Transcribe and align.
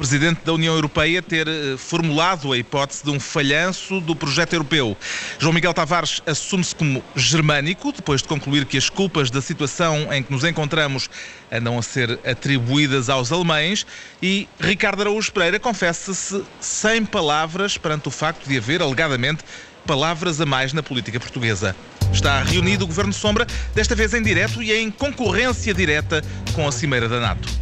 Presidente 0.00 0.40
da 0.46 0.54
União 0.54 0.72
Europeia 0.72 1.20
ter 1.20 1.46
eh, 1.46 1.76
formulado 1.76 2.54
a 2.54 2.56
hipótese 2.56 3.04
de 3.04 3.10
um 3.10 3.20
falhanço 3.20 4.00
do 4.00 4.16
projeto 4.16 4.54
europeu. 4.54 4.96
João 5.38 5.52
Miguel 5.52 5.74
Tavares 5.74 6.22
assume-se 6.26 6.74
como 6.74 7.04
germânico, 7.14 7.92
depois 7.92 8.22
de 8.22 8.28
concluir 8.28 8.64
que 8.64 8.78
as 8.78 8.88
culpas 8.88 9.30
da 9.30 9.42
situação 9.42 10.10
em 10.10 10.22
que 10.22 10.32
nos 10.32 10.42
encontramos 10.42 11.10
andam 11.52 11.78
a 11.78 11.82
ser 11.82 12.18
atribuídas 12.24 13.10
aos 13.10 13.30
alemães, 13.30 13.86
e 14.22 14.48
Ricardo 14.58 15.02
Araújo 15.02 15.30
Pereira 15.32 15.60
confessa-se 15.60 16.42
sem 16.58 17.04
palavras 17.04 17.76
perante 17.76 18.08
o 18.08 18.10
facto 18.10 18.48
de 18.48 18.56
haver, 18.56 18.80
alegadamente, 18.80 19.44
palavras 19.86 20.40
a 20.40 20.46
mais 20.46 20.72
na 20.72 20.82
política 20.82 21.20
portuguesa. 21.20 21.76
Está 22.10 22.42
reunido 22.42 22.84
o 22.84 22.86
Governo 22.86 23.12
Sombra, 23.12 23.46
desta 23.74 23.94
vez 23.94 24.14
em 24.14 24.22
direto 24.22 24.62
e 24.62 24.72
em 24.72 24.90
concorrência 24.90 25.74
direta 25.74 26.24
com 26.54 26.66
a 26.66 26.72
Cimeira 26.72 27.06
da 27.06 27.20
NATO. 27.20 27.60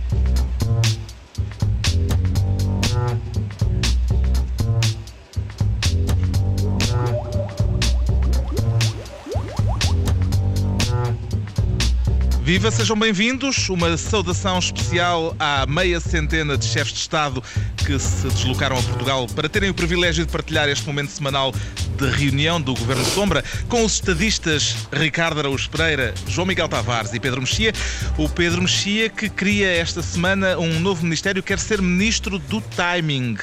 Viva, 12.49 12.71
sejam 12.71 12.99
bem-vindos. 12.99 13.69
Uma 13.69 13.95
saudação 13.99 14.59
especial 14.59 15.37
à 15.39 15.67
meia 15.67 16.01
centena 16.01 16.57
de 16.57 16.65
chefes 16.65 16.95
de 16.95 17.01
Estado 17.01 17.45
que 17.77 17.99
se 17.99 18.27
deslocaram 18.27 18.79
a 18.79 18.83
Portugal 18.83 19.27
para 19.37 19.51
terem 19.51 19.69
o 19.69 19.75
privilégio 19.75 20.25
de 20.25 20.33
partilhar 20.33 20.67
este 20.67 20.87
momento 20.87 21.11
semanal 21.11 21.53
de 21.99 22.09
reunião 22.09 22.59
do 22.59 22.75
Governo 22.75 23.05
Sombra 23.05 23.45
com 23.69 23.85
os 23.85 23.97
estadistas 23.97 24.75
Ricardo 24.91 25.41
Araújo 25.41 25.69
Pereira, 25.69 26.15
João 26.27 26.47
Miguel 26.47 26.71
Tavares 26.71 27.13
e 27.13 27.21
Pedro 27.21 27.43
Mexia. 27.43 27.71
O 28.17 28.31
Pedro 28.31 28.63
Mexia 28.63 29.11
que 29.11 29.29
cria 29.29 29.71
esta 29.71 30.01
semana 30.01 30.59
um 30.59 30.81
novo 30.81 31.03
ministério, 31.03 31.43
quer 31.43 31.59
ser 31.59 31.83
ministro 31.83 32.39
do 32.39 32.63
timing 32.63 33.37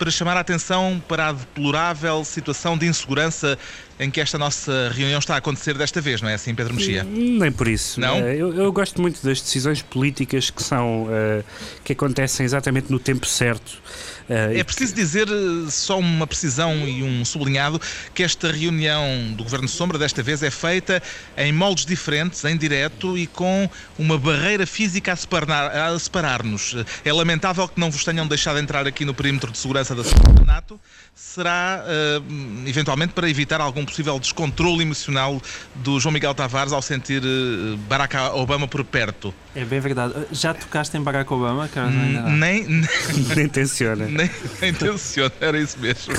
para 0.00 0.10
chamar 0.10 0.34
a 0.38 0.40
atenção 0.40 1.00
para 1.06 1.28
a 1.28 1.32
deplorável 1.32 2.24
situação 2.24 2.76
de 2.78 2.86
insegurança 2.86 3.58
em 3.98 4.10
que 4.10 4.18
esta 4.18 4.38
nossa 4.38 4.90
reunião 4.94 5.18
está 5.18 5.34
a 5.34 5.36
acontecer 5.36 5.76
desta 5.76 6.00
vez, 6.00 6.22
não 6.22 6.28
é 6.30 6.32
assim, 6.32 6.54
Pedro 6.54 6.72
Mexia? 6.72 7.04
Nem 7.04 7.52
por 7.52 7.68
isso. 7.68 8.00
Não? 8.00 8.16
Eh, 8.16 8.36
eu, 8.36 8.54
eu 8.54 8.72
gosto 8.72 8.98
muito 8.98 9.22
das 9.22 9.42
decisões 9.42 9.82
políticas 9.82 10.48
que 10.48 10.62
são 10.62 11.02
uh, 11.02 11.44
que 11.84 11.92
acontecem 11.92 12.46
exatamente 12.46 12.90
no 12.90 12.98
tempo 12.98 13.26
certo. 13.26 13.78
Uh, 14.30 14.56
é 14.56 14.62
preciso 14.62 14.94
dizer 14.94 15.26
só 15.68 15.98
uma 15.98 16.24
precisão 16.24 16.86
e 16.86 17.02
um 17.02 17.24
sublinhado 17.24 17.80
que 18.14 18.22
esta 18.22 18.52
reunião 18.52 19.32
do 19.32 19.42
Governo 19.42 19.66
Sombra 19.66 19.98
desta 19.98 20.22
vez 20.22 20.40
é 20.44 20.52
feita 20.52 21.02
em 21.36 21.52
moldes 21.52 21.84
diferentes, 21.84 22.44
em 22.44 22.56
direto 22.56 23.18
e 23.18 23.26
com 23.26 23.68
uma 23.98 24.16
barreira 24.16 24.64
física 24.66 25.12
a 25.12 25.16
separar-nos. 25.98 26.70
Separar 26.70 26.86
é 27.04 27.12
lamentável 27.12 27.66
que 27.66 27.80
não 27.80 27.90
vos 27.90 28.04
tenham 28.04 28.24
deixado 28.24 28.60
entrar 28.60 28.86
aqui 28.86 29.04
no 29.04 29.12
perímetro 29.12 29.50
de 29.50 29.58
segurança 29.58 29.96
da 29.96 30.04
NATO. 30.46 30.78
Será 31.12 31.84
uh, 31.84 32.68
eventualmente 32.68 33.12
para 33.12 33.28
evitar 33.28 33.60
algum 33.60 33.84
possível 33.84 34.18
descontrole 34.18 34.82
emocional 34.82 35.42
do 35.74 35.98
João 35.98 36.12
Miguel 36.12 36.34
Tavares 36.34 36.72
ao 36.72 36.80
sentir 36.80 37.22
uh, 37.22 37.76
Barack 37.88 38.16
Obama 38.34 38.68
por 38.68 38.84
perto. 38.84 39.34
É 39.54 39.64
bem 39.64 39.80
verdade. 39.80 40.14
Já 40.30 40.54
tocaste 40.54 40.96
em 40.96 41.02
Barack 41.02 41.32
Obama, 41.32 41.68
Carlos? 41.68 41.94
Nem, 41.94 42.64
nem, 42.68 42.88
nem 43.36 43.48
tenciona. 43.48 44.06
Nem, 44.20 44.72
nem 44.72 44.74
era 45.40 45.58
isso 45.58 45.78
mesmo. 45.78 46.12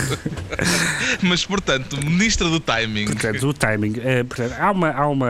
Mas, 1.21 1.45
portanto, 1.45 1.97
ministra 2.03 2.49
do 2.49 2.59
timing. 2.59 3.05
Portanto, 3.05 3.47
o 3.47 3.53
timing. 3.53 3.94
É, 4.03 4.23
portanto, 4.23 4.55
há 4.57 4.71
uma, 4.71 4.91
há 4.91 5.07
uma. 5.07 5.30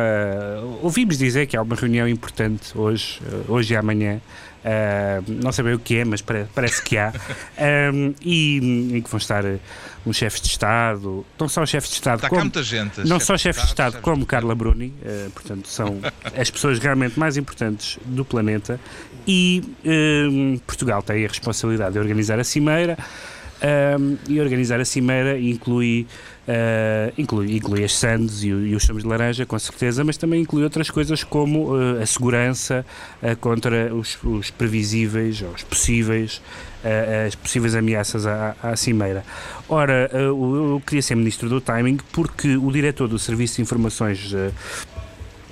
Ouvimos 0.82 1.18
dizer 1.18 1.48
que 1.48 1.58
há 1.58 1.62
uma 1.62 1.76
reunião 1.76 2.08
importante 2.08 2.78
hoje, 2.78 3.20
hoje 3.48 3.74
e 3.74 3.78
amanhã 3.78 4.22
Uh, 4.64 5.24
não 5.44 5.52
sei 5.52 5.64
bem 5.64 5.74
o 5.74 5.80
que 5.80 5.98
é, 5.98 6.06
mas 6.06 6.22
parece, 6.22 6.82
que 6.84 6.98
há. 6.98 7.12
Um, 7.94 8.14
e, 8.22 8.92
e, 8.96 9.02
que 9.02 9.10
vão 9.10 9.18
estar 9.18 9.44
uns 10.06 10.16
chefes 10.16 10.42
de 10.42 10.48
Estado, 10.48 11.26
não 11.40 11.48
só 11.48 11.66
chefes 11.66 11.90
de 11.92 11.96
Estado, 11.96 12.18
Está 12.18 12.30
como, 12.30 12.42
muita 12.42 12.64
gente, 12.64 13.08
não 13.08 13.20
só 13.20 13.38
chefes 13.38 13.62
de 13.64 13.70
Estado, 13.70 14.00
como 14.02 14.26
Carla 14.26 14.56
Bruni, 14.56 14.88
uh, 14.88 15.30
portanto, 15.32 15.68
são 15.68 16.00
as 16.36 16.50
pessoas 16.50 16.80
realmente 16.80 17.20
mais 17.20 17.38
importantes 17.38 18.00
do 18.06 18.26
planeta. 18.26 18.80
E 19.28 19.64
um, 19.86 20.58
Portugal 20.66 21.04
tem 21.04 21.24
a 21.26 21.28
responsabilidade 21.28 21.94
de 21.94 22.00
organizar 22.00 22.40
a 22.40 22.44
Cimeira. 22.44 22.98
Um, 23.62 24.18
e 24.28 24.42
organizar 24.42 24.80
a 24.80 24.86
cimeira 24.86 25.40
inclui, 25.40 26.08
uh, 26.48 27.14
inclui, 27.18 27.56
inclui 27.56 27.84
as 27.84 27.96
sandes 27.96 28.44
e, 28.44 28.48
e, 28.48 28.76
os 28.76 28.84
chumos 28.84 29.04
de 29.04 29.10
laranja, 29.10 29.46
com 29.46 29.58
certeza, 29.58 30.04
mas 30.04 30.18
também 30.18 30.42
inclui 30.42 30.64
outras 30.64 30.90
coisas 30.90 31.24
como 31.24 31.76
uh, 31.76 32.02
a 32.02 32.06
segurança 32.06 32.86
uh, 33.22 33.36
contra 33.38 33.94
os, 33.94 34.18
os, 34.24 34.50
previsíveis, 34.50 35.42
os 35.42 35.64
possíveis, 35.64 36.42
as 37.28 37.36
possíveis 37.36 37.76
ameaças 37.76 38.26
à, 38.26 38.56
à 38.62 38.76
cimeira. 38.76 39.24
Ora, 39.70 40.10
eu 40.12 40.82
queria 40.86 41.02
ser 41.02 41.16
ministro 41.16 41.48
do 41.48 41.62
timing 41.62 41.98
porque 42.12 42.58
o 42.58 42.72
diretor 42.72 43.08
do 43.08 43.20
Serviço 43.20 43.58
de 43.58 43.62
Informações. 43.62 44.34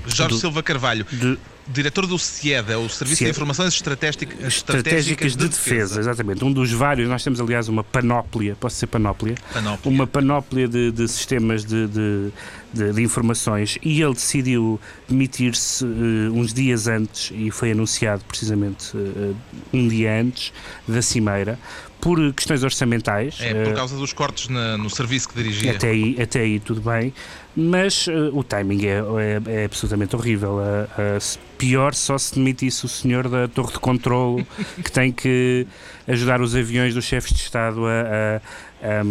Jorge 0.08 0.34
do, 0.34 0.40
Silva 0.40 0.64
Carvalho. 0.64 1.06
De, 1.12 1.38
diretor 1.70 2.08
do 2.08 2.18
CIED, 2.18 2.72
é 2.72 2.78
o 2.78 2.90
Serviço 2.90 3.24
de 3.24 3.30
Informações 3.30 3.74
Estratégicas, 3.74 4.40
Estratégicas 4.44 5.34
de, 5.34 5.38
de 5.38 5.50
defesa. 5.50 5.96
defesa. 5.96 6.00
Exatamente. 6.00 6.44
Um 6.44 6.52
dos 6.52 6.72
vários, 6.72 7.08
nós 7.08 7.24
temos 7.24 7.40
aliás 7.40 7.70
uma 7.70 7.84
panóplia, 7.84 8.56
posso 8.60 8.76
ser 8.76 8.88
panóplia? 8.88 9.36
Panóplia. 9.54 9.94
Uma 9.94 10.08
panóplia 10.08 10.68
de, 10.68 10.92
de 10.92 11.08
sistemas 11.08 11.64
de, 11.64 11.88
de, 11.88 12.94
de, 12.94 13.02
informações 13.02 13.78
e 13.84 14.02
ele 14.02 14.14
decidiu 14.14 14.80
demitir-se 15.08 15.86
uh, 15.86 16.34
uns 16.34 16.54
dias 16.54 16.88
antes 16.88 17.32
e 17.34 17.52
foi 17.52 17.72
anunciado 17.72 18.24
precisamente 18.28 18.96
uh, 18.98 19.36
um 19.72 19.88
dia 19.88 20.20
antes 20.20 20.52
da 20.88 21.02
Cimeira 21.02 21.60
por 22.00 22.34
questões 22.34 22.64
orçamentais. 22.64 23.38
É, 23.40 23.64
por 23.64 23.74
causa 23.74 23.98
dos 23.98 24.14
cortes 24.14 24.48
na, 24.48 24.78
no 24.78 24.90
serviço 24.90 25.30
que 25.30 25.36
dirigia. 25.36 25.72
Até 25.72 25.90
aí, 25.90 26.18
até 26.22 26.40
aí 26.40 26.60
tudo 26.60 26.82
bem, 26.82 27.14
mas 27.56 28.08
uh, 28.08 28.32
o 28.34 28.44
timing 28.44 28.86
é, 28.86 29.02
é, 29.48 29.62
é 29.62 29.66
absolutamente 29.66 30.16
horrível. 30.16 30.58
Uh, 30.58 31.18
uh, 31.18 31.40
pior 31.58 31.94
só 31.94 32.18
se 32.18 32.36
demitisse 32.36 32.86
o 32.86 32.88
senhor 32.88 33.28
da 33.28 33.48
torre 33.48 33.74
de 33.74 33.80
controlo 33.80 34.46
que 34.84 34.92
tem 34.92 35.12
que 35.12 35.68
ajudar 36.08 36.42
os 36.42 36.56
aviões 36.56 36.94
dos 36.94 37.06
chefes 37.06 37.34
de 37.34 37.42
Estado 37.42 37.86
a, 37.86 38.42
a, 38.82 39.02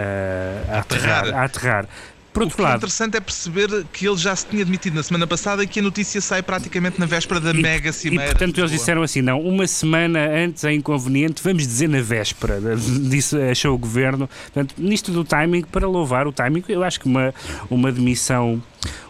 a, 0.00 0.76
a 0.76 0.80
aterrar. 0.80 1.34
A 1.34 1.44
aterrar. 1.44 1.88
Por 2.32 2.44
outro 2.44 2.54
o 2.54 2.56
que 2.56 2.62
é 2.62 2.64
lado, 2.64 2.74
é 2.74 2.76
interessante 2.78 3.16
é 3.16 3.20
perceber 3.20 3.68
que 3.92 4.06
ele 4.06 4.16
já 4.16 4.34
se 4.36 4.46
tinha 4.46 4.64
demitido 4.64 4.94
na 4.94 5.02
semana 5.02 5.26
passada 5.26 5.64
e 5.64 5.66
que 5.66 5.80
a 5.80 5.82
notícia 5.82 6.20
sai 6.20 6.42
praticamente 6.42 6.98
na 7.00 7.06
véspera 7.06 7.40
da 7.40 7.50
e, 7.50 7.60
mega 7.60 7.92
cimeira. 7.92 8.24
E 8.24 8.28
portanto 8.30 8.58
eles 8.58 8.70
disseram 8.70 9.02
assim: 9.02 9.20
não, 9.20 9.40
uma 9.40 9.66
semana 9.66 10.20
antes 10.28 10.64
é 10.64 10.72
inconveniente, 10.72 11.42
vamos 11.42 11.66
dizer 11.66 11.88
na 11.88 12.00
véspera. 12.00 12.60
Disse, 13.10 13.36
achou 13.36 13.74
o 13.74 13.78
governo. 13.78 14.28
Portanto, 14.52 14.74
nisto 14.78 15.10
do 15.12 15.24
timing, 15.24 15.62
para 15.62 15.86
louvar 15.88 16.26
o 16.26 16.32
timing, 16.32 16.62
eu 16.68 16.84
acho 16.84 17.00
que 17.00 17.06
uma, 17.06 17.34
uma 17.68 17.90
demissão 17.90 18.62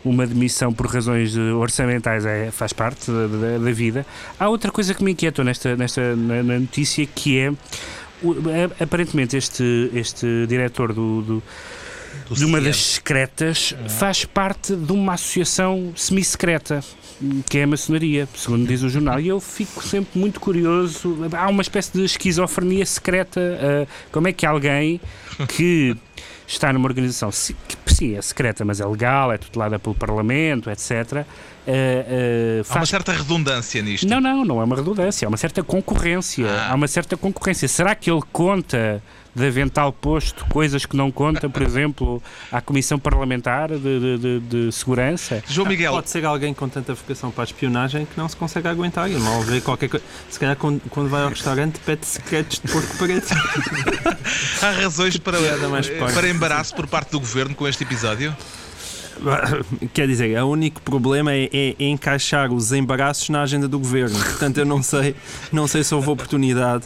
uma 0.05 0.27
demissão 0.27 0.73
por 0.73 0.87
razões 0.87 1.37
orçamentais 1.37 2.25
é, 2.25 2.51
faz 2.51 2.73
parte 2.73 3.11
da, 3.11 3.27
da, 3.27 3.59
da, 3.59 3.71
vida. 3.71 4.05
Há 4.39 4.49
outra 4.49 4.71
coisa 4.71 4.95
que 4.95 5.05
me 5.05 5.13
inquietou 5.13 5.45
nesta, 5.45 5.77
nesta 5.77 6.17
na, 6.17 6.43
na 6.43 6.59
notícia 6.59 7.07
que 7.07 7.39
é 7.39 7.53
aparentemente 8.81 9.37
este, 9.37 9.91
este 9.95 10.47
diretor 10.47 10.93
do, 10.93 11.23
do 11.23 11.43
de 12.31 12.45
uma 12.45 12.61
das 12.61 12.77
secretas 12.77 13.75
faz 13.89 14.25
parte 14.25 14.75
de 14.75 14.93
uma 14.93 15.15
associação 15.15 15.93
semi-secreta 15.97 16.83
que 17.49 17.59
é 17.59 17.65
a 17.65 17.67
maçonaria, 17.67 18.27
segundo 18.35 18.67
diz 18.67 18.83
o 18.83 18.89
jornal. 18.89 19.21
E 19.21 19.29
eu 19.29 19.41
fico 19.41 19.83
sempre 19.83 20.19
muito 20.19 20.41
curioso. 20.41 21.19
Há 21.37 21.49
uma 21.49 21.63
espécie 21.63 21.93
de 21.93 22.05
esquizofrenia 22.05 22.87
secreta. 22.87 23.41
Uh, 23.41 23.89
como 24.11 24.29
é 24.29 24.33
que 24.33 24.47
alguém 24.47 25.01
que 25.49 25.97
está 26.47 26.73
numa 26.73 26.89
organização 26.89 27.31
que 27.31 27.77
sim, 27.93 28.17
é 28.17 28.23
secreta, 28.23 28.65
mas 28.65 28.81
é 28.81 28.87
legal, 28.87 29.33
é 29.33 29.39
tutelada 29.39 29.79
pelo 29.79 29.95
Parlamento, 29.95 30.71
etc. 30.71 30.91
Uh, 30.91 32.61
uh, 32.61 32.65
faz... 32.65 32.77
Há 32.77 32.81
uma 32.81 32.87
certa 32.87 33.13
redundância 33.13 33.83
nisto. 33.83 34.09
Não, 34.09 34.21
não, 34.21 34.45
não 34.45 34.61
é 34.61 34.65
uma 34.65 34.77
redundância, 34.77 35.27
há 35.27 35.29
uma 35.29 35.37
certa 35.37 35.63
concorrência. 35.63 36.47
Ah. 36.49 36.73
Há 36.73 36.75
uma 36.75 36.89
certa 36.89 37.17
concorrência. 37.17 37.69
Será 37.69 37.95
que 37.95 38.11
ele 38.11 38.23
conta 38.33 39.03
de 39.35 39.47
avental 39.47 39.93
posto 39.93 40.45
coisas 40.47 40.85
que 40.85 40.97
não 40.97 41.11
conta, 41.11 41.49
por 41.49 41.63
exemplo, 41.63 42.23
à 42.51 42.61
Comissão 42.61 42.99
Parlamentar 42.99 43.69
de, 43.69 43.79
de, 43.79 44.19
de, 44.19 44.41
de 44.41 44.73
Segurança. 44.73 45.43
João 45.49 45.69
Miguel. 45.69 45.93
Pode 45.93 46.11
ser 46.11 46.25
alguém 46.25 46.53
com 46.53 46.69
tanta 46.69 46.95
vocação 46.95 47.31
para 47.31 47.45
a 47.45 47.47
espionagem 47.47 48.07
que 48.07 48.19
não 48.19 48.29
se 48.29 48.37
consegue 48.37 48.69
aguentar 48.69 49.11
e 49.11 49.15
mal 49.15 49.41
ver 49.43 49.61
qualquer 49.63 49.89
coisa. 49.89 50.05
Se 50.29 50.39
calhar 50.39 50.57
quando, 50.57 50.81
quando 50.91 51.09
vai 51.09 51.23
ao 51.23 51.31
restaurante 51.31 51.79
pede 51.81 52.07
secretos 52.07 52.61
de 52.61 52.73
porco 52.73 52.97
preto. 52.97 53.29
Há 54.63 54.71
razões 54.71 55.17
para, 55.17 55.39
para 56.15 56.29
embaraço 56.29 56.75
por 56.75 56.87
parte 56.87 57.11
do 57.13 57.21
governo 57.21 57.55
com 57.55 57.67
este 57.67 57.85
episódio? 57.85 58.35
Quer 59.93 60.07
dizer, 60.07 60.43
o 60.43 60.49
único 60.49 60.81
problema 60.83 61.33
é, 61.33 61.45
é, 61.53 61.77
é, 61.79 61.85
encaixar 61.85 62.53
os 62.53 62.73
embaraços 62.73 63.29
na 63.29 63.43
agenda 63.43 63.69
do 63.69 63.79
governo. 63.79 64.19
Portanto, 64.19 64.59
eu 64.59 64.65
não 64.65 64.83
sei, 64.83 65.15
não 65.53 65.67
sei 65.67 65.85
se 65.85 65.95
houve 65.95 66.09
oportunidade 66.09 66.85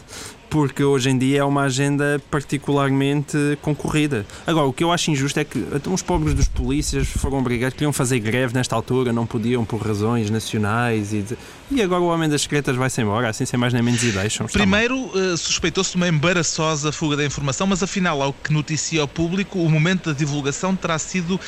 porque 0.54 0.84
hoje 0.84 1.10
em 1.10 1.18
dia 1.18 1.40
é 1.40 1.44
uma 1.44 1.62
agenda 1.62 2.22
particularmente 2.30 3.36
concorrida. 3.60 4.24
Agora, 4.46 4.66
o 4.68 4.72
que 4.72 4.84
eu 4.84 4.92
acho 4.92 5.10
injusto 5.10 5.40
é 5.40 5.44
que 5.44 5.66
até 5.74 5.90
os 5.90 6.00
pobres 6.00 6.32
dos 6.32 6.46
polícias 6.46 7.08
foram 7.08 7.38
obrigados, 7.38 7.74
queriam 7.74 7.92
fazer 7.92 8.20
greve 8.20 8.54
nesta 8.54 8.76
altura, 8.76 9.12
não 9.12 9.26
podiam 9.26 9.64
por 9.64 9.84
razões 9.84 10.30
nacionais 10.30 11.12
e, 11.12 11.22
de- 11.22 11.36
e 11.72 11.82
agora 11.82 12.00
o 12.02 12.06
homem 12.06 12.28
das 12.28 12.42
secretas 12.42 12.76
vai-se 12.76 13.00
embora, 13.02 13.28
assim 13.30 13.44
sem 13.44 13.58
mais 13.58 13.72
nem 13.72 13.82
menos 13.82 14.00
e 14.04 14.12
deixam. 14.12 14.46
Primeiro, 14.46 15.10
eh, 15.16 15.36
suspeitou-se 15.36 15.90
de 15.90 15.96
uma 15.96 16.06
embaraçosa 16.06 16.92
fuga 16.92 17.16
da 17.16 17.24
informação, 17.24 17.66
mas 17.66 17.82
afinal, 17.82 18.22
ao 18.22 18.32
que 18.32 18.52
noticia 18.52 19.00
ao 19.00 19.08
público, 19.08 19.58
o 19.58 19.68
momento 19.68 20.12
da 20.12 20.16
divulgação 20.16 20.76
terá 20.76 21.00
sido 21.00 21.40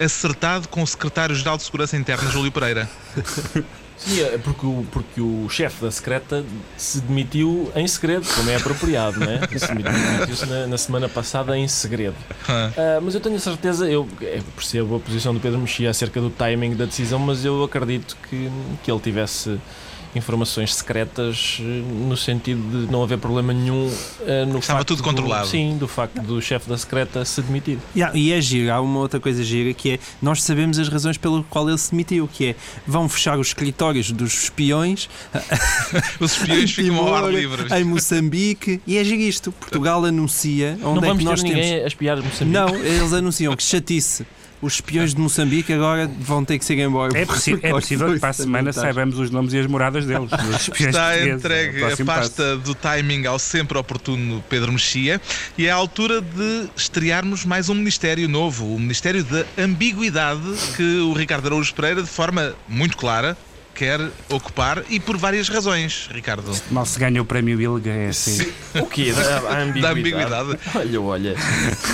acertado 0.00 0.68
com 0.68 0.82
o 0.82 0.86
secretário-geral 0.86 1.58
de 1.58 1.64
Segurança 1.64 1.98
Interna, 1.98 2.30
Júlio 2.30 2.50
Pereira. 2.50 2.88
É 4.20 4.38
porque 4.38 4.66
o, 4.66 4.84
porque 4.92 5.20
o 5.20 5.48
chefe 5.48 5.82
da 5.82 5.90
secreta 5.90 6.44
se 6.76 7.00
demitiu 7.00 7.72
em 7.74 7.86
segredo, 7.86 8.26
como 8.34 8.50
é 8.50 8.56
apropriado, 8.56 9.22
é? 9.24 9.40
Se 9.58 9.74
demitiu-se 9.74 10.46
na, 10.46 10.66
na 10.66 10.78
semana 10.78 11.08
passada 11.08 11.56
em 11.56 11.66
segredo. 11.66 12.16
Ah, 12.48 13.00
mas 13.02 13.14
eu 13.14 13.20
tenho 13.20 13.36
a 13.36 13.40
certeza, 13.40 13.88
eu 13.88 14.06
eh, 14.20 14.40
percebo 14.54 14.96
a 14.96 15.00
posição 15.00 15.32
do 15.32 15.40
Pedro 15.40 15.58
Mexia 15.58 15.90
acerca 15.90 16.20
do 16.20 16.28
timing 16.30 16.74
da 16.74 16.84
decisão, 16.84 17.18
mas 17.18 17.44
eu 17.44 17.62
acredito 17.62 18.16
que, 18.28 18.50
que 18.82 18.90
ele 18.90 19.00
tivesse 19.00 19.58
informações 20.14 20.74
secretas 20.74 21.58
eh, 21.60 21.62
no 21.62 22.16
sentido 22.16 22.86
de 22.86 22.92
não 22.92 23.02
haver 23.02 23.18
problema 23.18 23.52
nenhum 23.52 23.90
eh, 24.26 24.44
no 24.44 24.58
Estava 24.58 24.78
facto 24.78 24.88
tudo 24.88 24.98
do- 24.98 25.04
controlado. 25.04 25.46
Sim, 25.48 25.76
do 25.78 25.88
facto 25.88 26.20
do 26.22 26.40
chefe 26.40 26.68
da 26.68 26.76
secreta 26.78 27.24
se 27.24 27.40
demitir. 27.42 27.78
Yeah, 27.96 28.16
e 28.16 28.32
é 28.32 28.40
giro, 28.40 28.72
há 28.72 28.80
uma 28.80 28.98
outra 29.00 29.18
coisa 29.20 29.42
gira 29.42 29.72
que 29.74 29.92
é 29.92 29.98
nós 30.22 30.42
sabemos 30.42 30.78
as 30.78 30.88
razões 30.88 31.16
pelo 31.18 31.42
qual 31.44 31.68
ele 31.68 31.78
se 31.78 31.90
demitiu, 31.90 32.28
que 32.32 32.46
é 32.48 32.54
vão 32.86 33.08
fechar 33.08 33.38
os 33.38 33.48
escritórios 33.48 34.10
dos 34.12 34.44
espiões 34.44 35.08
Os 36.20 36.32
espiões 36.32 36.70
ficam 36.74 36.96
ao 36.98 37.14
ar 37.14 37.22
Timor, 37.24 37.30
livre. 37.32 37.74
em 37.78 37.84
Moçambique 37.84 38.80
e 38.86 38.96
é 38.98 39.04
giro 39.04 39.20
isto. 39.22 39.52
Portugal 39.52 40.04
anuncia 40.04 40.78
onde 40.82 41.00
não 41.00 41.14
é 41.14 41.16
que 41.18 41.24
nós 41.24 41.42
ninguém 41.42 41.62
temos. 41.62 41.84
a 41.84 41.86
espiar 41.86 42.16
Moçambique. 42.22 42.44
Não, 42.46 42.68
eles 42.76 43.12
anunciam 43.12 43.54
que 43.56 43.62
chatice. 43.62 44.26
Os 44.62 44.74
espiões 44.74 45.14
de 45.14 45.20
Moçambique 45.20 45.72
agora 45.72 46.10
vão 46.20 46.42
ter 46.44 46.58
que 46.58 46.64
ser 46.64 46.78
embora. 46.78 47.16
É, 47.18 47.26
possi- 47.26 47.58
é 47.62 47.70
possível 47.70 48.14
que 48.14 48.18
para 48.20 48.30
a 48.30 48.32
semana 48.32 48.72
saibamos 48.72 49.18
os 49.18 49.30
nomes 49.30 49.52
e 49.52 49.58
as 49.58 49.66
moradas 49.66 50.06
deles. 50.06 50.30
Está. 50.80 51.16
É 51.16 51.28
entregue 51.28 51.76
a 51.82 51.86
próximo 51.86 52.06
passo. 52.06 52.20
pasta 52.30 52.56
do 52.56 52.74
timing 52.74 53.26
ao 53.26 53.38
sempre 53.38 53.76
oportuno 53.76 54.42
Pedro 54.48 54.72
Mexia 54.72 55.20
e 55.58 55.66
é 55.66 55.70
a 55.70 55.74
altura 55.74 56.22
de 56.22 56.68
estrearmos 56.76 57.44
mais 57.44 57.68
um 57.68 57.74
ministério 57.74 58.26
novo, 58.28 58.74
o 58.74 58.80
Ministério 58.80 59.22
da 59.24 59.44
Ambiguidade, 59.58 60.40
que 60.76 60.98
o 61.00 61.12
Ricardo 61.12 61.46
Araújo 61.46 61.74
Pereira, 61.74 62.02
de 62.02 62.08
forma 62.08 62.54
muito 62.68 62.96
clara, 62.96 63.36
quer 63.74 64.00
ocupar 64.28 64.84
e 64.88 65.00
por 65.00 65.16
várias 65.16 65.48
razões, 65.48 66.08
Ricardo. 66.12 66.52
Mal 66.70 66.86
se 66.86 66.98
ganha 66.98 67.20
o 67.20 67.24
prémio 67.24 67.60
Ilga, 67.60 67.90
é 67.90 68.08
assim. 68.08 68.52
O 68.80 68.86
quê? 68.86 69.12
Da, 69.12 69.62
ambiguidade. 69.62 69.80
Da 69.80 69.90
ambiguidade. 69.90 70.58
Olha, 70.74 71.00
olha. 71.00 71.34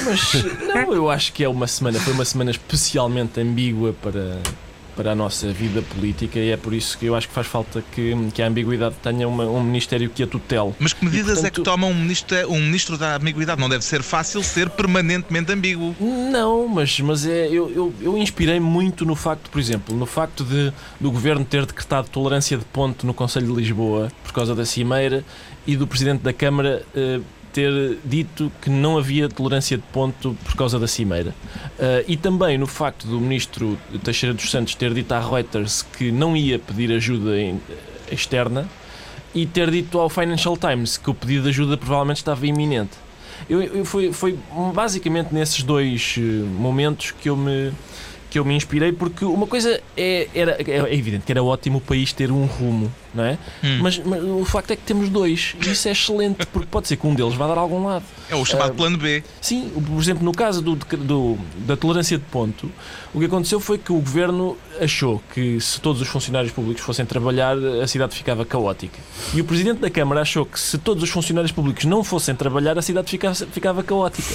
Mas 0.04 0.32
não, 0.66 0.92
eu 0.94 1.10
acho 1.10 1.32
que 1.32 1.42
é 1.42 1.48
uma 1.48 1.66
semana, 1.66 1.98
foi 1.98 2.12
uma 2.12 2.24
semana 2.24 2.50
especialmente 2.50 3.40
ambígua 3.40 3.94
para, 4.02 4.38
para 5.00 5.12
a 5.12 5.14
nossa 5.14 5.50
vida 5.50 5.80
política 5.80 6.38
e 6.38 6.50
é 6.50 6.58
por 6.58 6.74
isso 6.74 6.98
que 6.98 7.06
eu 7.06 7.14
acho 7.16 7.26
que 7.26 7.32
faz 7.32 7.46
falta 7.46 7.82
que, 7.92 8.14
que 8.34 8.42
a 8.42 8.46
ambiguidade 8.46 8.96
tenha 9.02 9.26
uma- 9.26 9.46
um 9.46 9.62
ministério 9.62 10.10
que 10.10 10.22
a 10.22 10.26
tutele. 10.26 10.74
Mas 10.78 10.92
que 10.92 11.02
medidas 11.02 11.42
E, 11.42 11.46
é 11.46 11.50
que 11.50 11.56
portanto- 11.62 11.64
toma 11.64 11.86
um 11.86 11.94
ministro, 11.94 12.36
um 12.52 12.60
ministro 12.60 12.98
da 12.98 13.16
ambiguidade? 13.16 13.58
Não 13.58 13.68
deve 13.70 13.82
ser 13.82 14.02
fácil 14.02 14.42
ser 14.42 14.68
permanentemente 14.68 15.50
ambíguo. 15.50 15.96
Não, 15.98 16.68
mas, 16.68 17.00
mas 17.00 17.24
é, 17.24 17.46
eu, 17.48 17.70
eu, 17.70 17.94
eu 18.02 18.18
inspirei 18.18 18.60
muito 18.60 19.06
no 19.06 19.14
facto, 19.16 19.48
por 19.50 19.58
exemplo, 19.58 19.96
no 19.96 20.04
facto 20.04 20.44
de 20.44 20.70
do 21.00 21.10
governo 21.10 21.46
ter 21.46 21.64
decretado 21.64 22.08
tolerância 22.10 22.58
de 22.58 22.64
ponto 22.66 23.06
no 23.06 23.14
Conselho 23.14 23.46
de 23.46 23.54
Lisboa 23.54 24.12
por 24.22 24.32
causa 24.34 24.54
da 24.54 24.66
cimeira 24.66 25.24
e 25.66 25.76
do 25.76 25.86
presidente 25.86 26.20
da 26.22 26.32
Câmara 26.34 26.82
eh, 26.94 27.20
ter 27.52 27.98
dito 28.04 28.50
que 28.60 28.70
não 28.70 28.96
havia 28.98 29.28
tolerância 29.28 29.76
de 29.76 29.82
ponto 29.92 30.36
por 30.44 30.54
causa 30.56 30.78
da 30.78 30.86
cimeira. 30.86 31.34
Eh, 31.78 32.04
e 32.08 32.16
também 32.16 32.56
no 32.58 32.66
facto 32.66 33.06
do 33.06 33.20
ministro 33.20 33.78
Teixeira 34.04 34.34
dos 34.34 34.50
Santos 34.50 34.74
ter 34.74 34.92
dito 34.94 35.12
à 35.12 35.20
Reuters 35.20 35.82
que 35.82 36.10
não 36.12 36.36
ia 36.36 36.58
pedir 36.58 36.92
ajuda 36.92 37.38
em- 37.40 37.60
externa 38.10 38.68
e 39.34 39.46
ter 39.46 39.70
dito 39.70 39.98
ao 39.98 40.08
Financial 40.08 40.56
Times 40.56 40.96
que 40.96 41.08
o 41.10 41.14
pedido 41.14 41.44
de 41.44 41.48
ajuda 41.50 41.76
provavelmente 41.76 42.16
estava 42.18 42.46
iminente. 42.46 42.92
Eu, 43.48 43.62
eu- 43.62 43.84
foi, 43.84 44.12
foi 44.12 44.38
basicamente 44.74 45.32
nesses 45.32 45.62
dois 45.62 46.16
eh, 46.18 46.20
momentos 46.58 47.12
que 47.12 47.28
eu 47.28 47.36
me 47.36 47.72
que 48.28 48.38
eu 48.38 48.44
me 48.44 48.54
inspirei 48.54 48.92
porque 48.92 49.24
uma 49.24 49.44
coisa 49.44 49.80
é, 49.96 50.28
era, 50.32 50.52
é 50.64 50.94
evidente 50.94 51.24
que 51.26 51.32
era 51.32 51.42
ótimo 51.42 51.78
o 51.78 51.80
país 51.80 52.12
ter 52.12 52.30
um 52.30 52.44
rumo, 52.46 52.88
não 53.14 53.24
é? 53.24 53.38
Hum. 53.64 53.78
Mas, 53.82 53.98
mas 53.98 54.22
o 54.22 54.44
facto 54.44 54.70
é 54.70 54.76
que 54.76 54.82
temos 54.82 55.08
dois 55.08 55.54
e 55.64 55.70
isso 55.70 55.88
é 55.88 55.92
excelente 55.92 56.46
porque 56.46 56.68
pode 56.70 56.88
ser 56.88 56.96
que 56.96 57.06
um 57.06 57.14
deles 57.14 57.34
vá 57.34 57.46
dar 57.46 57.58
a 57.58 57.60
algum 57.60 57.84
lado. 57.86 58.04
É 58.30 58.34
o 58.36 58.44
chamado 58.44 58.70
Ah, 58.70 58.74
plano 58.74 58.96
B. 58.96 59.22
Sim, 59.40 59.70
por 59.86 60.00
exemplo, 60.00 60.24
no 60.24 60.32
caso 60.32 60.62
do, 60.62 60.74
do- 60.76 61.38
da 61.66 61.76
tolerância 61.76 62.16
de 62.16 62.24
ponto, 62.24 62.70
o 63.12 63.18
que 63.18 63.24
aconteceu 63.24 63.58
foi 63.60 63.78
que 63.78 63.90
o 63.92 63.96
governo 63.96 64.56
achou 64.80 65.20
que 65.34 65.60
se 65.60 65.80
todos 65.80 66.00
os 66.00 66.08
funcionários 66.08 66.52
públicos 66.52 66.82
fossem 66.82 67.04
trabalhar, 67.04 67.56
a 67.82 67.86
cidade 67.86 68.14
ficava 68.14 68.44
caótica. 68.44 68.98
E 69.34 69.40
o 69.40 69.44
presidente 69.44 69.78
da 69.80 69.90
Câmara 69.90 70.20
achou 70.20 70.46
que 70.46 70.58
se 70.60 70.78
todos 70.78 71.02
os 71.02 71.10
funcionários 71.10 71.50
públicos 71.52 71.84
não 71.84 72.04
fossem 72.04 72.34
trabalhar, 72.34 72.78
a 72.78 72.82
cidade 72.82 73.10
ficava, 73.10 73.34
ficava 73.34 73.82
caótica. 73.82 74.34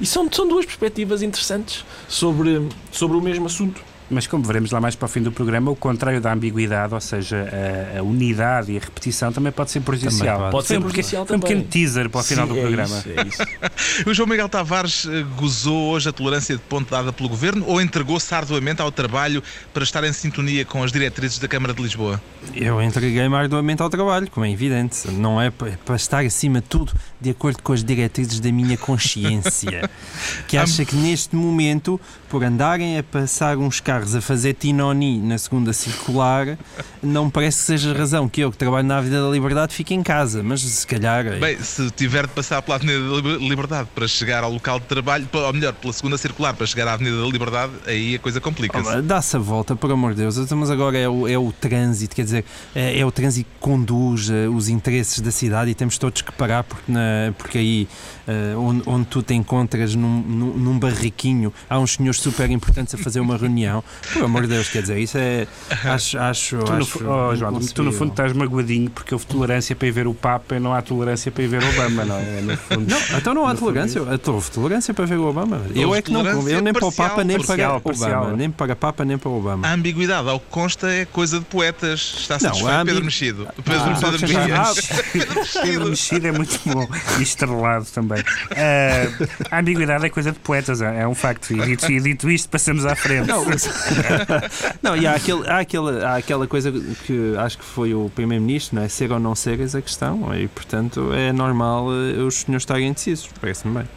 E 0.00 0.06
são, 0.06 0.28
são 0.32 0.46
duas 0.48 0.66
perspectivas 0.66 1.22
interessantes 1.22 1.84
sobre, 2.08 2.68
sobre 2.90 3.16
o 3.16 3.20
mesmo 3.20 3.46
assunto. 3.46 3.80
Mas 4.08 4.26
como 4.26 4.44
veremos 4.44 4.70
lá 4.70 4.80
mais 4.80 4.94
para 4.94 5.06
o 5.06 5.08
fim 5.08 5.20
do 5.20 5.32
programa, 5.32 5.70
o 5.70 5.76
contrário 5.76 6.20
da 6.20 6.32
ambiguidade, 6.32 6.94
ou 6.94 7.00
seja, 7.00 7.48
a, 7.94 7.98
a 7.98 8.02
unidade 8.02 8.70
e 8.72 8.76
a 8.76 8.80
repetição, 8.80 9.32
também 9.32 9.50
pode 9.50 9.70
ser 9.72 9.80
prejudicial. 9.80 10.38
pode. 10.38 10.52
Pode 10.52 10.66
ser 10.68 10.80
prejudicial 10.80 11.26
Foi 11.26 11.36
um 11.36 11.40
também. 11.40 11.56
pequeno 11.56 11.70
teaser 11.70 12.08
para 12.08 12.20
o 12.20 12.24
final 12.24 12.46
Sim, 12.46 12.52
do 12.52 12.58
é 12.58 12.62
programa. 12.62 12.96
isso, 12.98 13.08
é 13.08 13.26
isso. 13.26 14.06
O 14.08 14.14
João 14.14 14.28
Miguel 14.28 14.48
Tavares 14.48 15.06
eh, 15.10 15.24
gozou 15.36 15.90
hoje 15.90 16.08
a 16.08 16.12
tolerância 16.12 16.54
de 16.54 16.62
ponto 16.62 16.90
dada 16.90 17.12
pelo 17.12 17.28
governo 17.28 17.64
ou 17.66 17.80
entregou-se 17.80 18.32
arduamente 18.34 18.80
ao 18.80 18.92
trabalho 18.92 19.42
para 19.74 19.82
estar 19.82 20.04
em 20.04 20.12
sintonia 20.12 20.64
com 20.64 20.82
as 20.82 20.92
diretrizes 20.92 21.38
da 21.38 21.48
Câmara 21.48 21.74
de 21.74 21.82
Lisboa? 21.82 22.20
Eu 22.54 22.80
entreguei-me 22.82 23.34
arduamente 23.34 23.82
ao 23.82 23.90
trabalho, 23.90 24.30
como 24.30 24.46
é 24.46 24.50
evidente. 24.50 25.08
Não 25.10 25.40
é 25.40 25.50
pa- 25.50 25.70
para 25.84 25.96
estar 25.96 26.24
acima 26.24 26.60
de 26.60 26.66
tudo 26.68 26.92
de 27.20 27.30
acordo 27.30 27.62
com 27.62 27.72
as 27.72 27.82
diretrizes 27.82 28.38
da 28.38 28.52
minha 28.52 28.76
consciência. 28.76 29.90
que 30.46 30.56
acha 30.56 30.84
que 30.84 30.94
neste 30.94 31.34
momento, 31.34 32.00
por 32.28 32.42
andarem 32.44 32.98
a 32.98 33.02
passar 33.02 33.56
uns 33.56 33.80
carros 33.80 34.14
a 34.14 34.20
fazer 34.20 34.54
tinoni 34.54 35.18
na 35.20 35.38
segunda 35.38 35.72
circular, 35.72 36.58
não 37.02 37.30
parece 37.30 37.58
que 37.58 37.64
seja 37.64 37.92
razão 37.94 38.28
que 38.28 38.40
eu, 38.40 38.50
que 38.50 38.56
trabalho 38.58 38.86
na 38.86 38.98
Avenida 38.98 39.22
da 39.22 39.28
Liberdade, 39.30 39.74
fique 39.74 39.94
em 39.94 40.02
casa. 40.02 40.42
Mas 40.42 40.60
se 40.62 40.86
calhar. 40.86 41.26
é- 41.26 41.38
Bem, 41.38 41.58
se 41.60 41.90
tiver 41.90 42.26
de 42.26 42.32
passar 42.32 42.60
pela 42.62 42.76
Avenida 42.76 43.00
da 43.08 43.14
Liber- 43.16 43.38
Liberdade 43.38 43.88
para 43.94 44.06
chegar 44.08 44.42
ao 44.44 44.52
local 44.52 44.80
de 44.80 44.86
trabalho, 44.86 45.28
ou 45.32 45.52
melhor, 45.52 45.72
pela 45.74 45.92
segunda 45.92 46.18
circular 46.18 46.54
para 46.54 46.66
chegar 46.66 46.88
à 46.88 46.94
Avenida 46.94 47.20
da 47.20 47.26
Liberdade, 47.28 47.72
aí 47.86 48.14
a 48.14 48.18
coisa 48.18 48.40
complica-se. 48.40 48.88
Oh, 48.88 49.02
Dá-se 49.02 49.36
a 49.36 49.38
volta, 49.38 49.76
por 49.76 49.90
amor 49.90 50.12
de 50.14 50.22
Deus. 50.22 50.36
Mas 50.52 50.70
agora 50.70 50.96
é 50.98 51.08
o, 51.08 51.28
é 51.28 51.38
o 51.38 51.52
trânsito, 51.52 52.14
quer 52.16 52.24
dizer, 52.24 52.44
é, 52.74 52.98
é 52.98 53.06
o 53.06 53.10
trânsito 53.12 53.48
que 53.50 53.58
conduz 53.60 54.28
eh, 54.30 54.48
os 54.48 54.68
interesses 54.68 55.20
da 55.20 55.30
cidade 55.30 55.70
e 55.70 55.74
temos 55.74 55.96
todos 55.98 56.22
que 56.22 56.32
parar 56.32 56.64
porque, 56.64 56.90
na- 56.90 57.32
porque 57.38 57.58
aí 57.58 57.88
eh, 58.26 58.54
onde, 58.56 58.82
onde 58.86 59.06
tu 59.06 59.22
te 59.22 59.34
encontras 59.34 59.94
num, 59.94 60.20
num, 60.22 60.56
num 60.56 60.78
barriquinho 60.78 61.52
há 61.68 61.78
uns 61.78 61.92
senhores 61.94 62.15
super 62.18 62.50
importantes 62.50 62.94
a 62.94 62.98
fazer 62.98 63.20
uma 63.20 63.36
reunião. 63.36 63.82
Por 64.12 64.24
amor 64.24 64.42
de 64.42 64.48
Deus, 64.48 64.68
quer 64.68 64.82
dizer, 64.82 64.98
isso 64.98 65.18
é. 65.18 65.46
Acho. 65.84 66.18
acho, 66.18 66.58
Tu 66.58 66.72
no, 66.72 66.78
acho 66.78 66.86
fu- 66.98 67.04
oh, 67.08 67.34
João, 67.36 67.60
tu 67.60 67.82
no 67.82 67.92
fundo 67.92 68.10
estás 68.10 68.32
magoadinho 68.32 68.90
porque 68.90 69.14
houve 69.14 69.26
tolerância 69.26 69.74
para 69.76 69.88
ir 69.88 69.90
ver 69.90 70.06
o 70.06 70.14
Papa 70.14 70.56
e 70.56 70.60
não 70.60 70.72
há 70.74 70.82
tolerância 70.82 71.30
para 71.30 71.42
ir 71.44 71.48
ver 71.48 71.62
Obama, 71.64 72.04
não 72.04 72.16
é? 72.18 72.40
No 72.40 72.56
fundo, 72.56 72.86
Não, 72.90 73.18
então 73.18 73.34
não 73.34 73.46
há 73.46 73.52
No 73.54 73.58
tolerância. 73.58 74.00
Então 74.12 74.34
Houve 74.34 74.50
tolerância 74.50 74.92
para 74.94 75.06
ver 75.06 75.16
o 75.18 75.24
Obama. 75.26 75.62
Eu 75.74 75.94
é 75.94 76.02
que 76.02 76.10
não. 76.12 76.24
Eu 76.48 76.60
nem 76.60 76.72
para 76.72 76.86
o 76.86 76.92
Papa, 76.92 77.24
nem 77.24 77.36
parcial, 77.38 77.80
para 77.80 77.92
parcial. 77.92 78.22
Obama. 78.22 78.36
Nem 78.36 78.50
para 78.50 78.76
Papa, 78.76 79.04
nem 79.04 79.16
para 79.18 79.30
Obama. 79.30 79.66
A 79.66 79.72
ambiguidade, 79.72 80.28
ao 80.28 80.38
que 80.40 80.46
consta, 80.50 80.88
é 80.90 81.04
coisa 81.04 81.38
de 81.38 81.44
poetas. 81.46 82.16
Está 82.20 82.34
Não, 82.34 82.40
satisfeito, 82.40 82.68
a 82.72 82.80
ambi- 82.80 82.90
Pedro 82.92 83.04
Mexido. 83.04 83.48
Pedro, 83.64 83.80
Ah, 83.80 83.98
Pedro 84.00 84.26
já- 84.26 84.62
ah, 84.62 84.74
Mexido. 84.74 85.60
Pedro 85.62 85.88
Mexido 85.90 86.26
é 86.26 86.32
muito 86.32 86.60
bom 86.66 86.88
e 87.18 87.22
estrelado 87.22 87.86
também. 87.86 88.22
Ah, 88.50 89.26
a 89.50 89.58
ambiguidade 89.60 90.04
é 90.06 90.10
coisa 90.10 90.32
de 90.32 90.38
poetas, 90.38 90.80
é 90.80 91.00
é 91.00 91.08
um 91.08 91.14
facto. 91.14 91.52
E 91.52 91.76
e 91.76 92.05
dito 92.06 92.30
isto, 92.30 92.48
passamos 92.48 92.84
à 92.84 92.94
frente. 92.94 93.26
Não, 93.26 93.44
não 94.82 94.96
e 94.96 95.06
há, 95.06 95.14
aquele, 95.14 95.48
há, 95.48 95.58
aquele, 95.58 96.04
há 96.04 96.16
aquela 96.16 96.46
coisa 96.46 96.72
que 96.72 97.34
acho 97.38 97.58
que 97.58 97.64
foi 97.64 97.94
o 97.94 98.10
Primeiro-Ministro, 98.14 98.76
não 98.76 98.82
é? 98.82 98.88
Ser 98.88 99.12
ou 99.12 99.18
não 99.18 99.34
ser 99.34 99.60
essa 99.60 99.82
questão, 99.82 100.34
e 100.34 100.48
portanto 100.48 101.12
é 101.12 101.32
normal 101.32 101.88
eh, 101.92 102.22
os 102.22 102.36
senhores 102.36 102.62
estarem 102.62 102.88
indecisos, 102.88 103.28
parece-me 103.40 103.74
bem. 103.74 103.88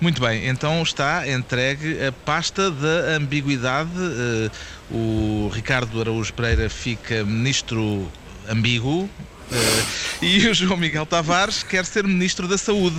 Muito 0.00 0.20
bem, 0.20 0.48
então 0.48 0.82
está 0.82 1.28
entregue 1.28 2.04
a 2.04 2.12
pasta 2.12 2.70
da 2.70 3.16
ambiguidade. 3.16 3.90
Eh, 3.96 4.50
o 4.90 5.50
Ricardo 5.52 6.00
Araújo 6.00 6.32
Pereira 6.34 6.68
fica 6.68 7.24
ministro 7.24 8.06
ambíguo. 8.48 9.08
Eh, 9.52 9.84
E 10.22 10.48
o 10.48 10.54
João 10.54 10.78
Miguel 10.78 11.04
Tavares 11.04 11.62
quer 11.62 11.84
ser 11.84 12.04
Ministro 12.04 12.48
da 12.48 12.56
Saúde 12.56 12.96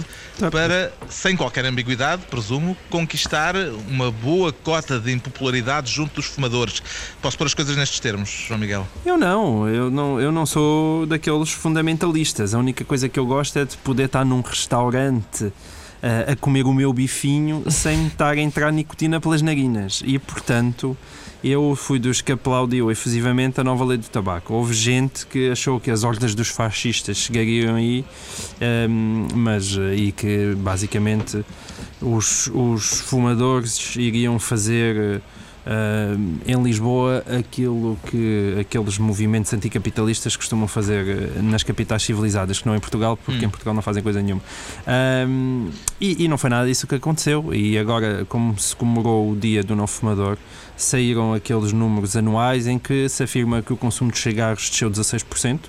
para, 0.52 0.94
sem 1.10 1.36
qualquer 1.36 1.66
ambiguidade, 1.66 2.22
presumo, 2.30 2.78
conquistar 2.90 3.56
uma 3.90 4.12
boa 4.12 4.54
cota 4.54 5.00
de 5.00 5.12
impopularidade 5.12 5.92
junto 5.92 6.16
dos 6.16 6.26
fumadores. 6.26 6.84
Posso 7.22 7.38
pôr 7.38 7.48
as 7.48 7.54
coisas 7.54 7.76
nestes 7.76 8.00
termos, 8.00 8.30
João 8.48 8.60
Miguel? 8.60 8.88
Eu 9.06 9.18
não, 9.18 9.68
eu 9.68 9.90
não, 9.90 10.22
eu 10.22 10.32
não 10.32 10.46
sou 10.46 11.06
daqueles 11.08 11.52
fundamentalistas. 11.52 12.54
A 12.54 12.60
única 12.60 12.84
coisa 12.86 13.10
que 13.10 13.18
eu 13.18 13.26
gosto 13.26 13.58
é 13.58 13.66
de 13.66 13.76
poder 13.78 14.06
estar 14.06 14.24
num 14.24 14.42
restaurante 14.42 15.46
uh, 15.46 15.54
a 16.32 16.36
comer 16.36 16.66
o 16.66 16.74
meu 16.74 16.94
bifinho 16.94 17.64
sem 17.72 18.08
estar 18.08 18.34
a 18.34 18.40
entrar 18.40 18.72
nicotina 18.72 19.20
pelas 19.20 19.42
narinas. 19.42 20.04
E, 20.06 20.20
portanto, 20.20 20.96
eu 21.46 21.76
fui 21.76 22.00
dos 22.00 22.22
que 22.22 22.32
aplaudiu 22.32 22.90
efusivamente 22.90 23.62
a 23.62 23.64
nova 23.64 23.86
lei 23.86 23.98
do 23.98 24.08
tabaco. 24.08 24.54
Houve 24.54 24.74
gente 24.74 25.28
que 25.28 25.52
achou 25.52 25.80
que 25.80 25.92
as 25.92 26.04
ordens 26.04 26.34
dos 26.34 26.48
fascistas 26.48 27.18
chegariam 27.18 27.76
aí, 27.76 28.04
um, 28.90 29.28
mas 29.36 29.78
e 29.96 30.12
que 30.12 30.56
basicamente 30.58 31.46
os, 32.02 32.48
os 32.48 33.02
fumadores 33.02 33.96
iriam 33.96 34.40
fazer 34.40 35.22
Uh, 35.66 36.38
em 36.46 36.62
Lisboa 36.62 37.24
aquilo 37.40 37.98
que 38.06 38.56
aqueles 38.60 39.00
movimentos 39.00 39.52
anticapitalistas 39.52 40.36
costumam 40.36 40.68
fazer 40.68 41.32
uh, 41.38 41.42
nas 41.42 41.64
capitais 41.64 42.04
civilizadas, 42.04 42.60
que 42.60 42.68
não 42.68 42.76
em 42.76 42.80
Portugal, 42.80 43.18
porque 43.18 43.44
hum. 43.44 43.48
em 43.48 43.50
Portugal 43.50 43.74
não 43.74 43.82
fazem 43.82 44.04
coisa 44.04 44.22
nenhuma. 44.22 44.44
Uh, 44.82 45.72
e, 46.00 46.26
e, 46.26 46.28
não 46.28 46.38
foi 46.38 46.52
nada 46.52 46.68
disso 46.68 46.86
que 46.86 46.94
aconteceu. 46.94 47.52
E 47.52 47.80
agora, 47.80 48.26
como 48.30 48.58
se 48.60 48.76
comemorou 48.76 49.32
o 49.32 49.36
dia 49.36 49.64
do 49.64 49.76
não 49.76 49.88
fumador, 49.88 50.38
saíram 50.78 51.34
aqueles 51.34 51.74
números 51.74 52.16
anuais 52.16 52.68
em 52.68 52.78
que 52.78 53.10
se 53.10 53.24
afirma 53.24 53.64
que 53.64 53.74
o 53.74 53.78
consumo 53.78 54.12
de 54.12 54.20
cigarros 54.20 54.70
desceu 54.70 54.92
16%. 54.92 55.62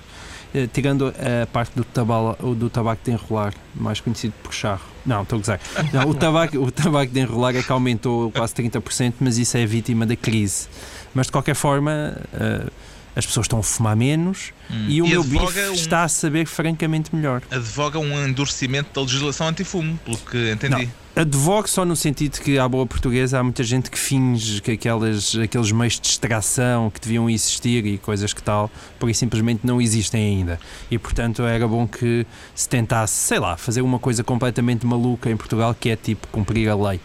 Eh, 0.53 0.67
tirando 0.71 1.07
a 1.07 1.45
parte 1.45 1.75
do, 1.75 1.83
tabala, 1.83 2.37
do 2.55 2.69
tabaco 2.69 3.01
de 3.03 3.11
enrolar, 3.11 3.53
mais 3.75 3.99
conhecido 3.99 4.33
por 4.41 4.53
charro. 4.53 4.85
Não, 5.05 5.23
estou 5.23 5.37
a 5.37 5.39
gozar. 5.39 5.59
Não, 5.93 6.09
o, 6.09 6.13
tabaco, 6.13 6.57
o 6.57 6.71
tabaco 6.71 7.11
de 7.11 7.19
enrolar 7.19 7.55
é 7.55 7.61
que 7.61 7.71
aumentou 7.71 8.31
quase 8.31 8.53
30%, 8.53 9.15
mas 9.19 9.37
isso 9.37 9.57
é 9.57 9.65
vítima 9.65 10.05
da 10.05 10.15
crise. 10.15 10.67
Mas 11.13 11.27
de 11.27 11.31
qualquer 11.31 11.55
forma. 11.55 12.17
Uh, 12.33 12.71
as 13.17 13.25
pessoas 13.25 13.45
estão 13.45 13.57
a 13.57 13.63
fumar 13.63 13.95
menos 13.95 14.53
hum. 14.69 14.85
e 14.87 15.01
o 15.01 15.07
e 15.07 15.09
meu 15.09 15.23
bife 15.23 15.59
um... 15.69 15.73
está 15.73 16.03
a 16.03 16.07
saber 16.07 16.45
francamente 16.45 17.13
melhor. 17.15 17.41
Advoga 17.49 17.97
um 17.97 18.27
endurecimento 18.27 18.91
da 18.93 19.01
legislação 19.01 19.47
antifumo, 19.47 19.99
pelo 20.05 20.17
que 20.17 20.51
entendi. 20.51 20.85
Não. 20.85 21.07
Advogo 21.23 21.67
só 21.67 21.83
no 21.83 21.95
sentido 21.95 22.39
que, 22.39 22.59
à 22.59 22.69
boa 22.69 22.85
portuguesa, 22.85 23.39
há 23.39 23.43
muita 23.43 23.63
gente 23.63 23.89
que 23.89 23.97
finge 23.97 24.61
que 24.61 24.73
aquelas, 24.73 25.35
aqueles 25.35 25.71
meios 25.71 25.95
de 25.95 26.01
distração 26.01 26.91
que 26.91 27.01
deviam 27.01 27.27
existir 27.27 27.83
e 27.87 27.97
coisas 27.97 28.33
que 28.33 28.43
tal, 28.43 28.69
por 28.99 29.09
isso 29.09 29.21
simplesmente 29.21 29.65
não 29.65 29.81
existem 29.81 30.37
ainda. 30.37 30.59
E, 30.91 30.99
portanto, 30.99 31.41
era 31.41 31.67
bom 31.67 31.87
que 31.87 32.23
se 32.53 32.69
tentasse, 32.69 33.15
sei 33.15 33.39
lá, 33.39 33.57
fazer 33.57 33.81
uma 33.81 33.97
coisa 33.97 34.23
completamente 34.23 34.85
maluca 34.85 35.27
em 35.27 35.35
Portugal 35.35 35.73
que 35.73 35.89
é 35.89 35.95
tipo 35.95 36.27
cumprir 36.27 36.69
a 36.69 36.75
lei 36.75 36.99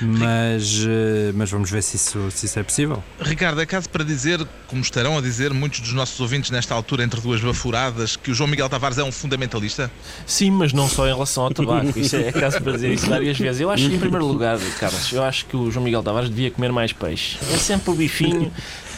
mas, 0.00 0.84
eh, 0.86 1.32
mas 1.34 1.50
vamos 1.50 1.70
ver 1.70 1.82
se 1.82 1.96
isso, 1.96 2.30
se 2.30 2.46
isso 2.46 2.58
é 2.58 2.62
possível. 2.62 3.02
Ricardo, 3.20 3.60
é 3.60 3.66
caso 3.66 3.88
para 3.88 4.02
dizer, 4.02 4.46
como 4.66 4.80
estarão 4.80 5.18
a 5.18 5.20
dizer 5.20 5.52
muitos 5.52 5.80
dos 5.80 5.92
nossos 5.92 6.18
ouvintes 6.20 6.50
nesta 6.50 6.74
altura, 6.74 7.04
entre 7.04 7.20
duas 7.20 7.40
bafuradas, 7.40 8.16
que 8.16 8.30
o 8.30 8.34
João 8.34 8.48
Miguel 8.48 8.68
Tavares 8.68 8.98
é 8.98 9.04
um 9.04 9.12
fundamentalista? 9.12 9.90
Sim, 10.26 10.50
mas 10.52 10.72
não 10.72 10.88
só 10.88 11.06
em 11.06 11.12
relação 11.12 11.44
ao 11.44 11.50
tabaco. 11.50 11.98
Isso 11.98 12.16
é, 12.16 12.28
é 12.28 12.32
caso 12.32 12.60
para 12.60 12.72
dizer 12.72 12.92
isso 12.92 13.08
várias 13.08 13.38
vezes. 13.38 13.60
Eu 13.60 13.70
acho, 13.70 13.84
em 13.84 13.98
primeiro 13.98 14.26
lugar, 14.26 14.58
Carlos, 14.78 15.12
eu 15.12 15.22
acho 15.22 15.46
que 15.46 15.56
o 15.56 15.70
João 15.70 15.84
Miguel 15.84 16.02
Tavares 16.02 16.30
devia 16.30 16.50
comer 16.50 16.72
mais 16.72 16.92
peixe. 16.92 17.38
É 17.52 17.56
sempre 17.56 17.90
o 17.90 17.94
bifinho. 17.94 18.50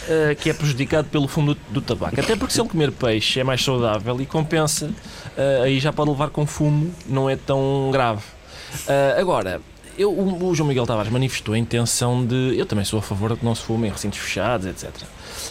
Uh, 0.02 0.34
que 0.34 0.50
é 0.50 0.52
prejudicado 0.52 1.06
pelo 1.10 1.28
fundo 1.28 1.54
do, 1.54 1.60
do, 1.74 1.80
tabaco. 1.80 2.20
Até 2.20 2.34
porque 2.34 2.52
se 2.52 2.60
ele 2.60 2.68
comer 2.68 2.90
peixe 2.90 3.38
é 3.38 3.44
mais 3.44 3.62
saudável 3.62 4.20
e 4.20 4.26
compensa, 4.26 4.86
uh, 4.86 5.62
aí 5.62 5.78
já 5.78 5.92
pode 5.92 6.10
levar 6.10 6.28
com 6.30 6.44
fumo, 6.44 6.92
não 7.06 7.30
é 7.30 7.36
tão 7.36 7.88
grave. 7.92 8.20
Uh, 8.88 9.20
agora, 9.20 9.60
eu, 9.96 10.10
o, 10.10 10.50
o, 10.50 10.54
João 10.54 10.68
Miguel 10.68 10.86
Tavares 10.86 11.10
manifestou 11.10 11.54
a 11.54 11.58
intenção 11.58 12.24
de. 12.24 12.54
Eu 12.56 12.66
também 12.66 12.84
sou 12.84 12.98
a 12.98 13.02
favor 13.02 13.32
de 13.32 13.40
que 13.40 13.44
não 13.44 13.54
se 13.54 13.62
fume 13.62 13.88
em 13.88 13.90
recintos 13.90 14.18
fechados, 14.18 14.66
etc. 14.66 14.90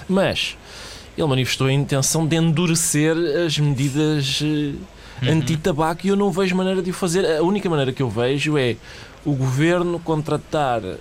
Mas 0.07 0.57
ele 1.17 1.27
manifestou 1.27 1.67
a 1.67 1.74
intenção 1.74 2.25
de 2.25 2.36
endurecer 2.36 3.15
as 3.45 3.57
medidas 3.57 4.41
uh, 4.41 4.75
anti-tabaco 5.29 6.05
e 6.05 6.10
eu 6.10 6.15
não 6.15 6.31
vejo 6.31 6.55
maneira 6.55 6.81
de 6.81 6.89
o 6.89 6.93
fazer. 6.93 7.25
A 7.38 7.43
única 7.43 7.69
maneira 7.69 7.91
que 7.91 8.01
eu 8.01 8.10
vejo 8.10 8.57
é 8.57 8.75
o 9.25 9.33
governo 9.33 10.00
contratar, 10.00 10.81
uh, 10.81 10.98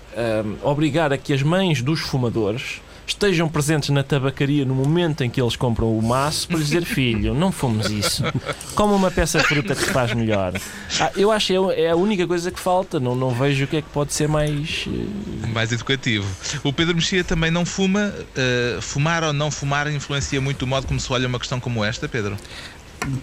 obrigar 0.62 1.12
a 1.12 1.18
que 1.18 1.32
as 1.32 1.42
mães 1.42 1.80
dos 1.80 2.00
fumadores 2.00 2.80
estejam 3.10 3.48
presentes 3.48 3.90
na 3.90 4.02
tabacaria 4.02 4.64
no 4.64 4.74
momento 4.74 5.22
em 5.22 5.30
que 5.30 5.40
eles 5.40 5.56
compram 5.56 5.96
o 5.96 6.02
maço 6.02 6.48
para 6.48 6.58
dizer 6.58 6.84
filho, 6.86 7.34
não 7.34 7.52
fomos 7.52 7.90
isso. 7.90 8.22
Como 8.74 8.94
uma 8.94 9.10
peça 9.10 9.38
de 9.38 9.44
fruta 9.44 9.74
que 9.74 9.84
se 9.84 9.90
faz 9.90 10.12
melhor. 10.14 10.52
Ah, 11.00 11.10
eu 11.16 11.30
acho 11.30 11.48
que 11.48 11.52
é, 11.54 11.84
é 11.84 11.90
a 11.90 11.96
única 11.96 12.26
coisa 12.26 12.50
que 12.50 12.58
falta, 12.58 12.98
não, 12.98 13.14
não 13.14 13.30
vejo 13.30 13.64
o 13.64 13.66
que 13.66 13.76
é 13.76 13.82
que 13.82 13.88
pode 13.90 14.12
ser 14.12 14.28
mais. 14.28 14.86
Uh... 14.86 15.48
Mais 15.52 15.72
educativo. 15.72 16.26
O 16.62 16.72
Pedro 16.72 16.94
Mexia 16.94 17.24
também 17.24 17.50
não 17.50 17.64
fuma. 17.64 18.12
Uh, 18.16 18.80
fumar 18.80 19.24
ou 19.24 19.32
não 19.32 19.50
fumar 19.50 19.90
influencia 19.92 20.40
muito 20.40 20.62
o 20.62 20.66
modo 20.66 20.86
como 20.86 21.00
se 21.00 21.12
olha 21.12 21.26
uma 21.26 21.38
questão 21.38 21.60
como 21.60 21.84
esta, 21.84 22.08
Pedro? 22.08 22.36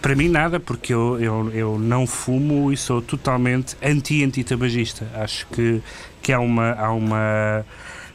Para 0.01 0.15
mim 0.15 0.27
nada, 0.27 0.59
porque 0.59 0.93
eu, 0.93 1.19
eu, 1.19 1.51
eu 1.53 1.79
não 1.79 2.07
fumo 2.07 2.71
e 2.73 2.77
sou 2.77 3.01
totalmente 3.01 3.75
anti-antitabagista. 3.81 5.07
Acho 5.13 5.45
que, 5.47 5.81
que 6.21 6.33
há 6.33 6.39
uma, 6.39 6.71
há 6.71 6.91
uma 6.91 7.65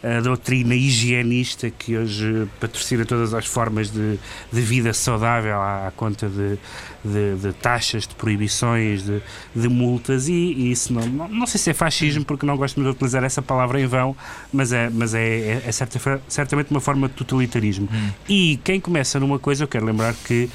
a 0.02 0.21
doutrina 0.21 0.75
higienista 0.75 1.71
que 1.71 1.97
hoje 1.97 2.49
patrocina 2.61 3.04
todas 3.04 3.32
as 3.35 3.47
formas 3.47 3.90
de, 3.90 4.18
de 4.52 4.61
vida 4.61 4.92
saudável 4.92 5.54
à, 5.54 5.87
à 5.87 5.90
conta 5.92 6.28
de, 6.28 6.59
de, 7.04 7.37
de, 7.37 7.52
taxas, 7.52 8.06
de 8.06 8.14
proibições, 8.14 9.04
de, 9.04 9.23
de 9.54 9.68
multas 9.68 10.28
e, 10.28 10.32
e, 10.32 10.73
isso 10.73 10.92
não, 10.92 11.06
não, 11.06 11.28
não 11.28 11.47
sei 11.47 11.59
se 11.59 11.71
é 11.71 11.75
fascismo 11.75 12.25
porque 12.25 12.47
não 12.47 12.56
gosto 12.56 12.80
de 12.80 12.88
utilizar 12.88 13.25
essa 13.25 13.42
palavra 13.42 13.80
em 13.80 13.87
vão, 13.87 14.16
mas 14.52 14.73
é, 14.73 14.88
mas 14.90 15.14
é, 15.14 15.23
é, 15.23 15.62
é 15.66 15.73
certa, 15.73 16.21
certamente 16.28 16.71
uma 16.71 16.80
forma 16.80 17.09
de 17.09 17.14
totalitarismo. 17.14 17.88
Hum. 17.92 18.11
E 18.28 18.61
quem 18.64 18.80
começa 18.80 19.18
numa 19.18 19.38
coisa, 19.38 19.64
eu 19.64 19.68
quero 19.68 19.85
lembrar 19.85 20.14
que 20.14 20.49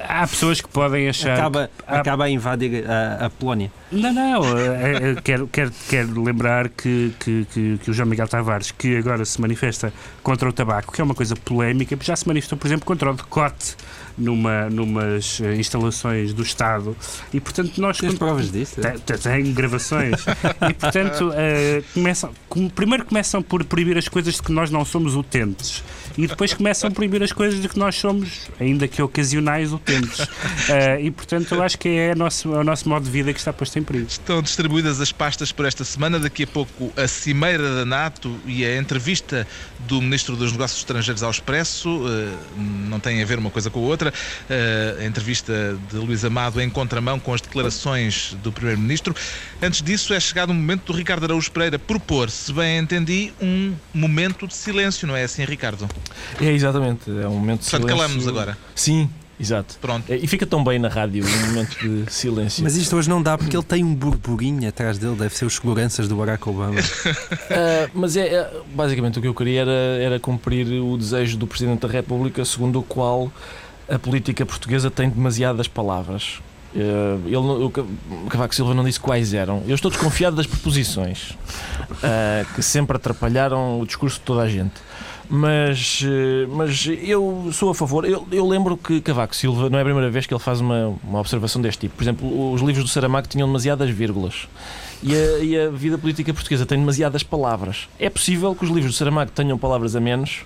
há 0.00 0.26
pessoas 0.26 0.60
que 0.60 0.68
podem 0.68 1.08
achar. 1.08 1.34
Acaba, 1.34 1.70
que, 1.76 1.84
há, 1.86 2.00
acaba 2.00 2.24
a 2.24 2.30
invadir 2.30 2.84
a, 2.88 3.26
a 3.26 3.30
Polónia. 3.30 3.70
Não, 3.90 4.12
não, 4.12 4.42
quero, 5.22 5.46
quero, 5.48 5.72
quero 5.88 6.22
lembrar 6.22 6.68
que, 6.68 7.14
que, 7.18 7.46
que, 7.52 7.78
que 7.78 7.90
o 7.90 7.94
João 7.94 8.08
Miguel 8.08 8.28
Tavares, 8.28 8.70
que 8.70 8.96
agora 8.96 9.24
se 9.24 9.40
manifesta 9.40 9.92
contra 10.22 10.48
o 10.48 10.52
tabaco, 10.52 10.92
que 10.92 11.00
é 11.00 11.04
uma 11.04 11.14
coisa 11.14 11.34
polémica, 11.36 11.96
já 12.00 12.14
se 12.14 12.26
manifestou, 12.26 12.58
por 12.58 12.66
exemplo, 12.66 12.84
contra 12.84 13.10
o 13.10 13.14
decote 13.14 13.76
numa, 14.18 14.68
numas 14.68 15.40
eh, 15.40 15.54
instalações 15.54 16.32
do 16.32 16.42
Estado. 16.42 16.96
E 17.32 17.40
portanto 17.40 17.80
nós 17.80 17.98
tens 17.98 18.14
provas 18.14 18.50
disso? 18.50 18.80
Tem 19.22 19.52
gravações. 19.52 20.24
E 20.68 20.74
portanto 20.74 21.28
uh, 21.28 21.84
começam 21.94 22.30
primeiro 22.74 23.04
começam 23.04 23.42
por 23.42 23.64
proibir 23.64 23.96
as 23.96 24.08
coisas 24.08 24.34
de 24.34 24.42
que 24.42 24.52
nós 24.52 24.70
não 24.70 24.84
somos 24.84 25.14
utentes 25.14 25.82
e 26.18 26.26
depois 26.26 26.52
começam 26.52 26.88
a 26.88 26.90
proibir 26.90 27.22
as 27.22 27.30
coisas 27.30 27.62
de 27.62 27.68
que 27.68 27.78
nós 27.78 27.94
somos 27.94 28.48
ainda 28.58 28.88
que 28.88 29.00
ocasionais 29.00 29.72
utentes 29.72 30.18
uh, 30.18 30.98
e 31.00 31.12
portanto 31.12 31.54
eu 31.54 31.62
acho 31.62 31.78
que 31.78 31.88
é, 31.88 32.14
nosso, 32.14 32.52
é 32.52 32.58
o 32.58 32.64
nosso 32.64 32.88
modo 32.88 33.04
de 33.04 33.10
vida 33.10 33.32
que 33.32 33.38
está 33.38 33.52
posto 33.52 33.78
em 33.78 33.84
perigo. 33.84 34.08
Estão 34.08 34.42
distribuídas 34.42 35.00
as 35.00 35.12
pastas 35.12 35.52
por 35.52 35.64
esta 35.64 35.84
semana. 35.84 36.18
Daqui 36.18 36.42
a 36.42 36.46
pouco 36.46 36.92
a 36.96 37.06
cimeira 37.06 37.76
da 37.76 37.84
NATO 37.84 38.36
e 38.44 38.64
a 38.64 38.76
entrevista 38.76 39.46
do 39.86 40.02
Ministro 40.02 40.34
dos 40.34 40.50
Negócios 40.50 40.80
Estrangeiros 40.80 41.22
ao 41.22 41.30
Expresso. 41.30 41.88
Uh, 41.88 42.36
não 42.58 42.98
tem 42.98 43.22
a 43.22 43.24
ver 43.24 43.38
uma 43.38 43.50
coisa 43.50 43.70
com 43.70 43.78
a 43.78 43.82
outra. 43.82 44.12
A 44.98 45.04
entrevista 45.04 45.78
de 45.88 45.96
Luís 45.96 46.24
Amado 46.24 46.60
em 46.60 46.68
contramão 46.68 47.20
com 47.20 47.32
as 47.32 47.40
declarações 47.40 48.36
do 48.42 48.50
Primeiro-Ministro. 48.50 49.14
Antes 49.62 49.82
disso, 49.82 50.12
é 50.12 50.18
chegado 50.18 50.50
o 50.50 50.54
momento 50.54 50.92
do 50.92 50.92
Ricardo 50.92 51.24
Araújo 51.24 51.50
Pereira 51.52 51.78
propor, 51.78 52.30
se 52.30 52.52
bem 52.52 52.78
entendi, 52.78 53.32
um 53.40 53.74
momento 53.94 54.46
de 54.46 54.54
silêncio, 54.54 55.06
não 55.06 55.14
é 55.14 55.24
assim, 55.24 55.44
Ricardo? 55.44 55.88
É, 56.40 56.52
exatamente. 56.52 57.10
É 57.10 57.28
um 57.28 57.34
momento 57.34 57.62
de 57.62 57.70
Portanto, 57.70 57.88
calamos 57.88 58.28
agora. 58.28 58.58
Sim, 58.74 59.08
Exato. 59.40 59.76
Pronto. 59.80 60.10
É, 60.12 60.16
e 60.16 60.26
fica 60.26 60.44
tão 60.44 60.64
bem 60.64 60.78
na 60.78 60.88
rádio 60.88 61.24
um 61.24 61.46
momento 61.46 61.78
de 61.78 62.12
silêncio. 62.12 62.64
Mas 62.64 62.76
isto 62.76 62.96
hoje 62.96 63.08
não 63.08 63.22
dá 63.22 63.38
porque 63.38 63.56
ele 63.56 63.64
tem 63.64 63.84
um 63.84 63.94
burburinho 63.94 64.68
atrás 64.68 64.98
dele, 64.98 65.14
deve 65.14 65.34
ser 65.34 65.44
os 65.44 65.54
seguranças 65.54 66.08
do 66.08 66.16
Barack 66.16 66.48
Obama. 66.48 66.80
uh, 66.80 67.90
mas 67.94 68.16
é, 68.16 68.26
é, 68.26 68.50
basicamente 68.74 69.18
o 69.18 69.22
que 69.22 69.28
eu 69.28 69.34
queria 69.34 69.60
era, 69.60 69.70
era 69.70 70.20
cumprir 70.20 70.66
o 70.82 70.96
desejo 70.96 71.36
do 71.36 71.46
Presidente 71.46 71.86
da 71.86 71.88
República, 71.88 72.44
segundo 72.44 72.80
o 72.80 72.82
qual 72.82 73.30
a 73.88 73.98
política 73.98 74.44
portuguesa 74.44 74.90
tem 74.90 75.08
demasiadas 75.08 75.68
palavras. 75.68 76.40
Uh, 76.74 77.26
ele, 77.26 77.36
o 77.36 77.70
Cavaco 78.28 78.54
Silva 78.54 78.74
não 78.74 78.84
disse 78.84 79.00
quais 79.00 79.32
eram. 79.32 79.62
Eu 79.66 79.74
estou 79.74 79.90
desconfiado 79.90 80.36
das 80.36 80.46
preposições 80.46 81.30
uh, 81.30 82.54
que 82.54 82.62
sempre 82.62 82.96
atrapalharam 82.96 83.80
o 83.80 83.86
discurso 83.86 84.18
de 84.18 84.24
toda 84.24 84.42
a 84.42 84.48
gente. 84.48 84.74
Mas, 85.30 86.00
uh, 86.02 86.48
mas 86.48 86.86
eu 86.86 87.50
sou 87.52 87.70
a 87.70 87.74
favor. 87.74 88.04
Eu, 88.06 88.26
eu, 88.32 88.48
lembro 88.48 88.76
que 88.76 89.00
Cavaco 89.00 89.36
Silva 89.36 89.68
não 89.68 89.78
é 89.78 89.82
a 89.82 89.84
primeira 89.84 90.10
vez 90.10 90.26
que 90.26 90.32
ele 90.32 90.40
faz 90.40 90.60
uma, 90.60 90.98
uma 91.04 91.20
observação 91.20 91.60
deste 91.60 91.80
tipo. 91.80 91.96
Por 91.96 92.02
exemplo, 92.02 92.52
os 92.52 92.62
livros 92.62 92.84
do 92.84 92.90
Saramago 92.90 93.28
tinham 93.28 93.46
demasiadas 93.46 93.90
vírgulas. 93.90 94.48
E 95.02 95.14
a, 95.14 95.38
e 95.38 95.58
a 95.58 95.70
vida 95.70 95.98
política 95.98 96.32
portuguesa 96.32 96.64
tem 96.64 96.78
demasiadas 96.78 97.22
palavras. 97.22 97.88
É 97.98 98.08
possível 98.08 98.54
que 98.54 98.64
os 98.64 98.70
livros 98.70 98.94
do 98.94 98.96
Saramago 98.96 99.30
tenham 99.30 99.58
palavras 99.58 99.94
a 99.94 100.00
menos 100.00 100.44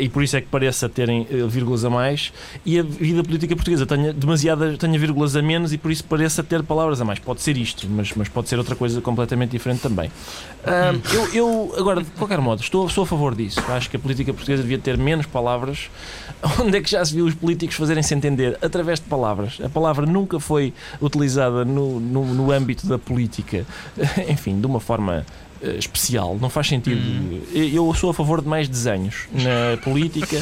e 0.00 0.08
por 0.08 0.22
isso 0.22 0.36
é 0.36 0.40
que 0.40 0.48
pareça 0.48 0.88
terem 0.88 1.22
uh, 1.22 1.48
vírgulas 1.48 1.84
a 1.84 1.90
mais, 1.90 2.32
e 2.64 2.78
a 2.78 2.82
vida 2.82 3.22
política 3.22 3.54
portuguesa 3.54 3.86
tenha 3.86 4.12
demasiadas, 4.12 4.76
tenha 4.78 4.98
vírgulas 4.98 5.34
a 5.36 5.42
menos 5.42 5.72
e 5.72 5.78
por 5.78 5.90
isso 5.90 6.04
pareça 6.04 6.42
ter 6.42 6.62
palavras 6.62 7.00
a 7.00 7.04
mais. 7.04 7.18
Pode 7.18 7.40
ser 7.42 7.56
isto, 7.56 7.86
mas, 7.88 8.12
mas 8.14 8.28
pode 8.28 8.48
ser 8.48 8.58
outra 8.58 8.76
coisa 8.76 9.00
completamente 9.00 9.50
diferente 9.50 9.80
também. 9.80 10.08
Uh, 10.08 11.14
eu, 11.14 11.34
eu, 11.34 11.74
agora, 11.78 12.02
de 12.02 12.10
qualquer 12.12 12.40
modo, 12.40 12.60
estou, 12.60 12.88
sou 12.88 13.04
a 13.04 13.06
favor 13.06 13.34
disso. 13.34 13.60
Acho 13.68 13.88
que 13.88 13.96
a 13.96 14.00
política 14.00 14.32
portuguesa 14.32 14.62
devia 14.62 14.78
ter 14.78 14.98
menos 14.98 15.26
palavras. 15.26 15.90
Onde 16.60 16.76
é 16.78 16.82
que 16.82 16.90
já 16.90 17.04
se 17.04 17.14
viu 17.14 17.26
os 17.26 17.34
políticos 17.34 17.76
fazerem-se 17.76 18.14
entender 18.14 18.58
através 18.60 19.00
de 19.00 19.06
palavras? 19.06 19.58
A 19.62 19.68
palavra 19.68 20.06
nunca 20.06 20.38
foi 20.38 20.72
utilizada 21.00 21.64
no, 21.64 21.98
no, 22.00 22.24
no 22.34 22.52
âmbito 22.52 22.86
da 22.86 22.98
política, 22.98 23.64
enfim, 24.28 24.60
de 24.60 24.66
uma 24.66 24.80
forma 24.80 25.24
especial. 25.78 26.36
Não 26.40 26.48
faz 26.48 26.68
sentido. 26.68 27.00
Hum. 27.00 27.40
Eu 27.52 27.92
sou 27.94 28.10
a 28.10 28.14
favor 28.14 28.40
de 28.40 28.48
mais 28.48 28.68
desenhos 28.68 29.28
na 29.32 29.76
política, 29.82 30.40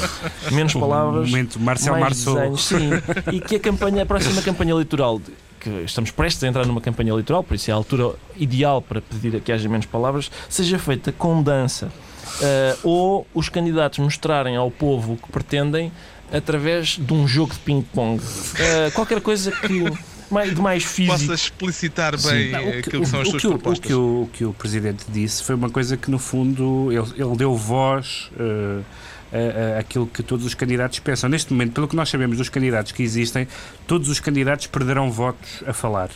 menos 0.51 0.75
palavras. 0.75 1.31
momento 1.31 1.61
Marcel 1.61 1.99
mais 1.99 2.25
desenhos, 2.25 2.65
sim. 2.65 2.91
E 3.33 3.41
que 3.41 3.57
a 3.57 3.61
campanha, 3.61 4.03
a 4.03 4.07
próxima 4.07 4.43
campanha 4.43 4.73
eleitoral 4.73 5.21
que 5.61 5.85
estamos 5.85 6.11
prestes 6.11 6.45
a 6.45 6.49
entrar 6.49 6.65
numa 6.65 6.81
campanha 6.81 7.11
eleitoral, 7.11 7.43
por 7.43 7.55
isso 7.55 7.71
é 7.71 7.73
a 7.73 7.77
altura 7.77 8.15
ideal 8.37 8.81
para 8.81 9.01
pedir 9.01 9.41
que 9.41 9.51
haja 9.51 9.69
menos 9.69 9.87
palavras, 9.87 10.31
seja 10.49 10.79
feita 10.79 11.11
com 11.13 11.43
dança. 11.43 11.91
Uh, 12.37 12.79
ou 12.83 13.27
os 13.33 13.49
candidatos 13.49 13.99
mostrarem 13.99 14.57
ao 14.57 14.71
povo 14.71 15.15
o 15.15 15.17
que 15.17 15.33
pretendem 15.33 15.91
através 16.31 16.99
de 16.99 17.13
um 17.15 17.27
jogo 17.27 17.55
de 17.55 17.61
ping-pong. 17.61 18.21
Uh, 18.21 18.93
qualquer 18.93 19.21
coisa 19.21 19.51
que 19.51 19.85
de 20.31 20.61
mais 20.61 20.85
físico. 20.85 21.19
Possa 21.19 21.35
explicitar 21.35 22.21
bem 22.21 22.51
Não, 22.51 22.63
que, 22.63 22.79
aquilo 22.79 23.03
que 23.03 23.09
são 23.09 23.21
as 23.21 23.29
suas 23.29 23.43
que, 23.43 23.49
propostas. 23.49 23.85
O 23.85 23.89
que, 23.89 23.95
o, 23.95 24.23
o 24.23 24.31
que 24.33 24.45
o 24.45 24.53
Presidente 24.53 25.05
disse 25.09 25.43
foi 25.43 25.55
uma 25.55 25.71
coisa 25.71 25.97
que, 25.97 26.11
no 26.11 26.19
fundo, 26.19 26.89
ele, 26.91 27.23
ele 27.23 27.37
deu 27.37 27.55
voz. 27.55 28.31
Uh, 28.39 28.85
uh, 29.33 29.79
aquilo 29.79 30.07
que 30.07 30.23
todos 30.23 30.45
os 30.47 30.55
candidatos 30.55 30.99
pensam. 30.99 31.29
Neste 31.29 31.53
momento, 31.53 31.73
pelo 31.73 31.89
que 31.89 31.97
nós 31.97 32.09
sabemos 32.09 32.39
dos 32.39 32.49
candidatos 32.49 32.93
que 32.93 33.03
existem, 33.03 33.47
todos 33.87 34.09
os 34.09 34.21
candidatos 34.21 34.67
perderão 34.67 35.11
votos 35.11 35.63
a 35.67 35.73
falar. 35.73 36.11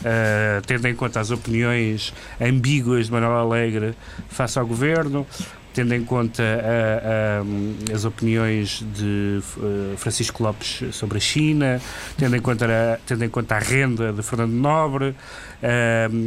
Uh, 0.00 0.62
tendo 0.66 0.88
em 0.88 0.94
conta 0.94 1.20
as 1.20 1.30
opiniões 1.30 2.12
ambíguas 2.40 3.06
de 3.06 3.12
Manuel 3.12 3.36
Alegre 3.36 3.94
face 4.30 4.58
ao 4.58 4.66
governo, 4.66 5.26
tendo 5.80 5.94
em 5.94 6.04
conta 6.04 6.42
uh, 6.42 7.42
uh, 7.42 7.94
as 7.94 8.04
opiniões 8.04 8.84
de 8.94 9.40
uh, 9.56 9.96
Francisco 9.96 10.42
Lopes 10.42 10.94
sobre 10.94 11.16
a 11.16 11.20
China, 11.20 11.80
tendo 12.18 12.36
em 12.36 12.40
conta 12.40 12.66
a, 12.66 12.98
tendo 13.06 13.24
em 13.24 13.30
conta 13.30 13.54
a 13.54 13.58
renda 13.58 14.12
de 14.12 14.22
Fernando 14.22 14.52
Nobre, 14.52 15.14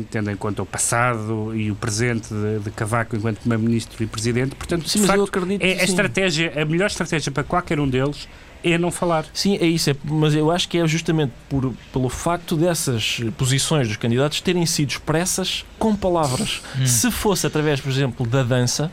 tendo 0.09 0.31
em 0.31 0.35
conta 0.35 0.61
o 0.61 0.65
passado 0.65 1.55
e 1.55 1.69
o 1.69 1.75
presente 1.75 2.33
de, 2.33 2.59
de 2.63 2.71
Cavaco 2.71 3.15
enquanto 3.15 3.39
Primeiro-Ministro 3.39 4.03
e 4.03 4.07
Presidente. 4.07 4.55
Portanto, 4.55 4.87
sim, 4.89 5.01
de 5.01 5.07
facto, 5.07 5.29
é 5.59 5.81
a 5.81 5.83
estratégia, 5.83 6.53
a 6.59 6.65
melhor 6.65 6.87
estratégia 6.87 7.31
para 7.31 7.43
qualquer 7.43 7.79
um 7.79 7.87
deles 7.87 8.27
é 8.63 8.77
não 8.77 8.89
falar. 8.89 9.25
Sim, 9.33 9.57
é 9.59 9.65
isso, 9.65 9.89
é, 9.89 9.95
mas 10.03 10.33
eu 10.33 10.49
acho 10.49 10.69
que 10.69 10.77
é 10.77 10.87
justamente 10.87 11.33
por, 11.49 11.73
pelo 11.91 12.09
facto 12.09 12.55
dessas 12.55 13.19
posições 13.37 13.87
dos 13.87 13.97
candidatos 13.97 14.39
terem 14.41 14.65
sido 14.65 14.91
expressas 14.91 15.65
com 15.77 15.95
palavras. 15.95 16.61
Hum. 16.79 16.87
Se 16.87 17.11
fosse 17.11 17.45
através, 17.45 17.81
por 17.81 17.91
exemplo, 17.91 18.25
da 18.25 18.41
dança, 18.41 18.91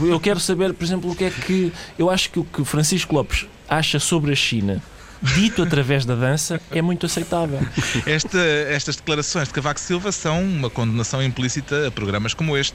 eu 0.00 0.20
quero 0.20 0.40
saber, 0.40 0.72
por 0.72 0.84
exemplo, 0.84 1.10
o 1.10 1.16
que 1.16 1.24
é 1.24 1.30
que. 1.30 1.72
Eu 1.98 2.10
acho 2.10 2.30
que 2.30 2.38
o 2.38 2.44
que 2.44 2.64
Francisco 2.64 3.14
Lopes 3.14 3.46
acha 3.68 3.98
sobre 3.98 4.32
a 4.32 4.36
China 4.36 4.82
dito 5.22 5.62
através 5.62 6.04
da 6.04 6.14
dança, 6.14 6.60
é 6.70 6.82
muito 6.82 7.06
aceitável. 7.06 7.60
Esta, 8.04 8.38
estas 8.38 8.96
declarações 8.96 9.48
de 9.48 9.54
Cavaco 9.54 9.78
Silva 9.78 10.10
são 10.10 10.42
uma 10.42 10.68
condenação 10.68 11.22
implícita 11.22 11.86
a 11.86 11.90
programas 11.90 12.34
como 12.34 12.56
este, 12.56 12.74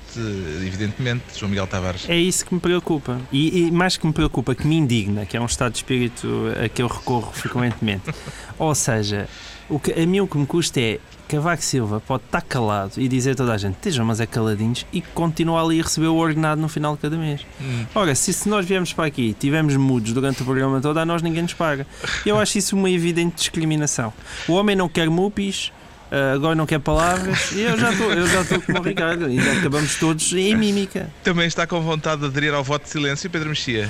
evidentemente, 0.66 1.24
João 1.38 1.50
Miguel 1.50 1.68
Tavares. 1.68 2.10
É 2.10 2.16
isso 2.16 2.46
que 2.46 2.54
me 2.54 2.60
preocupa. 2.60 3.20
E, 3.32 3.68
e 3.68 3.72
mais 3.72 3.98
que 3.98 4.08
me 4.08 4.14
preocupa, 4.14 4.56
que 4.56 4.66
me 4.66 4.78
indigna, 4.78 5.26
que 5.26 5.36
é 5.36 5.42
um 5.42 5.46
estado 5.46 5.74
de 5.74 5.80
espírito 5.80 6.28
a 6.64 6.70
que 6.70 6.82
eu 6.82 6.88
recorro 6.88 7.32
frequentemente. 7.34 8.14
Ou 8.58 8.74
seja, 8.74 9.28
o 9.70 9.80
que, 9.80 9.92
a 9.92 10.08
mim 10.08 10.22
o 10.22 10.28
que 10.28 10.38
me 10.38 10.46
custa 10.46 10.80
é 10.80 11.00
Cavaco 11.28 11.64
Silva 11.64 12.00
pode 12.00 12.24
estar 12.24 12.42
calado 12.42 12.94
e 12.98 13.08
dizer 13.08 13.32
a 13.32 13.36
toda 13.36 13.54
a 13.54 13.58
gente 13.58 13.76
estejam 13.76 14.06
mas 14.06 14.20
é 14.20 14.26
caladinhos 14.26 14.86
e 14.94 15.02
continuar 15.02 15.62
ali 15.64 15.80
a 15.80 15.84
receber 15.84 16.08
o 16.08 16.16
ordenado 16.16 16.62
no 16.62 16.70
final 16.70 16.96
de 16.96 17.02
cada 17.02 17.18
mês. 17.18 17.46
Hum. 17.62 17.86
Ora, 17.94 18.16
se, 18.16 18.32
se 18.32 18.48
nós 18.48 18.66
viemos 18.66 18.94
para 18.94 19.06
aqui 19.06 19.36
tivemos 19.38 19.76
mudos 19.76 20.14
durante 20.14 20.42
o 20.42 20.46
programa 20.46 20.80
todo, 20.80 20.98
a 20.98 21.06
nós 21.06 21.22
ninguém 21.22 21.42
nos 21.42 21.54
paga. 21.54 21.86
Eu 22.26 22.40
acho 22.40 22.58
isso 22.58 22.76
uma 22.76 22.90
evidente 22.90 23.36
discriminação. 23.36 24.14
O 24.48 24.54
homem 24.54 24.76
não 24.76 24.88
quer 24.88 25.10
mupis, 25.10 25.72
Uh, 26.10 26.36
agora 26.36 26.56
não 26.56 26.66
quer 26.66 26.80
palavras 26.80 27.52
e 27.52 27.60
eu 27.60 27.78
já 27.78 27.92
estou 27.92 28.14
eu 28.14 28.26
já 28.28 28.40
estou 28.40 28.62
como 28.62 28.80
o 28.80 28.82
Ricardo 28.82 29.30
e 29.30 29.44
já 29.44 29.60
acabamos 29.60 29.98
todos 29.98 30.32
em 30.32 30.56
mímica. 30.56 31.10
Também 31.22 31.46
está 31.46 31.68
com 31.68 31.82
vontade 31.82 32.22
de 32.22 32.28
aderir 32.28 32.54
ao 32.54 32.64
voto 32.64 32.84
de 32.84 32.92
silêncio, 32.92 33.30
Pedro 33.30 33.50
Mexia? 33.50 33.90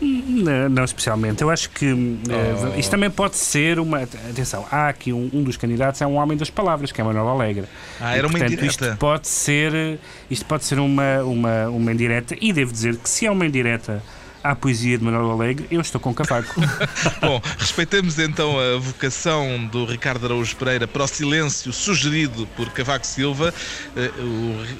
Não, 0.00 0.68
não, 0.68 0.84
especialmente. 0.84 1.42
Eu 1.42 1.50
acho 1.50 1.70
que 1.70 1.86
eh, 1.86 2.72
oh. 2.74 2.78
isto 2.78 2.90
também 2.90 3.10
pode 3.10 3.36
ser 3.36 3.80
uma. 3.80 4.02
Atenção, 4.02 4.66
há 4.70 4.88
aqui 4.88 5.12
um, 5.12 5.28
um, 5.32 5.42
dos 5.42 5.56
candidatos, 5.56 6.00
é 6.00 6.06
um 6.06 6.14
homem 6.14 6.36
das 6.36 6.50
palavras, 6.50 6.92
que 6.92 7.00
é 7.00 7.04
Manuel 7.04 7.28
Alegre. 7.28 7.64
Ah, 8.00 8.16
era 8.16 8.18
e, 8.18 8.30
portanto, 8.30 8.40
uma 8.40 8.46
indireta. 8.46 8.66
Isto 8.66 8.96
pode 8.98 9.28
ser, 9.28 9.98
isto 10.30 10.44
pode 10.46 10.64
ser 10.64 10.78
uma, 10.78 11.22
uma, 11.22 11.68
uma 11.68 11.92
indireta, 11.92 12.36
e 12.40 12.52
devo 12.52 12.72
dizer 12.72 12.96
que 12.96 13.08
se 13.08 13.26
é 13.26 13.30
uma 13.30 13.44
indireta 13.44 14.02
à 14.42 14.54
poesia 14.54 14.96
de 14.98 15.04
Manuel 15.04 15.30
Alegre, 15.30 15.66
eu 15.70 15.80
estou 15.80 16.00
com 16.00 16.14
Cavaco. 16.14 16.60
Bom, 17.20 17.40
respeitamos 17.58 18.18
então 18.18 18.58
a 18.58 18.78
vocação 18.78 19.66
do 19.66 19.84
Ricardo 19.84 20.26
Araújo 20.26 20.56
Pereira 20.56 20.86
para 20.86 21.04
o 21.04 21.06
silêncio 21.06 21.72
sugerido 21.72 22.46
por 22.56 22.70
Cavaco 22.70 23.06
Silva. 23.06 23.52
Eh, 23.96 24.10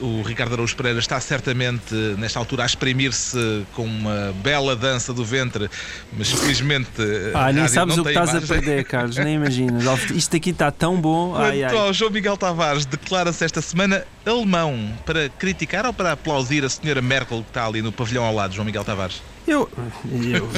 o, 0.01 0.18
o 0.21 0.23
Ricardo 0.23 0.55
Araújo 0.55 0.77
Pereira 0.77 0.99
está 0.99 1.18
certamente, 1.21 1.94
nesta 2.18 2.38
altura, 2.38 2.62
a 2.62 2.66
exprimir-se 2.66 3.64
com 3.75 3.85
uma 3.85 4.35
bela 4.42 4.77
dança 4.77 5.12
do 5.12 5.25
ventre, 5.25 5.68
mas 6.16 6.31
felizmente. 6.31 6.88
Ah, 7.35 7.53
nem 7.53 7.68
sabes 7.68 7.99
o 7.99 8.03
que 8.03 8.11
estás 8.11 8.31
imagem. 8.31 8.44
a 8.44 8.49
perder, 8.49 8.85
Carlos, 8.85 9.16
nem 9.16 9.35
imaginas. 9.35 9.85
Isto 10.11 10.37
aqui 10.37 10.51
está 10.51 10.71
tão 10.71 11.01
bom. 11.01 11.35
Ai, 11.37 11.64
ai. 11.64 11.92
João 11.92 12.11
Miguel 12.11 12.37
Tavares 12.37 12.87
declara-se 12.87 13.44
esta 13.44 13.61
semana 13.61 14.05
alemão 14.29 14.93
para 15.05 15.29
criticar 15.29 15.87
ou 15.87 15.93
para 15.93 16.12
aplaudir 16.12 16.64
a 16.64 16.69
senhora 16.69 17.03
Merkel 17.03 17.43
que 17.43 17.49
está 17.49 17.67
ali 17.67 17.83
no 17.83 17.91
pavilhão 17.91 18.25
ao 18.25 18.35
lado, 18.35 18.55
João 18.55 18.64
Miguel 18.64 18.85
Tavares? 18.85 19.23
Eu, 19.47 19.69
eu, 20.12 20.49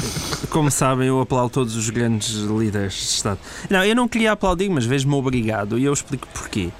como 0.50 0.70
sabem, 0.70 1.08
eu 1.08 1.20
aplaudo 1.20 1.50
todos 1.50 1.76
os 1.76 1.88
grandes 1.90 2.34
líderes 2.34 2.94
de 2.94 3.00
Estado. 3.00 3.38
Não, 3.68 3.84
eu 3.84 3.94
não 3.94 4.08
queria 4.08 4.32
aplaudir, 4.32 4.68
mas 4.68 4.84
vejo-me 4.84 5.14
obrigado 5.14 5.78
e 5.78 5.84
eu 5.84 5.92
explico 5.92 6.26
porquê. 6.34 6.70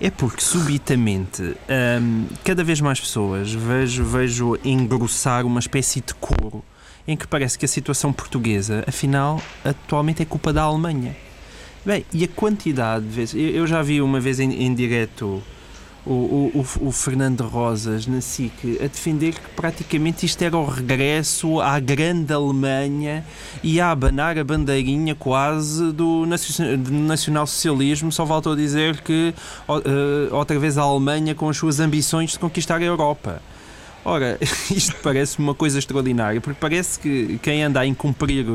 É 0.00 0.10
porque 0.10 0.40
subitamente 0.40 1.42
hum, 1.42 2.26
cada 2.42 2.64
vez 2.64 2.80
mais 2.80 2.98
pessoas 2.98 3.52
vejo, 3.52 4.02
vejo 4.02 4.58
engrossar 4.64 5.44
uma 5.44 5.60
espécie 5.60 6.00
de 6.00 6.14
coro 6.14 6.64
em 7.06 7.16
que 7.16 7.26
parece 7.26 7.58
que 7.58 7.64
a 7.64 7.68
situação 7.68 8.12
portuguesa, 8.12 8.82
afinal, 8.86 9.42
atualmente 9.64 10.22
é 10.22 10.24
culpa 10.24 10.52
da 10.52 10.62
Alemanha. 10.62 11.16
Bem, 11.84 12.04
e 12.12 12.24
a 12.24 12.28
quantidade 12.28 13.04
de 13.04 13.10
vezes. 13.10 13.34
Eu, 13.34 13.50
eu 13.50 13.66
já 13.66 13.82
vi 13.82 14.02
uma 14.02 14.20
vez 14.20 14.38
em, 14.40 14.64
em 14.64 14.74
direto 14.74 15.42
o, 16.06 16.50
o, 16.54 16.88
o, 16.88 16.92
Fernando 16.92 17.42
Rosas 17.46 18.06
na 18.06 18.20
SIC 18.20 18.78
a 18.82 18.86
defender 18.86 19.34
que 19.34 19.50
praticamente 19.54 20.24
isto 20.24 20.40
era 20.42 20.56
o 20.56 20.64
regresso 20.64 21.60
à 21.60 21.78
grande 21.78 22.32
Alemanha 22.32 23.24
e 23.62 23.80
a 23.80 23.90
abanar 23.90 24.38
a 24.38 24.44
bandeirinha 24.44 25.14
quase 25.14 25.92
do 25.92 26.24
nacional-socialismo. 26.26 28.10
Só 28.10 28.24
voltou 28.24 28.54
a 28.54 28.56
dizer 28.56 29.02
que 29.02 29.34
uh, 29.68 30.34
outra 30.34 30.58
vez 30.58 30.78
a 30.78 30.82
Alemanha 30.82 31.34
com 31.34 31.48
as 31.48 31.56
suas 31.56 31.80
ambições 31.80 32.30
de 32.30 32.38
conquistar 32.38 32.80
a 32.80 32.84
Europa. 32.84 33.42
Ora, 34.04 34.38
isto 34.74 34.96
parece 35.02 35.38
uma 35.38 35.54
coisa 35.54 35.78
extraordinária, 35.78 36.40
porque 36.40 36.58
parece 36.58 36.98
que 36.98 37.38
quem 37.42 37.62
anda 37.62 37.80
a 37.80 37.86
incumprir 37.86 38.46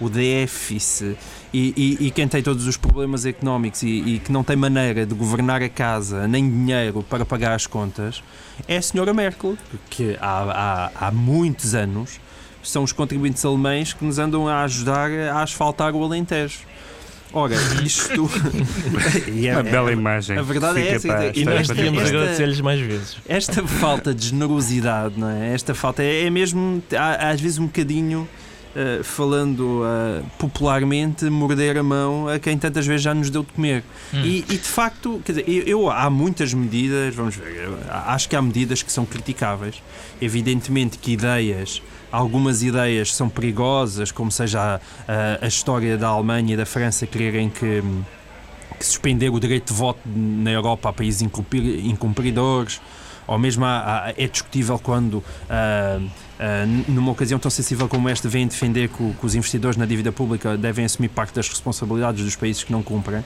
o 0.00 0.08
déficit 0.08 1.16
e, 1.52 1.98
e, 2.00 2.06
e 2.06 2.10
quem 2.10 2.26
tem 2.26 2.42
todos 2.42 2.66
os 2.66 2.76
problemas 2.76 3.24
económicos 3.24 3.82
e, 3.82 3.88
e, 3.88 4.18
que 4.18 4.32
não 4.32 4.42
tem 4.42 4.56
maneira 4.56 5.06
de 5.06 5.14
governar 5.14 5.62
a 5.62 5.68
casa 5.68 6.26
nem 6.26 6.48
dinheiro 6.48 7.02
para 7.02 7.24
pagar 7.24 7.54
as 7.54 7.66
contas 7.66 8.22
é 8.66 8.76
a 8.76 8.82
senhora 8.82 9.14
Merkel, 9.14 9.56
que 9.88 10.16
há, 10.20 10.90
há, 10.98 11.06
há 11.06 11.10
muitos 11.10 11.74
anos 11.74 12.20
são 12.62 12.82
os 12.82 12.92
contribuintes 12.92 13.44
alemães 13.44 13.92
que 13.92 14.04
nos 14.04 14.18
andam 14.18 14.48
a 14.48 14.62
ajudar 14.64 15.10
a 15.10 15.42
asfaltar 15.42 15.94
o 15.94 16.02
Alentejo. 16.02 16.60
Ora, 17.32 17.54
isto. 17.84 18.30
e 19.30 19.46
é, 19.46 19.52
uma 19.52 19.62
bela 19.62 19.92
imagem. 19.92 20.38
A 20.38 20.42
verdade 20.42 20.80
é 20.80 20.94
essa. 20.94 21.32
e 21.34 21.44
nós 21.44 21.68
devíamos 21.68 22.04
agradecer-lhes 22.04 22.60
mais 22.60 22.80
vezes. 22.80 23.16
Esta 23.28 23.66
falta 23.66 24.14
de 24.14 24.28
generosidade, 24.28 25.18
não 25.18 25.28
é? 25.28 25.52
Esta 25.52 25.74
falta 25.74 26.02
é, 26.02 26.24
é 26.24 26.30
mesmo, 26.30 26.82
às 27.20 27.40
vezes, 27.40 27.58
um 27.58 27.66
bocadinho. 27.66 28.28
Uh, 28.76 29.02
falando 29.02 29.80
uh, 29.80 30.22
popularmente, 30.38 31.24
morder 31.30 31.78
a 31.78 31.82
mão 31.82 32.28
a 32.28 32.38
quem 32.38 32.58
tantas 32.58 32.86
vezes 32.86 33.00
já 33.00 33.14
nos 33.14 33.30
deu 33.30 33.42
de 33.42 33.50
comer. 33.54 33.82
Hum. 34.12 34.20
E, 34.22 34.44
e, 34.50 34.58
de 34.58 34.68
facto, 34.68 35.18
quer 35.24 35.32
dizer, 35.32 35.48
eu, 35.48 35.62
eu, 35.62 35.90
há 35.90 36.10
muitas 36.10 36.52
medidas, 36.52 37.14
vamos 37.14 37.36
ver, 37.36 37.70
acho 37.88 38.28
que 38.28 38.36
há 38.36 38.42
medidas 38.42 38.82
que 38.82 38.92
são 38.92 39.06
criticáveis. 39.06 39.82
Evidentemente 40.20 40.98
que 40.98 41.12
ideias 41.12 41.80
algumas 42.10 42.62
ideias 42.62 43.14
são 43.14 43.28
perigosas, 43.28 44.10
como 44.10 44.30
seja 44.30 44.60
a, 44.60 44.74
a, 45.06 45.44
a 45.44 45.46
história 45.46 45.96
da 45.98 46.08
Alemanha 46.08 46.54
e 46.54 46.56
da 46.56 46.66
França 46.66 47.06
quererem 47.06 47.50
que, 47.50 47.82
que 48.78 48.84
suspender 48.84 49.28
o 49.30 49.40
direito 49.40 49.72
de 49.72 49.78
voto 49.78 50.00
na 50.06 50.50
Europa 50.50 50.88
a 50.88 50.92
países 50.92 51.22
incumpridores 51.22 52.80
ou 53.26 53.38
mesmo 53.38 53.64
há, 53.64 54.06
há, 54.06 54.14
é 54.16 54.26
discutível 54.26 54.78
quando. 54.78 55.14
Uh, 55.14 56.26
Uh, 56.36 56.92
numa 56.92 57.12
ocasião 57.12 57.38
tão 57.38 57.50
sensível 57.50 57.88
como 57.88 58.10
esta, 58.10 58.28
vem 58.28 58.46
defender 58.46 58.90
que, 58.90 59.14
que, 59.14 59.24
os 59.24 59.34
investidores 59.34 59.74
na 59.74 59.86
dívida 59.86 60.12
pública 60.12 60.54
devem 60.54 60.84
assumir 60.84 61.08
parte 61.08 61.34
das 61.34 61.48
responsabilidades 61.48 62.22
dos 62.22 62.36
países 62.36 62.62
que 62.62 62.70
não 62.70 62.82
cumprem. 62.82 63.24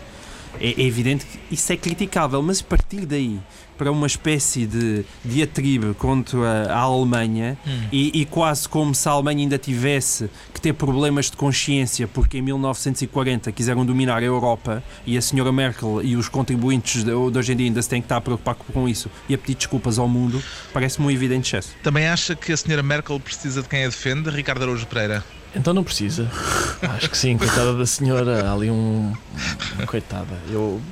É, 0.60 0.68
é 0.68 0.82
evidente 0.82 1.26
que 1.26 1.54
isso 1.54 1.72
é 1.72 1.76
criticável, 1.76 2.40
mas 2.40 2.60
a 2.60 2.64
partir 2.64 3.04
daí 3.04 3.40
para 3.80 3.90
uma 3.90 4.06
espécie 4.06 4.66
de 4.66 5.06
diatribe 5.24 5.94
contra 5.94 6.70
a 6.70 6.80
Alemanha 6.80 7.56
hum. 7.66 7.80
e, 7.90 8.20
e, 8.20 8.26
quase 8.26 8.68
como 8.68 8.94
se 8.94 9.08
a 9.08 9.12
Alemanha 9.12 9.38
ainda 9.38 9.56
tivesse 9.56 10.28
que 10.52 10.60
ter 10.60 10.74
problemas 10.74 11.30
de 11.30 11.36
consciência 11.38 12.06
porque 12.06 12.36
em 12.36 12.42
1940 12.42 13.50
quiseram 13.52 13.86
dominar 13.86 14.18
a 14.18 14.22
Europa 14.22 14.84
e 15.06 15.16
a 15.16 15.22
senhora 15.22 15.50
Merkel 15.50 16.02
e 16.02 16.14
os 16.14 16.28
contribuintes 16.28 17.02
de, 17.02 17.10
de 17.10 17.12
hoje 17.14 17.54
em 17.54 17.56
dia 17.56 17.66
ainda 17.68 17.80
se 17.80 17.88
têm 17.88 18.02
que 18.02 18.04
estar 18.04 18.18
a 18.18 18.20
preocupar 18.20 18.54
com 18.54 18.86
isso 18.86 19.10
e 19.26 19.34
a 19.34 19.38
pedir 19.38 19.54
desculpas 19.54 19.98
ao 19.98 20.06
mundo, 20.06 20.44
parece-me 20.74 21.06
um 21.06 21.10
evidente 21.10 21.48
excesso. 21.48 21.74
Também 21.82 22.06
acha 22.06 22.36
que 22.36 22.52
a 22.52 22.56
senhora 22.58 22.82
Merkel 22.82 23.18
precisa 23.18 23.62
de 23.62 23.68
quem 23.70 23.84
a 23.84 23.88
defende, 23.88 24.28
Ricardo 24.28 24.62
Araújo 24.62 24.86
Pereira? 24.88 25.24
Então 25.56 25.72
não 25.72 25.82
precisa. 25.82 26.30
Acho 26.82 27.08
que 27.08 27.16
sim, 27.16 27.38
coitada 27.38 27.74
da 27.74 27.86
senhora, 27.86 28.46
há 28.46 28.52
ali 28.52 28.70
um. 28.70 29.14
Coitada. 29.86 30.38
Eu. 30.50 30.82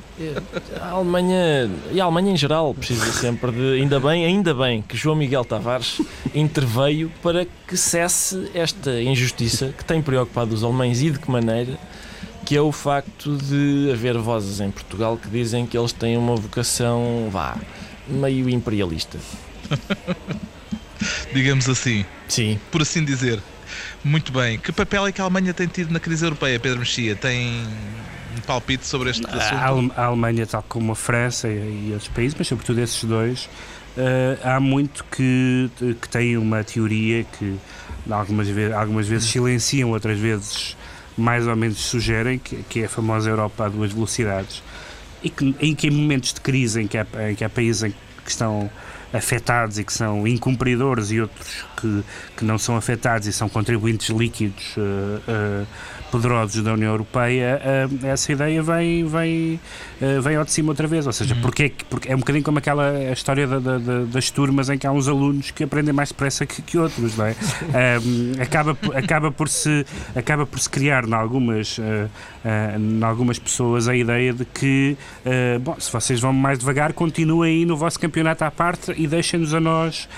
A 0.80 0.90
Alemanha. 0.90 1.70
E 1.92 2.00
a 2.00 2.04
Alemanha 2.04 2.32
em 2.32 2.36
geral 2.36 2.74
precisa 2.74 3.12
sempre 3.12 3.52
de. 3.52 3.80
Ainda 3.80 4.00
bem, 4.00 4.24
ainda 4.24 4.54
bem 4.54 4.82
que 4.82 4.96
João 4.96 5.16
Miguel 5.16 5.44
Tavares 5.44 6.00
interveio 6.34 7.10
para 7.22 7.46
que 7.66 7.76
cesse 7.76 8.50
esta 8.54 9.00
injustiça 9.00 9.72
que 9.76 9.84
tem 9.84 10.02
preocupado 10.02 10.54
os 10.54 10.64
alemães 10.64 11.00
e 11.02 11.10
de 11.10 11.18
que 11.18 11.30
maneira. 11.30 11.78
Que 12.44 12.56
é 12.56 12.60
o 12.62 12.72
facto 12.72 13.36
de 13.36 13.90
haver 13.92 14.16
vozes 14.16 14.58
em 14.60 14.70
Portugal 14.70 15.18
que 15.18 15.28
dizem 15.28 15.66
que 15.66 15.76
eles 15.76 15.92
têm 15.92 16.16
uma 16.16 16.34
vocação, 16.34 17.28
vá, 17.30 17.58
meio 18.08 18.48
imperialista. 18.48 19.18
Digamos 21.32 21.68
assim. 21.68 22.06
Sim. 22.26 22.58
Por 22.70 22.82
assim 22.82 23.04
dizer. 23.04 23.40
Muito 24.02 24.32
bem. 24.32 24.58
Que 24.58 24.72
papel 24.72 25.06
é 25.06 25.12
que 25.12 25.20
a 25.20 25.24
Alemanha 25.24 25.52
tem 25.52 25.66
tido 25.66 25.92
na 25.92 26.00
crise 26.00 26.24
europeia, 26.24 26.58
Pedro 26.58 26.78
Mexia? 26.78 27.14
Tem 27.14 27.66
palpite 28.48 28.86
sobre 28.86 29.10
este 29.10 29.26
assunto? 29.26 29.92
A 29.94 30.04
Alemanha, 30.06 30.46
tal 30.46 30.64
como 30.66 30.92
a 30.92 30.96
França 30.96 31.48
e 31.48 31.90
outros 31.92 32.08
países, 32.08 32.34
mas 32.38 32.48
sobretudo 32.48 32.80
esses 32.80 33.04
dois, 33.04 33.44
uh, 33.44 34.38
há 34.42 34.58
muito 34.58 35.04
que, 35.04 35.70
que 36.00 36.08
tem 36.08 36.38
uma 36.38 36.64
teoria 36.64 37.24
que 37.24 37.56
algumas 38.10 38.48
vezes, 38.48 38.74
algumas 38.74 39.06
vezes 39.06 39.28
silenciam, 39.28 39.90
outras 39.90 40.18
vezes 40.18 40.76
mais 41.14 41.46
ou 41.46 41.54
menos 41.54 41.78
sugerem, 41.78 42.38
que, 42.38 42.56
que 42.68 42.80
é 42.80 42.86
a 42.86 42.88
famosa 42.88 43.28
Europa 43.28 43.66
a 43.66 43.68
duas 43.68 43.92
velocidades. 43.92 44.62
E 45.22 45.28
que, 45.28 45.54
em 45.60 45.74
que 45.74 45.88
em 45.88 45.90
momentos 45.90 46.32
de 46.32 46.40
crise 46.40 46.80
em 46.80 46.86
que 46.86 46.96
há, 46.96 47.06
em 47.28 47.34
que 47.34 47.44
há 47.44 47.50
países 47.50 47.82
em 47.82 47.90
que 48.24 48.30
estão 48.30 48.70
afetados 49.12 49.78
e 49.78 49.84
que 49.84 49.92
são 49.92 50.26
incumpridores 50.26 51.10
e 51.10 51.20
outros 51.20 51.64
que, 51.80 52.04
que 52.36 52.44
não 52.44 52.58
são 52.58 52.76
afetados 52.76 53.26
e 53.26 53.32
são 53.32 53.48
contribuintes 53.48 54.08
líquidos 54.10 54.76
uh, 54.76 54.80
uh, 54.80 55.66
poderosos 56.10 56.62
da 56.62 56.72
União 56.72 56.90
Europeia, 56.90 57.60
uh, 57.62 58.06
essa 58.06 58.32
ideia 58.32 58.62
vem, 58.62 59.06
vem, 59.06 59.60
vem 60.22 60.36
ao 60.36 60.44
de 60.44 60.52
cima 60.52 60.70
outra 60.70 60.86
vez. 60.86 61.06
Ou 61.06 61.12
seja, 61.12 61.34
uhum. 61.34 61.40
porque, 61.40 61.72
porque 61.88 62.10
é 62.10 62.14
um 62.14 62.18
bocadinho 62.18 62.44
como 62.44 62.58
aquela 62.58 63.12
história 63.12 63.46
da, 63.46 63.58
da, 63.58 63.78
da, 63.78 64.00
das 64.04 64.30
turmas 64.30 64.68
em 64.68 64.78
que 64.78 64.86
há 64.86 64.92
uns 64.92 65.06
alunos 65.06 65.50
que 65.50 65.64
aprendem 65.64 65.92
mais 65.92 66.08
depressa 66.08 66.44
que, 66.46 66.62
que 66.62 66.78
outros, 66.78 67.16
não 67.16 67.26
é? 67.26 67.34
acaba, 68.42 68.76
acaba, 68.94 69.30
por 69.30 69.48
se, 69.48 69.86
acaba 70.14 70.46
por 70.46 70.58
se 70.58 70.68
criar 70.68 71.06
em 71.06 71.12
algumas, 71.12 71.78
em 71.78 73.04
algumas 73.04 73.38
pessoas 73.38 73.86
a 73.88 73.94
ideia 73.94 74.32
de 74.32 74.44
que, 74.44 74.96
bom, 75.60 75.76
se 75.78 75.92
vocês 75.92 76.20
vão 76.20 76.32
mais 76.32 76.58
devagar, 76.58 76.92
continuem 76.92 77.58
aí 77.58 77.64
no 77.66 77.76
vosso 77.76 77.98
campeonato 78.00 78.44
à 78.44 78.50
parte 78.50 78.92
e 78.98 79.06
deixem-nos 79.06 79.54
a 79.54 79.60
nós. 79.60 80.08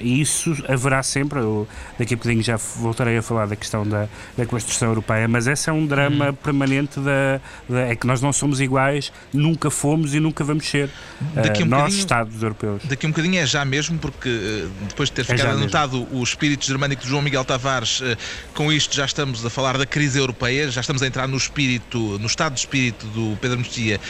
e 0.00 0.20
isso 0.20 0.56
haverá 0.68 1.02
sempre. 1.02 1.38
Eu, 1.38 1.66
daqui 1.98 2.14
a 2.14 2.16
bocadinho 2.16 2.42
já 2.42 2.56
voltarei 2.56 3.16
a 3.16 3.22
falar 3.22 3.46
da 3.46 3.56
questão 3.56 3.86
da, 3.86 4.08
da 4.36 4.46
construção 4.46 4.88
europeia, 4.88 5.28
mas 5.28 5.46
esse 5.46 5.68
é 5.68 5.72
um 5.72 5.86
drama 5.86 6.30
hum. 6.30 6.34
permanente 6.34 6.98
da, 7.00 7.40
da, 7.68 7.80
é 7.88 7.96
que 7.96 8.06
nós 8.06 8.20
não 8.20 8.32
somos 8.32 8.60
iguais, 8.60 9.12
nunca 9.32 9.70
fomos 9.70 10.14
e 10.14 10.20
nunca 10.20 10.42
vamos 10.42 10.66
ser. 10.66 10.90
Daqui 11.34 11.62
um 11.62 11.66
uh, 11.66 11.68
nós, 11.68 11.94
Estados 11.94 12.42
europeus. 12.42 12.82
Daqui 12.84 13.06
a 13.06 13.08
um 13.08 13.12
bocadinho 13.12 13.38
é 13.38 13.46
já 13.46 13.64
mesmo, 13.64 13.98
porque 13.98 14.28
uh, 14.28 14.70
depois 14.88 15.08
de 15.08 15.14
ter 15.14 15.22
é 15.22 15.24
ficado 15.24 15.48
é 15.48 15.62
anotado 15.62 15.98
mesmo. 16.00 16.20
o 16.20 16.22
espírito 16.22 16.64
germânico 16.64 17.02
de 17.02 17.08
João 17.08 17.22
Miguel 17.22 17.44
Tavares, 17.44 18.00
uh, 18.00 18.16
com 18.54 18.72
isto 18.72 18.94
já 18.94 19.04
estamos 19.04 19.44
a 19.44 19.50
falar 19.50 19.78
da 19.78 19.86
crise 19.86 20.18
europeia, 20.18 20.70
já 20.70 20.80
estamos 20.80 21.02
a 21.02 21.06
entrar 21.06 21.28
no 21.28 21.36
espírito, 21.36 22.18
no 22.18 22.26
estado 22.26 22.54
de 22.54 22.60
espírito 22.60 23.06
do 23.08 23.36
Pedro 23.40 23.58
Mexia, 23.58 24.00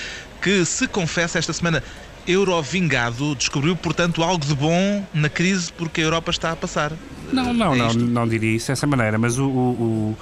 que 0.41 0.65
se 0.65 0.87
confessa 0.87 1.39
esta 1.39 1.53
semana 1.53 1.83
Eurovingado 2.27 3.35
descobriu, 3.35 3.77
portanto, 3.77 4.23
algo 4.23 4.45
de 4.45 4.55
bom 4.55 5.05
na 5.13 5.29
crise 5.29 5.73
porque 5.73 6.01
a 6.01 6.05
Europa 6.05 6.31
está 6.31 6.53
a 6.53 6.57
passar. 6.57 6.93
Não, 7.33 7.53
não, 7.53 7.75
é 7.75 7.79
não, 7.79 7.93
não 7.95 8.29
diria 8.29 8.57
isso 8.57 8.69
dessa 8.69 8.87
maneira, 8.87 9.19
mas 9.19 9.39
o, 9.39 9.47
o, 9.47 10.19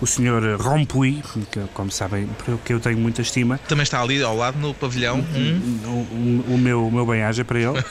o 0.00 0.06
senhor 0.06 0.60
Rompuy, 0.60 1.22
que, 1.50 1.60
como 1.74 1.90
sabem, 1.90 2.28
que 2.64 2.72
eu 2.72 2.80
tenho 2.80 2.98
muita 2.98 3.22
estima. 3.22 3.58
Também 3.68 3.82
está 3.82 4.00
ali 4.00 4.22
ao 4.22 4.36
lado 4.36 4.58
no 4.58 4.72
pavilhão. 4.72 5.24
Hum. 5.34 5.78
O, 5.84 5.88
o, 5.88 6.54
o, 6.54 6.58
meu, 6.58 6.86
o 6.86 6.92
meu 6.92 7.06
bem-aja 7.06 7.44
para 7.44 7.58
ele, 7.58 7.78
uh, 7.78 7.82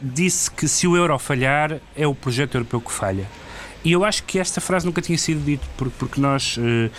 disse 0.02 0.50
que 0.50 0.68
se 0.68 0.86
o 0.86 0.96
euro 0.96 1.18
falhar, 1.18 1.78
é 1.96 2.06
o 2.06 2.14
projeto 2.14 2.54
europeu 2.54 2.80
que 2.80 2.92
falha. 2.92 3.26
E 3.82 3.92
eu 3.92 4.04
acho 4.04 4.22
que 4.24 4.38
esta 4.38 4.60
frase 4.60 4.84
nunca 4.84 5.00
tinha 5.00 5.16
sido 5.16 5.44
dita, 5.44 5.66
porque, 5.76 5.94
porque 5.98 6.20
nós, 6.20 6.56
uh, 6.58 6.90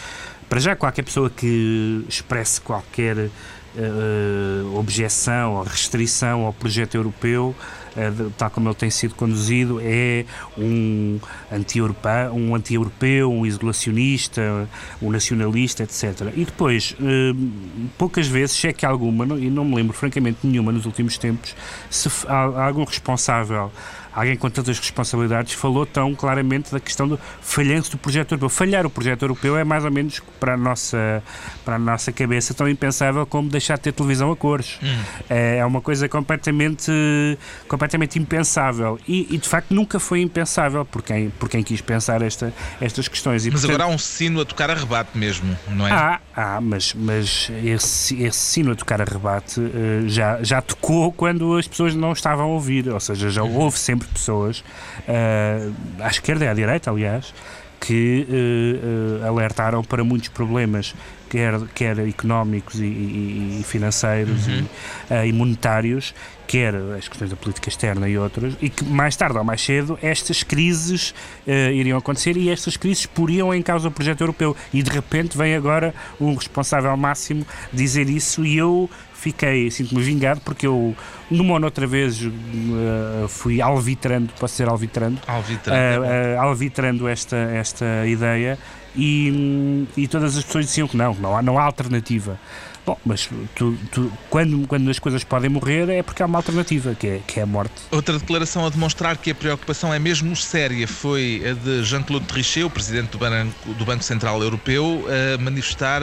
para 0.50 0.60
já, 0.60 0.76
qualquer 0.76 1.04
pessoa 1.04 1.30
que 1.30 2.04
expresse 2.10 2.60
qualquer 2.60 3.30
uh, 3.76 4.78
objeção 4.78 5.56
ou 5.56 5.64
restrição 5.64 6.46
ao 6.46 6.54
projeto 6.54 6.96
europeu, 6.96 7.56
uh, 7.96 8.32
tal 8.38 8.50
como 8.50 8.70
ele 8.70 8.76
tem 8.76 8.90
sido 8.90 9.16
conduzido, 9.16 9.80
é 9.82 10.26
um 10.58 11.20
anti-europeu, 11.52 12.34
um, 12.34 12.56
anti 12.56 12.78
um 12.78 13.46
isolacionista, 13.46 14.68
um 15.02 15.12
nacionalista, 15.12 15.84
etc. 15.84 16.32
E 16.36 16.46
depois, 16.46 16.96
uh, 17.00 17.90
poucas 17.98 18.28
vezes, 18.28 18.56
se 18.56 18.68
é 18.68 18.74
que 18.74 18.86
alguma, 18.86 19.26
e 19.38 19.50
não 19.50 19.66
me 19.66 19.76
lembro 19.76 19.94
francamente 19.94 20.40
nenhuma 20.44 20.72
nos 20.72 20.86
últimos 20.86 21.18
tempos, 21.18 21.56
se 21.90 22.10
há 22.28 22.66
algum 22.66 22.84
responsável 22.84 23.72
alguém 24.14 24.36
com 24.36 24.50
tantas 24.50 24.78
responsabilidades 24.80 25.54
falou 25.54 25.86
tão 25.86 26.14
claramente 26.14 26.72
da 26.72 26.80
questão 26.80 27.08
do 27.08 27.20
falhanço 27.42 27.92
do 27.92 27.98
projeto 27.98 28.34
europeu. 28.34 28.50
Falhar 28.50 28.86
o 28.86 28.90
projeto 28.90 29.24
europeu 29.24 29.58
é 29.58 29.64
mais 29.64 29.86
ou 29.86 29.92
menos 29.92 30.22
para 30.40 30.54
a 30.54 30.58
nossa, 30.58 31.24
para 31.64 31.76
a 31.76 31.80
nossa 31.80 32.12
cabeça 32.12 32.54
tão 32.54 32.68
impensável 32.68 33.26
como 33.26 33.50
deixar 33.50 33.78
de 33.78 33.84
ter 33.84 33.94
televisão 33.94 34.32
a 34.32 34.36
cores. 34.36 34.80
Hum. 34.84 35.02
É, 35.30 35.58
é 35.58 35.66
uma 35.66 35.82
coisa 35.82 36.08
completamente, 36.10 36.92
completamente 37.68 38.20
impensável. 38.20 39.00
E, 39.08 39.28
e, 39.34 39.38
de 39.38 39.48
facto 39.48 39.74
nunca 39.74 40.00
foi 40.00 40.22
impensável 40.22 40.86
por 40.86 41.02
quem, 41.02 41.30
por 41.30 41.50
quem 41.50 41.64
quis 41.64 41.82
pensar 41.82 42.22
esta, 42.22 42.54
estas 42.80 43.08
questões. 43.08 43.46
E, 43.46 43.52
mas 43.52 43.62
portanto, 43.62 43.76
agora 43.76 43.92
há 43.92 43.96
um 43.96 43.98
sino 43.98 44.42
a 44.42 44.46
tocar 44.46 44.70
a 44.70 44.74
rebate 44.74 45.18
mesmo, 45.18 45.58
não 45.70 45.88
é? 45.88 45.92
Há, 45.92 46.20
há 46.36 46.62
mas, 46.62 46.94
mas 46.94 47.52
esse, 47.64 48.22
esse 48.22 48.40
sino 48.40 48.72
a 48.72 48.76
tocar 48.76 49.02
a 49.02 49.06
rebate 49.06 49.60
uh, 49.60 50.08
já, 50.08 50.42
já 50.44 50.62
tocou 50.62 51.12
quando 51.12 51.58
as 51.58 51.68
pessoas 51.68 51.96
não 51.96 52.12
estavam 52.12 52.46
a 52.46 52.50
ouvir, 52.50 52.90
ou 52.90 53.00
seja, 53.00 53.30
já 53.30 53.44
uhum. 53.44 53.56
houve 53.56 53.80
sempre 53.80 54.01
pessoas, 54.08 54.60
uh, 54.60 55.74
à 56.00 56.08
esquerda 56.08 56.46
e 56.46 56.48
à 56.48 56.54
direita, 56.54 56.90
aliás, 56.90 57.34
que 57.82 58.28
uh, 58.30 59.24
uh, 59.24 59.28
alertaram 59.28 59.84
para 59.84 60.04
muitos 60.04 60.30
problemas, 60.30 60.94
quer, 61.28 61.60
quer 61.74 61.98
económicos 62.08 62.80
e, 62.80 62.86
e, 62.86 63.58
e 63.60 63.64
financeiros 63.64 64.48
uhum. 64.48 64.54
e, 65.10 65.14
uh, 65.14 65.26
e, 65.26 65.34
monetários, 65.34 66.14
quer 66.46 66.76
as 66.76 67.08
questões 67.08 67.32
da 67.32 67.36
política 67.36 67.70
externa 67.70 68.08
e 68.08 68.20
outras, 68.20 68.54
e 68.62 68.70
que 68.70 68.86
mais 68.86 69.16
tarde 69.16 69.38
ou 69.38 69.44
mais 69.44 69.62
cedo 69.62 69.98
estas 70.02 70.44
crises 70.44 71.16
iriam 71.48 71.98
acontecer 71.98 72.36
e 72.36 72.50
estas 72.50 72.76
crises 72.76 73.06
poriam 73.06 73.54
em 73.54 73.62
causa 73.62 73.88
o 73.88 73.92
projeto 73.92 74.20
europeu. 74.20 74.54
E 74.74 74.84
de 74.84 74.92
repente 74.92 75.38
vem 75.38 75.56
agora 75.56 75.96
um 76.20 76.36
responsável 76.36 76.96
máximo 76.98 77.48
dizer 77.72 78.10
isso 78.10 78.46
e 78.46 78.58
eu 78.58 78.90
fiquei, 79.22 79.70
sinto-me 79.70 80.02
vingado 80.02 80.42
porque 80.42 80.66
eu, 80.66 80.96
numa 81.30 81.54
ou 81.54 81.64
outra 81.64 81.86
vez, 81.86 82.20
uh, 82.24 83.28
fui 83.28 83.62
alvitrando, 83.62 84.34
posso 84.40 84.56
ser 84.56 84.68
alvitrando, 84.68 85.20
alvitrando, 85.28 86.02
uh, 86.02 86.08
uh, 86.08 86.42
alvitrando 86.42 87.08
esta, 87.08 87.38
esta 87.38 88.08
ideia 88.08 88.58
e, 88.96 89.88
e 89.96 90.08
todas 90.08 90.36
as 90.36 90.44
pessoas 90.44 90.66
diziam 90.66 90.88
que 90.88 90.98
não, 90.98 91.14
não 91.14 91.38
há, 91.38 91.42
não 91.42 91.60
há 91.60 91.64
alternativa. 91.64 92.40
Bom, 92.86 92.98
mas 93.06 93.30
tu, 93.56 93.78
tu, 93.92 94.12
quando, 94.30 94.68
quando 94.68 94.90
as 94.90 94.98
coisas 94.98 95.24
podem 95.24 95.50
morrer 95.50 95.88
é 95.90 96.02
porque 96.02 96.24
há 96.24 96.26
uma 96.26 96.40
alternativa, 96.40 96.96
que 96.96 97.08
é, 97.08 97.22
que 97.28 97.40
é 97.40 97.44
a 97.44 97.46
morte. 97.46 97.74
Outra 97.92 98.18
declaração 98.18 98.66
a 98.66 98.70
demonstrar 98.70 99.18
que 99.18 99.32
a 99.32 99.36
preocupação 99.36 99.94
é 99.94 100.00
mesmo 100.00 100.36
séria 100.36 100.88
foi 100.88 101.44
a 101.48 101.54
de 101.54 101.84
Jean-Claude 101.84 102.26
Trichet, 102.26 102.64
o 102.64 102.70
presidente 102.70 103.12
do 103.12 103.20
Banco, 103.20 103.74
do 103.74 103.86
Banco 103.86 104.04
Central 104.04 104.42
Europeu, 104.42 105.06
a 105.08 105.38
manifestar 105.38 106.02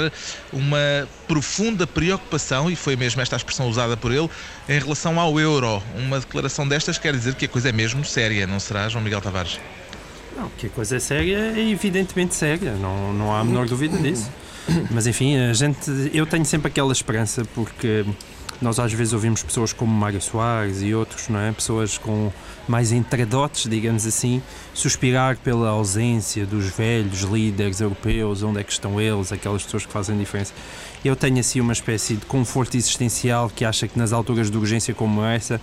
uma 0.53 1.09
profunda 1.27 1.87
preocupação, 1.87 2.71
e 2.71 2.77
foi 2.77 2.95
mesmo 2.95 3.21
esta 3.21 3.35
a 3.35 3.39
expressão 3.39 3.69
usada 3.69 3.97
por 3.97 4.13
ele, 4.13 4.31
em 4.69 4.79
relação 4.79 5.19
ao 5.19 5.39
euro. 5.41 5.83
Uma 5.97 6.21
declaração 6.21 6.67
destas 6.67 6.97
quer 6.97 7.13
dizer 7.13 7.35
que 7.35 7.45
a 7.45 7.49
coisa 7.49 7.71
é 7.71 7.73
mesmo 7.73 8.05
séria, 8.05 8.47
não 8.47 8.61
será, 8.61 8.89
João 8.89 9.03
Miguel 9.03 9.21
Tavares? 9.21 9.59
Não, 10.37 10.49
que 10.57 10.69
a 10.69 10.71
coisa 10.71 10.97
é 10.97 11.01
séria 11.01 11.55
é 11.57 11.69
evidentemente 11.69 12.37
séria, 12.37 12.73
não, 12.75 13.13
não 13.13 13.35
há 13.35 13.41
a 13.41 13.45
menor 13.45 13.67
dúvida 13.67 13.99
disso. 13.99 14.31
Mas 14.91 15.07
enfim, 15.07 15.37
a 15.37 15.53
gente, 15.53 15.91
eu 16.13 16.27
tenho 16.27 16.45
sempre 16.45 16.69
aquela 16.69 16.93
esperança 16.93 17.45
porque 17.55 18.05
Nós 18.61 18.79
às 18.81 18.93
vezes 18.93 19.13
ouvimos 19.13 19.43
pessoas 19.43 19.73
como 19.73 19.93
Mário 19.93 20.21
Soares 20.21 20.83
e 20.83 20.93
outros, 20.93 21.29
não 21.29 21.39
é? 21.39 21.53
Pessoas 21.53 21.97
com 21.97 22.33
mais 22.67 22.91
entradotes, 22.91 23.71
digamos 23.71 24.05
assim, 24.05 24.43
suspirar 24.75 25.37
pela 25.39 25.69
ausência 25.71 26.45
dos 26.45 26.67
velhos 26.67 27.21
líderes 27.23 27.81
europeus, 27.81 28.43
onde 28.43 28.59
é 28.61 28.65
que 28.65 28.73
estão 28.73 29.01
eles, 29.01 29.31
aquelas 29.33 29.63
pessoas 29.63 29.87
que 29.87 29.93
fazem 29.93 30.19
diferença. 30.19 30.53
Eu 31.05 31.15
tenho 31.15 31.39
assim 31.39 31.61
uma 31.61 31.73
espécie 31.73 32.17
de 32.17 32.27
conforto 32.27 32.77
existencial 32.77 33.49
que 33.49 33.65
acha 33.65 33.87
que 33.87 33.97
nas 33.97 34.13
alturas 34.13 34.51
de 34.51 34.57
urgência 34.59 34.93
como 34.93 35.25
essa 35.25 35.61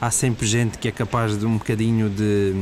há 0.00 0.10
sempre 0.10 0.46
gente 0.46 0.78
que 0.78 0.88
é 0.88 0.92
capaz 0.92 1.36
de 1.38 1.44
um 1.44 1.58
bocadinho 1.58 2.08
de, 2.08 2.52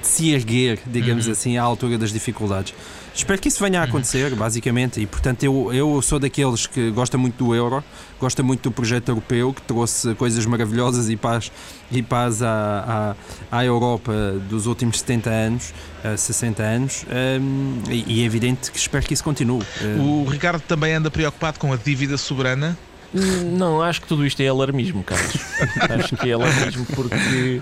de 0.00 0.06
se 0.06 0.30
erguer, 0.30 0.80
digamos 0.86 1.26
Uhum. 1.26 1.32
assim, 1.32 1.56
à 1.58 1.62
altura 1.62 1.98
das 1.98 2.12
dificuldades. 2.12 2.72
Espero 3.18 3.40
que 3.42 3.48
isso 3.48 3.60
venha 3.62 3.80
a 3.80 3.82
acontecer, 3.82 4.32
basicamente, 4.36 5.00
e 5.00 5.06
portanto 5.06 5.42
eu, 5.42 5.74
eu 5.74 6.00
sou 6.00 6.20
daqueles 6.20 6.68
que 6.68 6.92
gosta 6.92 7.18
muito 7.18 7.44
do 7.44 7.52
euro, 7.52 7.82
gosta 8.20 8.44
muito 8.44 8.62
do 8.62 8.70
projeto 8.70 9.08
europeu, 9.08 9.52
que 9.52 9.60
trouxe 9.62 10.14
coisas 10.14 10.46
maravilhosas 10.46 11.10
e 11.10 11.16
paz, 11.16 11.50
e 11.90 12.00
paz 12.00 12.42
à, 12.44 13.16
à, 13.50 13.58
à 13.58 13.64
Europa 13.64 14.12
dos 14.48 14.66
últimos 14.66 15.00
70 15.00 15.30
anos, 15.30 15.74
eh, 16.04 16.16
60 16.16 16.62
anos, 16.62 17.04
hum, 17.40 17.82
e, 17.90 18.18
e 18.18 18.22
é 18.22 18.24
evidente 18.24 18.70
que 18.70 18.78
espero 18.78 19.04
que 19.04 19.12
isso 19.14 19.24
continue. 19.24 19.64
Eh, 19.80 19.96
O 19.98 20.24
Ricardo 20.24 20.60
também 20.62 20.94
anda 20.94 21.10
preocupado 21.10 21.58
com 21.58 21.72
a 21.72 21.76
dívida 21.76 22.16
soberana. 22.16 22.78
Não, 23.12 23.82
acho 23.82 24.00
que 24.02 24.06
tudo 24.06 24.24
isto 24.24 24.40
é 24.42 24.46
alarmismo, 24.46 25.02
Carlos. 25.02 25.34
acho 25.98 26.16
que 26.16 26.30
é 26.30 26.34
alarmismo 26.34 26.86
porque 26.94 27.60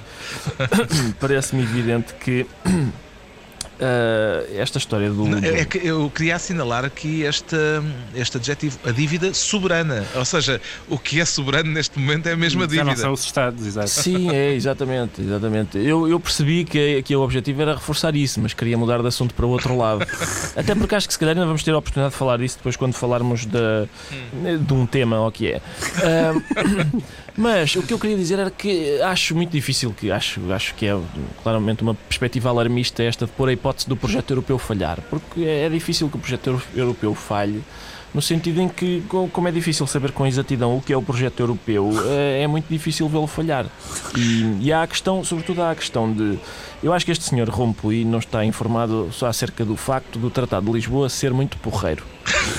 parece-me 1.19 1.63
evidente 1.63 2.13
que 2.21 2.45
ah, 3.81 4.45
esta 4.55 4.79
história 4.79 5.09
do. 5.11 5.25
do- 5.25 5.45
É 5.47 5.65
que 5.65 5.79
eu 5.79 6.11
queria 6.15 6.37
assinalar 6.37 6.85
aqui 6.85 7.23
este, 7.23 7.57
este 8.15 8.37
adjetivo, 8.39 8.79
a 8.85 8.91
dívida 8.91 9.33
soberana. 9.35 10.05
Ou 10.15 10.25
seja, 10.25 10.61
o 10.89 10.99
que 10.99 11.21
é 11.21 11.25
soberano 11.25 11.71
neste 11.71 11.99
momento 11.99 12.27
é 12.29 12.33
a 12.33 12.37
mesma 12.37 12.63
Já 12.63 12.77
não 12.83 12.85
dívida. 12.85 12.97
são 13.03 13.13
os 13.13 13.25
Estados, 13.25 13.67
exato. 13.67 13.89
Sim, 13.91 14.31
é, 14.31 14.53
exatamente, 14.57 15.21
exatamente. 15.21 15.79
Eu, 15.79 16.09
eu 16.09 16.19
percebi 16.21 16.65
que, 16.65 17.03
que 17.03 17.15
o 17.17 17.21
objetivo 17.21 17.63
era 17.63 17.75
reforçar 17.75 18.15
isso, 18.17 18.41
mas 18.41 18.55
queria 18.55 18.79
mudar 18.79 19.01
de 19.03 19.09
assunto 19.09 19.35
para 19.35 19.45
o 19.47 19.49
outro 19.51 19.77
lado. 19.77 20.07
Até 20.57 20.75
porque 20.75 20.95
acho 20.95 21.07
que 21.07 21.13
se 21.13 21.19
calhar 21.19 21.35
ainda 21.35 21.47
vamos 21.47 21.63
ter 21.63 21.73
a 21.73 21.79
oportunidade 21.79 22.13
de 22.13 22.19
falar 22.19 22.39
disso 22.39 22.57
depois 22.59 22.77
quando 22.77 22.95
falarmos 22.95 23.45
de, 23.47 24.59
de 24.61 24.73
um 24.75 24.87
tema 24.87 25.19
ou 25.21 25.29
o 25.29 25.33
que 25.33 25.53
é. 25.53 25.61
Ah, 26.03 26.33
mas 27.37 27.75
o 27.77 27.83
que 27.83 27.93
eu 27.93 27.99
queria 27.99 28.17
dizer 28.17 28.39
era 28.39 28.51
que 28.51 29.01
acho 29.03 29.35
muito 29.35 29.51
difícil, 29.51 29.93
que 29.99 30.11
acho, 30.11 30.41
acho 30.53 30.75
que 30.75 30.87
é 30.87 30.99
claramente 31.43 31.83
uma 31.83 31.95
perspectiva 31.95 32.49
alarmista 32.49 33.03
esta 33.03 33.27
de 33.27 33.33
pôr 33.33 33.49
a 33.49 33.53
hipótese 33.53 33.89
do 33.89 33.97
projeto 33.97 34.31
europeu 34.31 34.59
falhar, 34.59 34.99
porque 35.11 35.43
é, 35.45 35.65
é 35.67 35.69
difícil 35.69 36.09
que 36.09 36.17
o 36.17 36.19
projeto 36.19 36.47
euro- 36.49 36.63
europeu 36.75 37.15
falhe. 37.15 37.63
No 38.15 38.23
sentido 38.23 38.63
em 38.63 38.69
que, 38.69 39.03
co- 39.09 39.29
como 39.31 39.47
é 39.49 39.53
difícil 39.53 39.87
saber 39.87 40.11
com 40.13 40.27
exatidão 40.27 40.75
o 40.79 40.81
que 40.81 40.91
é 40.91 40.97
o 40.97 41.03
projeto 41.03 41.41
europeu, 41.41 41.91
eh, 42.07 42.41
é 42.45 42.47
muito 42.47 42.65
difícil 42.67 43.07
vê-lo 43.11 43.27
falhar. 43.27 43.67
E, 44.17 44.57
e 44.63 44.73
há 44.73 44.83
a 44.85 44.87
questão, 44.87 45.23
sobretudo 45.23 45.61
há 45.61 45.73
a 45.73 45.75
questão 45.75 46.11
de. 46.11 46.39
Eu 46.87 46.93
acho 46.93 47.05
que 47.05 47.11
este 47.11 47.25
senhor 47.25 47.49
Rompuy 47.49 48.05
não 48.05 48.21
está 48.21 48.45
informado 48.45 49.09
só 49.11 49.27
acerca 49.27 49.65
do 49.65 49.75
facto 49.75 50.21
do 50.21 50.31
Tratado 50.31 50.67
de 50.67 50.73
Lisboa 50.73 51.09
ser 51.09 51.33
muito 51.33 51.57
porreiro. 51.57 52.05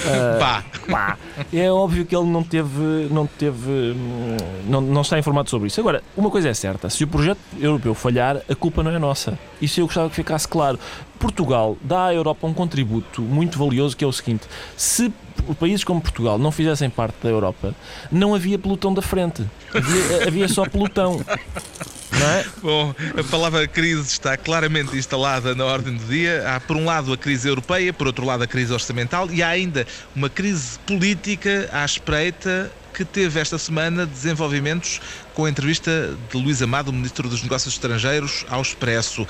Ah, 0.05 0.35
Pá, 0.37 0.65
pá, 0.91 1.17
é 1.53 1.71
óbvio 1.71 2.05
que 2.05 2.13
ele 2.13 2.25
não 2.25 2.43
teve, 2.43 3.07
não 3.09 3.25
teve, 3.25 3.69
hum, 3.69 4.35
não, 4.67 4.81
não 4.81 4.99
está 4.99 5.17
informado 5.17 5.49
sobre 5.49 5.67
isso. 5.67 5.79
Agora, 5.79 6.03
uma 6.15 6.29
coisa 6.29 6.49
é 6.49 6.53
certa: 6.53 6.89
se 6.89 7.05
o 7.05 7.07
projeto 7.07 7.39
europeu 7.57 7.95
falhar, 7.95 8.41
a 8.49 8.55
culpa 8.55 8.83
não 8.83 8.91
é 8.91 8.99
nossa. 8.99 9.39
Isso 9.61 9.79
eu 9.79 9.85
gostava 9.85 10.09
que 10.09 10.15
ficasse 10.15 10.45
claro. 10.45 10.77
Portugal 11.17 11.77
dá 11.81 12.07
à 12.07 12.13
Europa 12.13 12.45
um 12.47 12.53
contributo 12.53 13.21
muito 13.21 13.57
valioso 13.57 13.95
que 13.95 14.03
é 14.03 14.07
o 14.07 14.11
seguinte: 14.11 14.45
se 14.75 15.09
países 15.57 15.85
como 15.85 16.01
Portugal 16.01 16.37
não 16.37 16.51
fizessem 16.51 16.89
parte 16.89 17.15
da 17.23 17.29
Europa, 17.29 17.73
não 18.11 18.35
havia 18.35 18.59
pelotão 18.59 18.93
da 18.93 19.01
frente, 19.01 19.45
havia, 19.73 20.27
havia 20.27 20.47
só 20.49 20.67
pelotão. 20.67 21.21
Não 22.19 22.29
é? 22.29 22.45
bom, 22.61 22.95
a 23.17 23.23
palavra 23.23 23.67
crise 23.67 24.07
está 24.07 24.35
claramente 24.35 24.95
instalada 24.97 25.53
na 25.53 25.65
ordem 25.65 25.95
do 25.95 26.05
dia. 26.05 26.43
Há, 26.49 26.59
por 26.59 26.75
um 26.75 26.85
lado, 26.85 27.13
a 27.13 27.17
crise 27.17 27.47
europeia, 27.47 27.93
por 27.93 28.07
outro 28.07 28.25
lado, 28.25 28.43
a 28.43 28.47
crise 28.47 28.73
orçamental 28.73 29.29
e 29.31 29.43
há 29.43 29.49
ainda 29.49 29.85
uma 30.15 30.29
crise 30.29 30.79
política 30.79 31.69
à 31.71 31.85
espreita 31.85 32.71
que 32.93 33.05
teve 33.05 33.39
esta 33.39 33.59
semana 33.59 34.07
desenvolvimentos 34.07 34.99
com 35.35 35.45
a 35.45 35.49
entrevista 35.49 36.17
de 36.31 36.37
Luís 36.37 36.63
Amado, 36.63 36.91
Ministro 36.91 37.29
dos 37.29 37.43
Negócios 37.43 37.75
Estrangeiros, 37.75 38.43
ao 38.49 38.59
Expresso. 38.59 39.27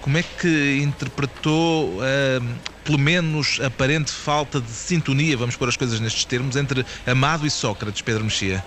Como 0.00 0.16
é 0.16 0.22
que 0.22 0.80
interpretou, 0.80 1.98
ah, 2.00 2.40
pelo 2.84 2.98
menos, 2.98 3.58
a 3.60 3.66
aparente 3.66 4.12
falta 4.12 4.60
de 4.60 4.70
sintonia, 4.70 5.36
vamos 5.36 5.56
pôr 5.56 5.68
as 5.68 5.76
coisas 5.76 5.98
nestes 5.98 6.24
termos, 6.24 6.54
entre 6.54 6.86
Amado 7.04 7.44
e 7.44 7.50
Sócrates, 7.50 8.02
Pedro 8.02 8.22
Mexia? 8.22 8.64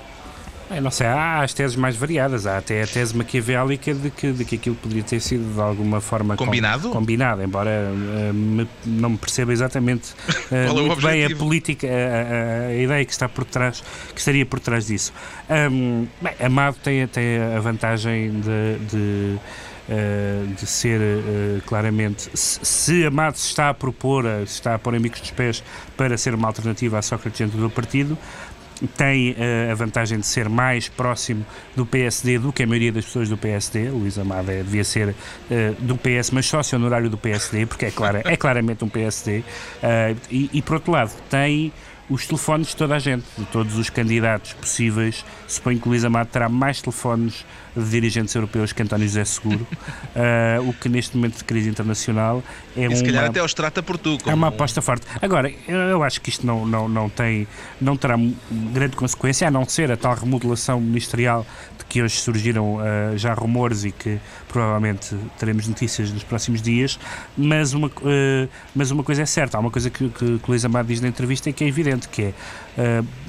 É, 0.74 0.80
não 0.80 0.90
sei, 0.90 1.06
há 1.08 1.42
as 1.42 1.54
teses 1.54 1.76
mais 1.76 1.96
variadas. 1.98 2.48
Há 2.48 2.58
até 2.58 2.82
a 2.84 2.88
tese 2.88 3.16
maquiavélica 3.16 3.94
de 3.94 4.10
que, 4.10 4.32
de 4.32 4.46
que 4.46 4.56
aquilo 4.56 4.76
poderia 4.78 5.04
ter 5.04 5.20
sido 5.20 5.54
de 5.54 5.60
alguma 5.60 6.00
forma 6.00 6.38
com- 6.38 6.46
Combinado? 6.46 6.90
combinado, 6.90 7.44
embora 7.44 7.70
eh, 7.70 8.32
me- 8.34 8.68
não 8.86 9.10
me 9.10 9.18
perceba 9.18 9.52
exatamente 9.52 10.14
Qual 10.50 10.80
é 10.80 10.82
muito 10.82 11.02
bem 11.02 11.26
a 11.26 11.36
política, 11.36 11.88
a, 11.88 11.92
a- 11.92 12.68
a 12.68 12.74
ideia 12.76 13.04
que 13.04 13.12
está 13.12 13.28
por 13.28 13.44
trás, 13.44 13.84
que 14.14 14.20
estaria 14.20 14.46
por 14.46 14.60
trás 14.62 14.88
disso. 14.88 15.12
Ahm, 15.50 16.06
bem, 16.22 16.34
Amado 16.40 16.78
tem, 16.82 17.06
tem 17.08 17.38
a 17.56 17.60
vantagem 17.60 18.32
de. 18.40 18.78
de 18.90 19.38
eh, 19.90 20.44
de 20.58 20.66
ser 20.68 21.02
eh, 21.02 21.60
claramente 21.66 22.30
se, 22.36 22.60
se 22.64 23.06
Amado 23.06 23.36
se 23.36 23.48
está 23.48 23.70
a 23.70 23.74
propor, 23.74 24.26
eh, 24.26 24.46
se 24.46 24.54
está 24.54 24.76
a 24.76 24.80
pôr 24.80 24.96
amigos 24.96 25.20
dos 25.20 25.32
pés 25.32 25.62
para 25.98 26.18
ser 26.18 26.34
uma 26.36 26.48
alternativa 26.48 27.00
à 27.00 27.02
Sócrates 27.02 27.40
dentro 27.40 27.58
do 27.60 27.70
partido, 27.70 28.18
tem 28.88 29.36
eh, 29.38 29.70
a 29.72 29.76
vantagem 29.76 30.20
de 30.20 30.26
ser 30.26 30.50
mais 30.50 30.90
próximo 30.90 31.46
do 31.76 31.86
PSD 31.86 32.40
do 32.40 32.52
que 32.52 32.64
a 32.64 32.68
maioria 32.68 32.92
das 32.92 33.06
pessoas 33.06 33.30
do 33.30 33.38
PSD. 33.38 33.90
Luís 33.90 34.18
Amado 34.18 34.50
é- 34.52 34.64
devia 34.64 34.84
ser 34.84 35.16
eh, 35.50 35.74
do 35.80 35.98
PS, 35.98 36.32
mas 36.32 36.46
sócio 36.46 36.78
honorário 36.78 37.10
do 37.10 37.18
PSD, 37.18 37.66
porque 37.66 37.86
é, 37.86 37.92
clara, 37.92 38.22
é 38.26 38.36
claramente 38.36 38.84
um 38.84 38.90
PSD. 38.90 39.44
Eh, 39.82 40.16
e, 40.30 40.50
e, 40.54 40.62
por 40.62 40.76
outro 40.76 40.92
lado, 40.92 41.12
tem 41.30 41.72
os 42.10 42.28
telefones 42.28 42.68
de 42.68 42.76
toda 42.76 42.96
a 42.96 43.00
gente, 43.00 43.26
de 43.38 43.46
todos 43.46 43.78
os 43.78 43.90
candidatos 43.90 44.54
possíveis. 44.54 45.24
Suponho 45.48 45.80
que 45.80 45.88
Luís 45.88 46.04
Amado 46.04 46.28
terá 46.28 46.50
mais 46.50 46.82
telefones 46.82 47.46
de 47.76 47.90
dirigentes 47.90 48.34
europeus 48.36 48.74
que 48.74 48.82
António 48.84 49.08
José 49.08 49.24
Seguro, 49.26 49.66
eh, 50.16 50.58
o 50.62 50.74
que 50.74 50.90
neste 50.90 51.16
momento 51.16 51.38
de 51.38 51.44
crise 51.44 51.70
internacional 51.70 52.44
é 52.76 52.86
E 52.86 52.96
se 52.96 53.04
calhar 53.04 53.26
até 53.26 53.42
os 53.44 53.54
trata 53.54 53.82
por 53.82 53.98
tu. 53.98 54.18
é 54.26 54.34
uma 54.34 54.48
um- 54.48 54.50
aposta 54.50 54.82
forte. 54.82 55.06
Agora, 55.22 55.52
eu, 55.68 56.04
acho 56.04 56.20
que 56.22 56.30
isto 56.30 56.46
não, 56.46 56.66
não, 56.66 56.88
não, 56.90 57.10
tem, 57.10 57.48
não 57.80 57.96
terá 57.96 58.16
grande 58.74 58.96
consequência, 58.96 59.48
a 59.48 59.52
não 59.52 59.66
ser 59.68 59.92
a 59.92 59.98
tal 59.98 60.16
remodelação 60.16 60.80
ministerial 60.82 61.46
de 61.78 61.86
que 61.86 62.02
hoje 62.02 62.20
surgiram 62.20 62.80
ah, 62.80 63.16
já 63.18 63.34
rumores 63.34 63.84
e 63.86 63.92
que 63.92 64.18
provavelmente 64.48 65.16
teremos 65.40 65.68
notícias 65.68 66.12
nos 66.12 66.24
próximos 66.24 66.62
dias. 66.62 67.00
Mas 67.38 67.74
uma, 67.74 67.90
ah, 67.90 68.48
mas 68.76 68.92
uma 68.92 69.04
coisa 69.04 69.22
é 69.22 69.26
certa, 69.26 69.58
há 69.58 69.60
uma 69.60 69.72
coisa 69.72 69.90
que, 69.90 70.10
que, 70.10 70.40
que 70.40 70.46
o 70.46 70.50
Luís 70.50 70.66
Amado 70.66 70.88
diz 70.88 71.00
na 71.02 71.08
entrevista 71.08 71.50
e 71.50 71.54
que 71.54 71.64
é 71.64 71.68
evidente, 71.68 72.08
que 72.10 72.24
é 72.24 72.34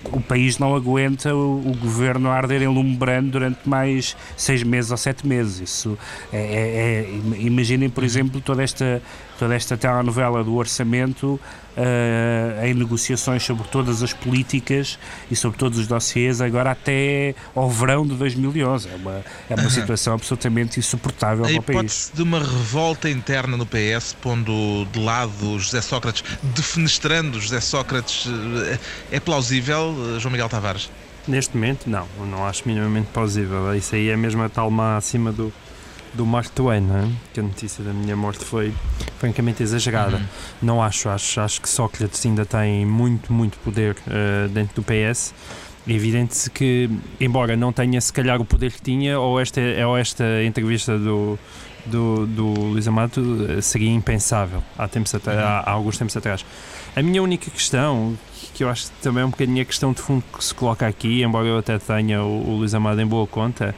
o 0.04 0.20
país 0.20 0.58
não 0.58 0.74
aguenta 0.74 1.34
o, 1.34 1.58
o 1.58 1.76
governo 1.76 2.30
a 2.30 2.34
arder 2.34 2.62
em 2.62 2.68
lume 2.68 2.96
brando 2.96 3.30
durante 3.30 3.68
mais 3.68 4.16
seis 4.42 4.62
meses 4.62 4.90
ou 4.90 4.96
sete 4.96 5.26
meses. 5.26 5.60
Isso 5.60 5.98
é, 6.32 6.36
é- 6.36 7.36
é- 7.36 7.40
imaginem, 7.40 7.88
por 7.88 8.04
exemplo, 8.04 8.40
toda 8.40 8.62
esta 8.62 9.00
toda 9.38 9.56
esta 9.56 9.76
telenovela 9.76 10.44
do 10.44 10.54
orçamento 10.54 11.40
eh, 11.76 12.60
em 12.68 12.74
negociações 12.74 13.42
sobre 13.42 13.66
todas 13.68 14.00
as 14.00 14.12
políticas 14.12 14.98
e 15.30 15.34
sobre 15.34 15.58
todos 15.58 15.78
os 15.80 15.86
dossiês 15.88 16.40
agora 16.40 16.70
até 16.70 17.34
ao 17.52 17.68
verão 17.68 18.06
de 18.06 18.14
2011. 18.14 18.88
É 18.88 18.94
uma, 18.94 19.24
é 19.50 19.54
uma 19.56 19.70
situação 19.70 20.14
absolutamente 20.14 20.78
insuportável 20.78 21.44
A 21.44 21.48
para 21.48 21.58
o 21.58 21.62
país. 21.62 21.76
hipótese 21.78 22.10
de 22.14 22.22
uma 22.22 22.38
revolta 22.38 23.10
interna 23.10 23.56
no 23.56 23.66
PS, 23.66 24.14
pondo 24.20 24.86
de 24.92 25.00
lado 25.00 25.58
José 25.58 25.80
Sócrates, 25.80 26.22
defenestrando 26.42 27.40
José 27.40 27.60
Sócrates, 27.60 28.28
eh, 28.70 28.78
é 29.10 29.18
plausível, 29.18 29.92
eh, 30.16 30.20
João 30.20 30.30
Miguel 30.30 30.48
Tavares? 30.48 30.88
Neste 31.26 31.56
momento, 31.56 31.88
não, 31.88 32.06
não 32.26 32.44
acho 32.46 32.66
minimamente 32.66 33.08
plausível. 33.12 33.74
Isso 33.74 33.94
aí 33.94 34.08
é 34.08 34.16
mesmo 34.16 34.42
a 34.42 34.48
tal 34.48 34.70
máxima 34.70 35.30
do, 35.30 35.52
do 36.14 36.26
Mark 36.26 36.48
Twain, 36.50 36.82
é? 36.90 37.08
que 37.32 37.40
a 37.40 37.42
notícia 37.42 37.82
da 37.84 37.92
minha 37.92 38.16
morte 38.16 38.44
foi 38.44 38.72
francamente 39.18 39.62
exagerada. 39.62 40.16
Uhum. 40.16 40.22
Não 40.60 40.82
acho, 40.82 41.08
acho, 41.08 41.40
acho 41.40 41.60
que 41.60 41.68
Sócrates 41.68 42.24
ainda 42.26 42.44
tem 42.44 42.84
muito, 42.84 43.32
muito 43.32 43.56
poder 43.58 43.96
eh, 44.08 44.48
dentro 44.48 44.74
do 44.76 44.82
PS. 44.82 45.32
É 45.86 45.92
evidente 45.92 46.48
que, 46.50 46.88
embora 47.20 47.56
não 47.56 47.72
tenha 47.72 48.00
se 48.00 48.12
calhar 48.12 48.40
o 48.40 48.44
poder 48.44 48.72
que 48.72 48.82
tinha, 48.82 49.18
ou 49.18 49.40
esta, 49.40 49.60
ou 49.86 49.96
esta 49.96 50.44
entrevista 50.44 50.96
do, 50.98 51.38
do, 51.86 52.26
do 52.26 52.46
Luís 52.46 52.86
Amado 52.88 53.46
eh, 53.50 53.60
seria 53.60 53.90
impensável 53.90 54.62
há, 54.78 54.86
tempos 54.88 55.14
atra- 55.14 55.40
há, 55.42 55.58
há 55.60 55.70
alguns 55.70 55.98
tempos 55.98 56.16
atrás. 56.16 56.44
A 56.94 57.02
minha 57.02 57.22
única 57.22 57.50
questão, 57.50 58.16
que 58.54 58.62
eu 58.64 58.68
acho 58.68 58.86
que 58.86 58.92
também 59.02 59.22
é 59.22 59.26
um 59.26 59.30
bocadinho 59.30 59.62
a 59.62 59.64
questão 59.64 59.92
de 59.92 60.00
fundo 60.00 60.22
que 60.36 60.44
se 60.44 60.54
coloca 60.54 60.86
aqui, 60.86 61.22
embora 61.22 61.46
eu 61.46 61.58
até 61.58 61.78
tenha 61.78 62.22
o, 62.22 62.50
o 62.50 62.56
Luís 62.58 62.74
Amado 62.74 63.00
em 63.00 63.06
boa 63.06 63.26
conta, 63.26 63.74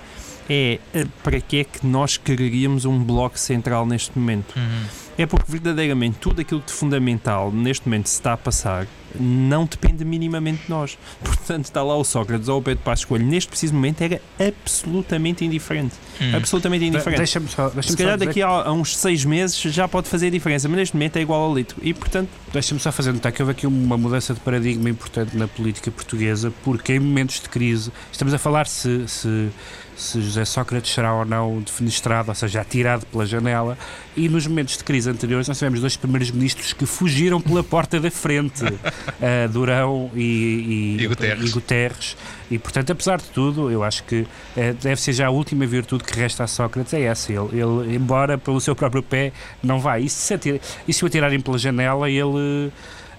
é 0.51 0.79
eh, 0.93 1.07
para 1.23 1.41
que 1.41 1.59
é 1.61 1.65
que 1.65 1.87
nós 1.87 2.17
quereríamos 2.17 2.85
um 2.85 2.99
bloco 3.03 3.39
central 3.39 3.87
neste 3.87 4.19
momento? 4.19 4.55
Uhum. 4.57 4.85
É 5.17 5.27
porque 5.27 5.51
verdadeiramente 5.51 6.19
tudo 6.19 6.41
aquilo 6.41 6.61
que 6.61 6.67
de 6.67 6.73
fundamental 6.73 7.53
neste 7.53 7.87
momento 7.87 8.09
se 8.09 8.15
está 8.15 8.33
a 8.33 8.37
passar 8.37 8.87
não 9.19 9.65
depende 9.65 10.05
minimamente 10.05 10.65
de 10.65 10.71
nós. 10.71 10.99
Portanto, 11.23 11.67
está 11.67 11.83
lá 11.83 11.97
o 11.97 12.05
Sócrates 12.05 12.49
ou 12.49 12.59
o 12.59 12.63
Pedro 12.63 12.83
Passos 12.83 13.05
Coelho, 13.05 13.25
neste 13.25 13.49
preciso 13.49 13.75
momento 13.75 14.03
era 14.03 14.21
absolutamente 14.41 15.45
indiferente. 15.45 15.95
Hum. 16.21 16.37
Absolutamente 16.37 16.85
indiferente. 16.85 17.19
Deixa-me 17.19 17.49
só, 17.49 17.69
deixa 17.69 17.91
Se 17.91 17.97
calhar 17.97 18.19
daqui 18.19 18.43
a, 18.43 18.49
a 18.49 18.73
uns 18.73 18.97
seis 18.97 19.25
meses 19.25 19.57
já 19.57 19.87
pode 19.87 20.09
fazer 20.09 20.29
a 20.29 20.31
diferença, 20.31 20.69
mas 20.69 20.79
neste 20.79 20.97
momento 20.97 21.17
é 21.17 21.21
igual 21.21 21.43
ao 21.43 21.55
litro. 21.55 21.77
E, 21.83 21.95
portanto, 21.95 22.29
Deixa-me 22.55 22.79
só 22.79 22.93
fazer 22.93 23.13
notar 23.13 23.33
que 23.33 23.43
houve 23.43 23.51
aqui 23.51 23.67
uma 23.67 23.99
mudança 23.99 24.33
de 24.33 24.39
paradigma 24.39 24.89
importante 24.89 25.37
na 25.37 25.49
política 25.49 25.91
portuguesa, 25.91 26.53
porque 26.63 26.93
em 26.93 27.01
momentos 27.01 27.41
de 27.41 27.49
crise, 27.49 27.91
estamos 28.13 28.33
a 28.33 28.39
falar 28.39 28.69
se, 28.69 29.09
se, 29.09 29.49
se 29.97 30.21
José 30.21 30.45
Sócrates 30.45 30.93
será 30.93 31.15
ou 31.15 31.25
não 31.25 31.61
defenestrado, 31.61 32.31
ou 32.31 32.35
seja, 32.35 32.61
atirado 32.61 33.07
pela 33.07 33.25
janela, 33.25 33.79
e 34.17 34.29
nos 34.29 34.47
momentos 34.47 34.77
de 34.77 34.85
crise 34.85 35.09
anteriores 35.11 35.49
nós 35.49 35.59
tivemos 35.59 35.81
dois 35.81 35.97
primeiros 35.97 36.31
ministros 36.31 36.73
que 36.73 36.87
fugiram 36.87 37.41
pela 37.41 37.63
porta 37.63 37.99
da 38.01 38.11
frente, 38.11 38.65
uh, 38.65 39.49
Durão 39.53 40.11
e, 40.15 40.97
E 41.01 41.07
Guterres. 41.07 41.49
e 41.49 41.53
Guterres. 41.53 42.17
E, 42.51 42.59
portanto, 42.59 42.93
apesar 42.93 43.19
de 43.19 43.25
tudo, 43.25 43.71
eu 43.71 43.83
acho 43.83 44.05
que 44.05 44.27
eh, 44.57 44.75
deve 44.75 45.01
ser 45.01 45.15
já 45.15 45.27
a 45.27 45.31
última 45.31 45.67
virtude 45.67 46.05
que 46.05 46.15
resta 46.15 46.45
a 46.45 46.47
Sócrates, 46.47 46.93
é 46.93 47.03
essa. 47.03 47.33
Ele, 47.33 47.49
ele 47.53 47.97
embora 47.97 48.37
pelo 48.37 48.61
seu 48.61 48.77
próprio 48.77 49.03
pé, 49.03 49.33
não 49.63 49.81
vai. 49.81 50.03
E 50.03 50.09
se, 50.11 50.35
atira, 50.35 50.61
e 50.87 50.93
se 50.93 51.03
o 51.03 51.07
atirarem 51.07 51.41
pela 51.41 51.57
janela, 51.59 52.09
ele 52.09 52.69
eh, 52.69 52.71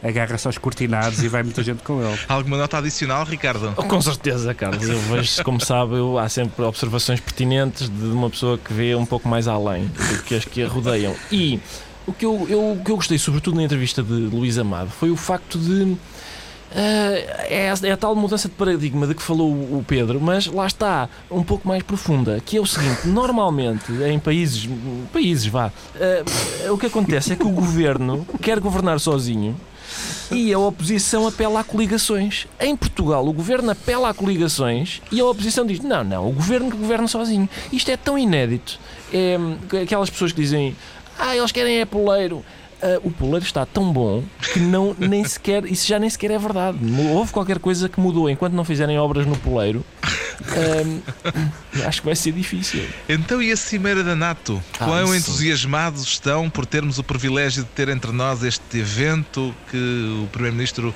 agarra-se 0.08 0.48
aos 0.48 0.58
cortinados 0.58 1.24
e 1.24 1.28
vai 1.28 1.42
muita 1.44 1.64
gente 1.64 1.82
com 1.84 2.02
ele. 2.02 2.18
Alguma 2.30 2.58
nota 2.58 2.78
adicional, 2.78 3.24
Ricardo? 3.26 3.74
Oh, 3.78 3.84
Com 3.84 4.02
certeza, 4.02 4.54
Carlos. 4.54 4.88
Eu 4.88 5.00
vejo, 5.00 5.44
como 5.44 5.60
sabe, 5.64 5.96
eu- 5.96 6.18
há 6.20 6.30
sempre 6.30 6.64
observações 6.64 7.20
pertinentes 7.20 7.90
de 7.90 8.06
uma 8.08 8.30
pessoa 8.30 8.58
que 8.58 8.74
vê 8.74 8.94
um 8.96 9.06
pouco 9.06 9.28
mais 9.28 9.48
além 9.48 9.86
do 9.86 10.24
que 10.24 10.36
as 10.36 10.46
que 10.46 10.62
a 10.64 10.68
rodeiam. 10.68 11.16
E 11.32 11.60
o 12.06 12.14
que 12.14 12.26
eu, 12.26 12.46
eu- 12.50 12.72
o 12.74 12.82
que 12.84 12.92
eu 12.92 12.96
gostei, 12.98 13.18
sobretudo 13.18 13.56
na 13.58 13.64
entrevista 13.64 14.04
de 14.04 14.12
Luís 14.14 14.58
Amado, 14.58 14.90
foi 14.92 15.10
o 15.10 15.18
facto 15.18 15.58
de. 15.58 15.98
ah, 16.72 17.46
é, 17.50 17.72
a- 17.72 17.88
é 17.88 17.92
a 17.92 17.98
tal 17.98 18.16
mudança 18.16 18.48
de 18.50 18.54
paradigma 18.56 19.08
de 19.08 19.16
que 19.16 19.22
falou 19.22 19.50
o 19.52 19.84
Pedro, 19.88 20.20
mas 20.20 20.46
lá 20.48 20.68
está, 20.68 21.08
um 21.32 21.44
pouco 21.44 21.68
mais 21.68 21.82
profunda, 21.84 22.40
que 22.46 22.58
é 22.58 22.62
o 22.62 22.66
seguinte, 22.66 23.08
normalmente 23.08 23.92
em 24.08 24.20
países, 24.20 24.68
países 25.14 25.46
vá, 25.48 25.72
ah, 25.96 26.72
o 26.72 26.78
que 26.78 26.86
acontece 26.88 27.34
é 27.34 27.36
que 27.36 27.46
o 27.46 27.50
governo 27.52 28.26
quer 28.42 28.60
governar 28.60 29.00
sozinho 29.00 29.56
e 30.32 30.54
a 30.54 30.60
oposição 30.60 31.28
apela 31.28 31.60
a 31.60 31.64
coligações. 31.64 32.48
Em 32.60 32.76
Portugal, 32.76 33.28
o 33.28 33.34
governo 33.34 33.72
apela 33.72 34.10
a 34.10 34.14
coligações 34.14 35.02
e 35.12 35.20
a 35.20 35.26
oposição 35.26 35.66
diz: 35.66 35.80
não, 35.80 36.04
não, 36.04 36.30
o 36.30 36.32
governo 36.32 36.72
que 36.72 36.78
governa 36.78 37.08
sozinho. 37.08 37.48
Isto 37.72 37.92
é 37.92 37.98
tão 37.98 38.18
inédito. 38.18 38.80
É, 39.14 39.38
aquelas 39.82 40.10
pessoas 40.10 40.32
que 40.32 40.42
dizem: 40.42 40.76
ah, 41.18 41.36
eles 41.36 41.52
querem 41.52 41.80
é 41.80 41.86
poleiro. 41.86 42.44
Ah, 42.82 43.00
o 43.04 43.12
poleiro 43.12 43.46
está 43.46 43.66
tão 43.66 43.92
bom 43.92 44.24
que 44.54 44.60
não, 44.60 44.96
nem 44.98 45.24
sequer, 45.24 45.66
isso 45.66 45.88
já 45.88 45.98
nem 45.98 46.10
sequer 46.10 46.32
é 46.32 46.38
verdade. 46.38 46.78
Houve 47.12 47.32
qualquer 47.32 47.60
coisa 47.60 47.90
que 47.90 48.00
mudou. 48.00 48.30
Enquanto 48.30 48.54
não 48.54 48.64
fizerem 48.64 49.00
obras 49.00 49.26
no 49.26 49.38
poleiro, 49.38 49.84
hum, 50.86 51.02
acho 51.86 52.02
que 52.02 52.06
vai 52.06 52.16
ser 52.16 52.32
difícil. 52.32 52.84
Então 53.08 53.42
e 53.42 53.52
a 53.52 53.58
Cimeira 53.58 54.04
da 54.04 54.16
NATO? 54.16 54.62
Ah, 54.80 54.86
Quão 54.86 55.16
isso. 55.16 55.32
entusiasmados 55.32 56.04
estão 56.04 56.50
por 56.50 56.66
termos 56.66 57.00
o 57.00 57.04
privilégio 57.04 57.64
de 57.64 57.70
ter 57.70 57.90
entre 57.90 58.12
nós 58.12 58.44
este 58.44 58.78
evento 58.78 59.54
que 59.70 60.24
o 60.24 60.28
Primeiro-Ministro 60.28 60.94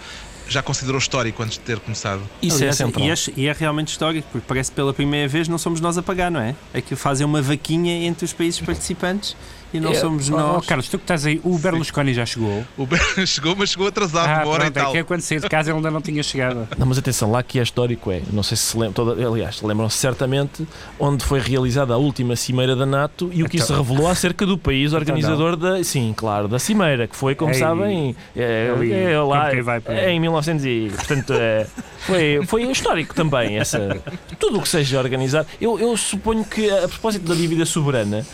já 0.47 0.63
considerou 0.63 0.97
histórico 0.97 1.43
antes 1.43 1.58
de 1.58 1.63
ter 1.63 1.80
começado? 1.80 2.21
Isso 2.41 2.58
aliás, 2.58 2.82
é 2.82 2.86
e, 2.86 3.10
é, 3.10 3.15
e 3.38 3.47
é 3.47 3.54
realmente 3.54 3.89
histórico, 3.89 4.28
porque 4.32 4.45
parece 4.47 4.71
que 4.71 4.75
pela 4.75 4.93
primeira 4.93 5.28
vez 5.28 5.47
não 5.47 5.58
somos 5.58 5.80
nós 5.80 5.97
a 5.97 6.02
pagar, 6.04 6.32
não 6.32 6.41
é? 6.41 6.56
É 6.73 6.82
que 6.82 6.95
fazem 6.95 7.25
uma 7.25 7.41
vaquinha 7.41 8.06
entre 8.08 8.25
os 8.25 8.34
países 8.34 8.60
participantes 8.60 9.36
e 9.73 9.79
não 9.79 9.91
É, 9.91 9.95
somos 9.95 10.29
Oh, 10.29 10.38
nós. 10.38 10.65
Carlos, 10.65 10.88
tu 10.89 10.97
que 10.97 11.03
estás 11.03 11.25
aí, 11.25 11.39
o 11.43 11.58
Berlusconi 11.58 12.13
já 12.13 12.25
chegou. 12.25 12.63
O 12.77 12.86
Ben 12.86 12.99
chegou, 13.27 13.55
mas 13.55 13.69
chegou 13.69 13.88
atrasado, 13.88 14.27
ah, 14.29 14.43
uma 14.43 14.51
hora 14.53 14.63
pronto, 14.65 14.77
e 14.77 14.79
é 14.79 14.84
tal. 14.84 14.91
que 14.91 14.97
eu 14.99 15.05
quando 15.05 15.21
saí 15.21 15.39
de 15.39 15.49
casa 15.49 15.69
ele 15.71 15.77
ainda 15.77 15.91
não 15.91 16.01
tinha 16.01 16.21
chegado. 16.23 16.67
Não, 16.77 16.86
mas 16.88 16.97
atenção, 16.97 17.32
lá 17.32 17.41
que 17.43 17.60
é 17.60 17.63
histórico 17.63 18.12
é, 18.12 18.21
não 18.32 18.43
sei 18.43 18.58
se 18.58 18.63
se 18.69 18.77
lembram, 18.77 18.93
toda, 18.93 19.27
aliás, 19.27 19.62
lembram-se 19.62 19.97
certamente 19.97 20.67
onde 20.99 21.23
foi 21.25 21.39
realizada 21.39 21.93
a 21.93 21.97
última 21.97 22.36
Cimeira 22.36 22.75
da 22.75 22.86
NATO 22.86 23.29
e 23.34 23.43
o 23.43 23.49
que 23.49 23.58
isso 23.58 23.71
Então- 23.73 23.84
revelou 23.84 24.08
acerca 24.10 24.45
do 24.45 24.58
país 24.58 24.93
organizador 24.93 25.55
da, 25.55 25.84
sim, 25.84 26.13
claro, 26.15 26.47
da 26.47 26.60
Cimeira, 26.60 27.08
que 27.08 27.15
foi, 27.15 27.36
como 27.36 27.51
Ei, 27.51 27.60
sabem, 27.60 28.15
é, 28.36 28.71
ali, 28.75 28.91
é 28.93 29.19
lá 29.19 29.49
é 29.88 30.12
em 30.12 30.19
1900 30.19 30.65
e, 30.65 30.91
portanto, 30.95 31.34
é, 31.34 31.65
foi, 31.99 32.41
foi 32.45 32.63
histórico 32.71 33.13
também, 33.15 33.58
essa, 33.58 33.97
tudo 34.39 34.60
o 34.60 34.62
que 34.62 34.69
seja 34.69 34.99
organizado. 34.99 35.47
Eu, 35.60 35.79
eu 35.79 35.95
suponho 35.97 36.43
que, 36.45 36.69
a 36.69 36.88
propósito 36.88 37.27
da 37.27 37.36
dívida 37.36 37.65
soberana, 37.65 38.25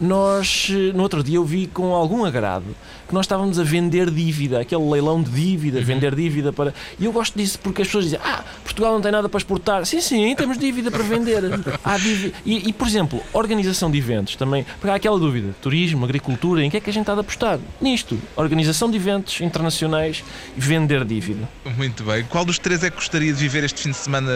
nós, 0.00 0.68
no 0.94 1.02
outro 1.02 1.22
dia, 1.22 1.36
eu 1.36 1.44
vi 1.44 1.66
com 1.66 1.94
algum 1.94 2.24
agrado 2.24 2.64
que 3.06 3.14
nós 3.14 3.24
estávamos 3.24 3.58
a 3.58 3.62
vender 3.62 4.10
dívida, 4.10 4.60
aquele 4.60 4.82
leilão 4.90 5.22
de 5.22 5.30
dívida, 5.30 5.80
vender 5.80 6.14
dívida 6.14 6.52
para. 6.52 6.74
E 6.98 7.04
eu 7.04 7.12
gosto 7.12 7.36
disso 7.36 7.58
porque 7.60 7.82
as 7.82 7.88
pessoas 7.88 8.04
dizem: 8.04 8.18
Ah, 8.22 8.42
Portugal 8.62 8.92
não 8.92 9.00
tem 9.00 9.12
nada 9.12 9.28
para 9.28 9.38
exportar. 9.38 9.86
Sim, 9.86 10.00
sim, 10.00 10.34
temos 10.34 10.58
dívida 10.58 10.90
para 10.90 11.02
vender. 11.02 11.42
Há 11.84 11.98
dívida. 11.98 12.34
E, 12.44 12.68
e, 12.68 12.72
por 12.72 12.88
exemplo, 12.88 13.20
organização 13.32 13.90
de 13.90 13.98
eventos 13.98 14.36
também. 14.36 14.64
Porque 14.80 14.88
há 14.88 14.94
aquela 14.94 15.18
dúvida: 15.18 15.54
turismo, 15.60 16.04
agricultura, 16.04 16.64
em 16.64 16.70
que 16.70 16.76
é 16.76 16.80
que 16.80 16.90
a 16.90 16.92
gente 16.92 17.02
está 17.02 17.12
a 17.12 17.20
apostar? 17.20 17.58
Nisto. 17.80 18.18
Organização 18.36 18.90
de 18.90 18.96
eventos 18.96 19.40
internacionais 19.40 20.24
e 20.56 20.60
vender 20.60 21.04
dívida. 21.04 21.48
Muito 21.76 22.02
bem. 22.04 22.24
Qual 22.24 22.44
dos 22.44 22.58
três 22.58 22.82
é 22.82 22.90
que 22.90 22.96
gostaria 22.96 23.32
de 23.32 23.38
viver 23.38 23.64
este 23.64 23.82
fim 23.82 23.90
de 23.90 23.96
semana 23.96 24.30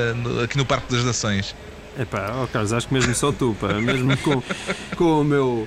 aqui 0.45 0.57
no 0.57 0.65
Parque 0.65 0.93
das 0.93 1.05
Nações? 1.05 1.55
Epá, 1.99 2.33
ó 2.43 2.47
Carlos, 2.47 2.73
acho 2.73 2.89
que 2.89 2.95
mesmo 2.95 3.15
só 3.15 3.33
tu, 3.33 3.57
pá, 3.61 3.73
mesmo 3.75 4.17
com, 4.19 4.43
com 4.97 5.21
o 5.21 5.25
meu. 5.25 5.67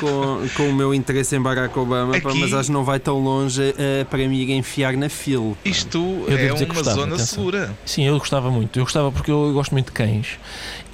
Com, 0.00 0.48
com 0.56 0.70
o 0.70 0.72
meu 0.72 0.94
interesse 0.94 1.36
em 1.36 1.40
Barack 1.42 1.78
Obama, 1.78 2.18
pá, 2.20 2.30
Aqui- 2.30 2.38
mas 2.40 2.54
acho 2.54 2.66
que 2.68 2.72
não 2.72 2.82
vai 2.82 2.98
tão 2.98 3.18
longe 3.18 3.74
eh, 3.76 4.06
para 4.08 4.26
me 4.26 4.40
ir 4.42 4.50
enfiar 4.52 4.94
na 4.96 5.10
fila. 5.10 5.50
pá. 5.50 5.56
Isto 5.68 5.98
Eu 6.28 6.38
é 6.38 6.52
uma 6.52 6.64
gostava, 6.64 6.94
zona 6.94 7.14
atenção. 7.14 7.26
segura. 7.26 7.76
Sim, 7.84 8.04
eu 8.04 8.18
gostava 8.18 8.50
muito. 8.50 8.78
Eu 8.78 8.84
gostava 8.84 9.12
porque 9.12 9.30
eu 9.30 9.52
gosto 9.52 9.72
muito 9.72 9.86
de 9.86 9.92
cães. 9.92 10.38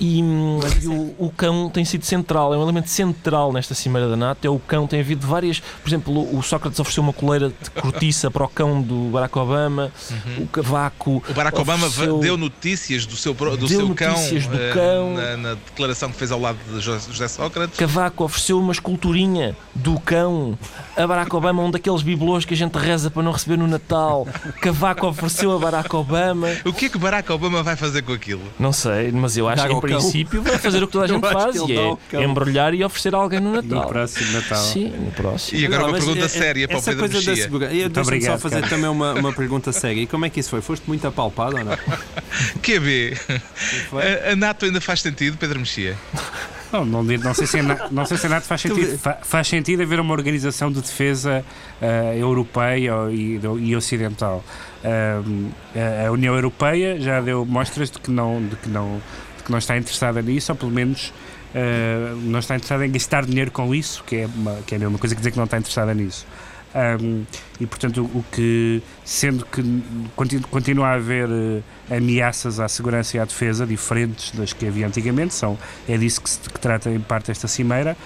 E, 0.01 0.23
hum, 0.23 0.61
e 0.83 0.87
o, 0.87 1.15
o 1.19 1.33
cão 1.37 1.69
tem 1.69 1.85
sido 1.85 2.05
central, 2.05 2.55
é 2.55 2.59
um 2.59 2.63
elemento 2.63 2.89
central 2.89 3.53
nesta 3.53 3.75
Cimeira 3.75 4.09
da 4.09 4.17
NATO. 4.17 4.45
É 4.47 4.51
o 4.51 4.59
cão, 4.59 4.87
tem 4.87 5.01
havido 5.01 5.27
várias. 5.27 5.59
Por 5.61 5.89
exemplo, 5.89 6.37
o 6.39 6.43
Sócrates 6.43 6.79
ofereceu 6.79 7.03
uma 7.03 7.13
coleira 7.13 7.49
de 7.49 7.71
cortiça 7.71 8.31
para 8.31 8.45
o 8.45 8.49
cão 8.49 8.81
do 8.81 9.11
Barack 9.11 9.37
Obama, 9.39 9.91
o 10.39 10.47
cavaco. 10.47 11.23
O 11.29 11.33
Barack 11.35 11.59
Obama 11.61 11.87
ofereceu- 11.89 12.19
deu 12.21 12.37
notícias 12.37 13.07
do 13.07 13.17
seu, 13.17 13.35
do 13.35 13.57
Deu 13.57 13.69
seu 13.69 13.95
cão, 13.95 14.11
notícias 14.13 14.47
do 14.47 14.57
eh, 14.57 14.73
cão. 14.73 15.15
Na, 15.15 15.37
na 15.37 15.55
declaração 15.55 16.11
que 16.11 16.17
fez 16.17 16.31
ao 16.31 16.41
lado 16.41 16.59
de 16.73 16.81
Jo- 16.81 16.99
José 17.11 17.27
Sócrates. 17.29 17.77
Cavaco 17.77 18.25
ofereceu 18.25 18.59
uma 18.61 18.73
esculturinha 18.73 19.57
do 19.75 19.99
cão. 20.01 20.57
A 20.97 21.07
Barack 21.07 21.35
Obama, 21.35 21.63
um 21.63 21.71
daqueles 21.71 22.03
bibelôs 22.03 22.45
que 22.45 22.55
a 22.55 22.57
gente 22.57 22.75
reza 22.77 23.11
para 23.11 23.23
não 23.23 23.33
receber 23.33 23.57
no 23.57 23.67
Natal. 23.67 24.27
Cavaco 24.61 25.07
ofereceu 25.09 25.55
a 25.55 25.59
Barack 25.59 25.95
Obama. 25.97 26.49
O 26.65 26.73
que 26.73 26.87
é 26.87 26.89
que 26.89 26.99
Barack 26.99 27.31
Obama 27.33 27.63
vai 27.63 27.75
fazer 27.77 28.03
com 28.03 28.13
aquilo? 28.13 28.43
Não 28.59 28.73
sei, 28.73 29.11
mas 29.11 29.37
eu 29.37 29.49
acho 29.49 29.63
que. 29.81 29.88
Princípio 29.89 30.43
vai 30.43 30.59
fazer 30.59 30.83
o 30.83 30.87
que 30.87 30.93
toda 30.93 31.05
a 31.05 31.09
gente 31.09 31.21
faz 31.21 31.61
que 31.61 31.73
e 31.73 32.17
é 32.17 32.25
embrulhar 32.25 32.75
e 32.75 32.85
oferecer 32.85 33.15
a 33.15 33.19
alguém 33.19 33.41
no 33.41 33.51
No 33.53 33.63
Natal. 33.63 33.89
próximo 33.89 34.33
Natal. 34.33 34.59
Sim, 34.65 34.89
no 34.91 35.11
próximo. 35.13 35.61
E 35.61 35.67
agora 35.67 35.83
Não, 35.83 35.89
uma 35.91 35.99
pergunta 35.99 36.25
eh, 36.25 36.29
séria 36.29 36.69
para 36.69 36.79
o 36.79 36.83
Pedro 36.83 37.01
coisa 37.01 37.15
da 37.15 37.19
Mexia. 37.31 37.43
segurança. 37.45 37.75
Eu 37.75 37.81
Muito 37.83 37.95
deixa-me 37.95 38.21
só 38.23 38.39
fazer 38.39 38.57
cara. 38.61 38.69
também 38.69 38.89
uma, 38.91 39.15
uma 39.15 39.33
pergunta 39.33 39.73
séria. 39.73 40.01
E 40.03 40.07
como 40.07 40.25
é 40.27 40.31
que 40.31 40.41
isso 40.41 40.51
foi? 40.51 40.61
Foste 40.61 40.85
muito 40.87 41.07
apalpado 41.07 41.57
ou 41.57 41.65
não? 41.65 41.77
QB, 42.63 43.17
Foi? 43.91 44.03
a, 44.03 44.33
a 44.33 44.37
NATO 44.37 44.65
ainda 44.65 44.81
faz 44.81 45.01
sentido, 45.01 45.37
Pedro 45.37 45.59
Mexia? 45.61 45.97
Não, 46.73 46.85
não, 46.85 47.03
não 47.03 47.35
sei 47.35 47.47
se 47.47 47.59
é 47.59 47.63
na- 47.63 47.89
não 47.91 48.05
sei 48.05 48.19
se 48.19 48.27
é 48.27 48.29
nada 48.29 48.43
faz 48.45 48.61
sentido. 48.61 48.99
Fa- 48.99 49.19
faz 49.23 49.49
sentido 49.49 49.83
haver 49.83 49.99
uma 50.01 50.13
organização 50.13 50.71
de 50.71 50.81
defesa 50.83 51.43
ah, 51.81 52.15
europeia 52.15 52.93
e, 53.11 53.41
e 53.61 53.75
ocidental. 53.75 54.45
Ahm, 54.85 55.49
a- 56.07 56.11
União 56.13 56.35
Europeia 56.35 57.01
já 57.01 57.21
deu 57.23 57.47
mostras 57.47 57.91
de 57.91 57.99
que 57.99 58.11
não, 58.11 58.43
de 58.47 58.55
que 58.57 58.69
não, 58.69 59.01
que 59.49 59.53
não 59.53 59.59
está 59.59 59.79
interessada 59.79 60.21
nisso, 60.21 60.53
ou 60.53 60.57
pelo 60.57 60.71
menos 60.71 61.11
ah, 61.55 62.15
não 62.23 62.39
está 62.39 62.55
interessada 62.55 62.87
em 62.87 62.93
gastar 62.93 63.25
dinheiro 63.25 63.51
com 63.51 63.75
isso, 63.75 64.05
que 64.05 64.17
é 64.17 64.27
uma, 64.27 64.59
que 64.67 64.75
é 64.75 64.87
uma 64.87 64.99
coisa 64.99 65.15
que 65.15 65.21
dizer 65.21 65.31
que 65.31 65.39
não 65.39 65.47
está 65.47 65.57
interessada 65.57 65.95
nisso. 65.95 66.27
Ahm, 66.75 67.25
e 67.61 67.67
portanto, 67.67 68.03
o 68.15 68.25
que, 68.31 68.83
sendo 69.05 69.45
que 69.45 69.63
continu- 70.15 70.47
continua 70.49 70.89
a 70.89 70.93
haver 70.95 71.29
eh, 71.91 71.97
ameaças 71.97 72.61
à 72.61 72.69
segurança 72.69 73.17
e 73.17 73.21
à 73.21 73.25
defesa 73.25 73.67
diferentes 73.67 74.31
das 74.33 74.53
que 74.53 74.67
havia 74.67 74.87
antigamente, 74.87 75.35
são, 75.35 75.59
é 75.89 75.97
disso 75.97 76.21
que 76.21 76.31
se 76.31 76.39
que 76.41 76.59
trata 76.61 76.91
em 76.91 77.01
parte 77.01 77.31
esta 77.31 77.49
cimeira, 77.49 77.97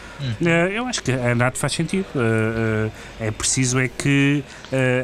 eh, 0.45 0.73
eu 0.75 0.87
acho 0.87 1.03
que 1.03 1.13
a 1.13 1.35
NATO 1.35 1.59
faz 1.59 1.73
sentido. 1.73 2.07
Eh, 2.17 2.91
é 3.21 3.31
preciso 3.31 3.79
é 3.79 3.89
que 3.89 4.43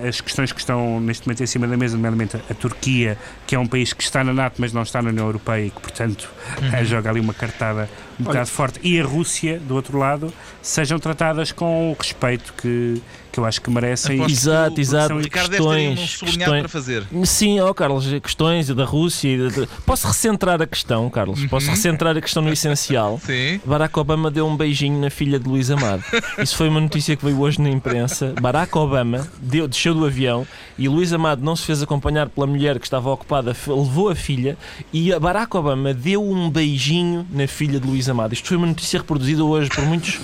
as 0.08 0.20
questões 0.20 0.50
que 0.52 0.60
estão 0.60 1.00
neste 1.00 1.26
momento 1.26 1.42
em 1.42 1.46
cima 1.46 1.66
da 1.66 1.76
mesa, 1.76 1.96
nomeadamente 1.96 2.36
a, 2.36 2.40
a 2.50 2.54
Turquia, 2.54 3.18
que 3.46 3.54
é 3.54 3.58
um 3.58 3.66
país 3.66 3.92
que 3.92 4.02
está 4.02 4.24
na 4.24 4.32
NATO, 4.32 4.56
mas 4.58 4.72
não 4.72 4.82
está 4.82 5.02
na 5.02 5.10
União 5.10 5.26
Europeia 5.26 5.66
e 5.66 5.70
que, 5.70 5.80
portanto, 5.80 6.28
eh, 6.72 6.84
joga 6.84 7.10
ali 7.10 7.20
uma 7.20 7.34
cartada 7.34 7.88
um 8.18 8.24
bocado 8.24 8.48
forte, 8.48 8.80
e 8.82 9.00
a 9.00 9.04
Rússia, 9.04 9.60
do 9.60 9.74
outro 9.76 9.96
lado, 9.96 10.32
sejam 10.60 10.98
tratadas 10.98 11.52
com 11.52 11.92
o 11.92 11.96
respeito 11.96 12.52
que, 12.54 13.00
que 13.30 13.38
eu 13.38 13.44
acho 13.44 13.60
que 13.62 13.70
merecem. 13.70 14.18
Aposto 14.18 14.37
Exato, 14.42 14.80
exato. 14.80 15.14
O 15.14 15.18
Ricardo 15.20 15.50
deve 15.50 15.62
ter 15.62 15.68
um 15.68 15.94
Questões, 15.96 16.16
questões. 16.36 16.60
para 16.60 16.68
fazer. 16.68 17.04
Sim, 17.24 17.60
ó 17.60 17.72
Carlos, 17.74 18.06
questões 18.22 18.68
da 18.68 18.84
Rússia. 18.84 19.48
de- 19.50 19.66
Posso 19.84 20.06
recentrar 20.06 20.60
a 20.62 20.66
questão, 20.66 21.08
Carlos? 21.10 21.44
Posso 21.46 21.66
Uhum. 21.66 21.72
recentrar 21.72 22.16
a 22.16 22.20
questão 22.20 22.42
no 22.42 22.52
essencial? 22.52 23.20
Sim. 23.24 23.60
Barack 23.64 23.98
Obama 23.98 24.30
deu 24.30 24.46
um 24.46 24.56
beijinho 24.56 25.00
na 25.00 25.10
filha 25.10 25.38
de 25.38 25.48
Luís 25.48 25.70
Amado. 25.70 26.02
Isso 26.38 26.56
foi 26.56 26.68
uma 26.68 26.80
notícia 26.80 27.16
que 27.16 27.24
veio 27.24 27.40
hoje 27.40 27.60
na 27.60 27.68
imprensa. 27.68 28.32
Barack 28.40 28.76
Obama 28.78 29.26
deu, 29.40 29.66
desceu 29.68 29.94
do 29.94 30.04
avião 30.06 30.46
e 30.78 30.88
Luís 30.88 31.12
Amado 31.12 31.42
não 31.44 31.56
se 31.56 31.64
fez 31.64 31.82
acompanhar 31.82 32.28
pela 32.28 32.46
mulher 32.46 32.78
que 32.78 32.86
estava 32.86 33.10
ocupada, 33.10 33.54
levou 33.66 34.08
a 34.10 34.14
filha 34.14 34.56
e 34.92 35.12
a 35.12 35.18
Barack 35.20 35.56
Obama 35.56 35.92
deu 35.92 36.22
um 36.22 36.48
beijinho 36.50 37.26
na 37.30 37.46
filha 37.46 37.80
de 37.80 37.86
Luís 37.86 38.08
Amado. 38.08 38.32
Isto 38.32 38.48
foi 38.48 38.56
uma 38.56 38.66
notícia 38.66 38.98
reproduzida 38.98 39.44
hoje 39.44 39.68
por 39.70 39.84
muitos. 39.84 40.18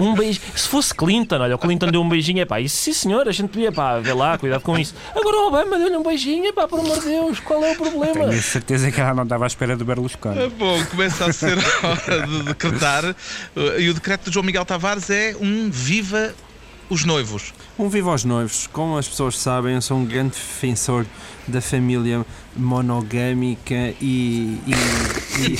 Um 0.00 0.14
beijo. 0.14 0.40
Se 0.54 0.68
fosse 0.68 0.94
Clinton, 0.94 1.36
olha, 1.40 1.54
o 1.54 1.58
Clinton 1.58 1.86
deu 1.90 2.00
um 2.02 2.08
beijinho, 2.08 2.40
é 2.40 2.44
pá, 2.44 2.60
isso 2.60 2.76
sim 2.76 2.92
senhor, 2.92 3.28
a 3.28 3.32
gente 3.32 3.50
pá, 3.72 3.98
ver 3.98 4.14
lá, 4.14 4.38
cuidado 4.38 4.62
com 4.62 4.78
isso. 4.78 4.94
Agora 5.14 5.36
o 5.36 5.48
Obama 5.48 5.78
deu-lhe 5.78 5.96
um 5.96 6.02
beijinho, 6.02 6.46
é 6.46 6.52
pá, 6.52 6.66
por 6.66 6.80
amor 6.80 6.98
de 6.98 7.06
Deus, 7.06 7.40
qual 7.40 7.64
é 7.64 7.72
o 7.72 7.76
problema? 7.76 8.12
Tenho 8.14 8.28
a 8.30 8.42
certeza 8.42 8.90
que 8.90 9.00
ela 9.00 9.14
não 9.14 9.24
estava 9.24 9.44
à 9.44 9.46
espera 9.46 9.76
do 9.76 9.84
Berlusconi. 9.84 10.44
Ah, 10.44 10.48
Bom, 10.48 10.84
começa 10.86 11.26
a 11.26 11.32
ser 11.32 11.58
hora 11.82 12.26
de 12.26 12.42
decretar. 12.44 13.16
E 13.78 13.88
o 13.88 13.94
decreto 13.94 14.26
de 14.28 14.34
João 14.34 14.44
Miguel 14.44 14.64
Tavares 14.64 15.10
é 15.10 15.36
um 15.40 15.70
viva 15.70 16.34
os 16.88 17.04
noivos. 17.04 17.54
Um 17.78 17.88
vivo 17.88 18.10
aos 18.10 18.24
noivos. 18.24 18.68
Como 18.72 18.98
as 18.98 19.08
pessoas 19.08 19.38
sabem, 19.38 19.74
eu 19.74 19.82
sou 19.82 19.96
um 19.96 20.04
grande 20.04 20.30
defensor 20.30 21.06
da 21.46 21.60
família 21.60 22.26
monogâmica 22.56 23.74
e. 24.00 24.58
e, 24.66 24.72
e- 24.72 25.58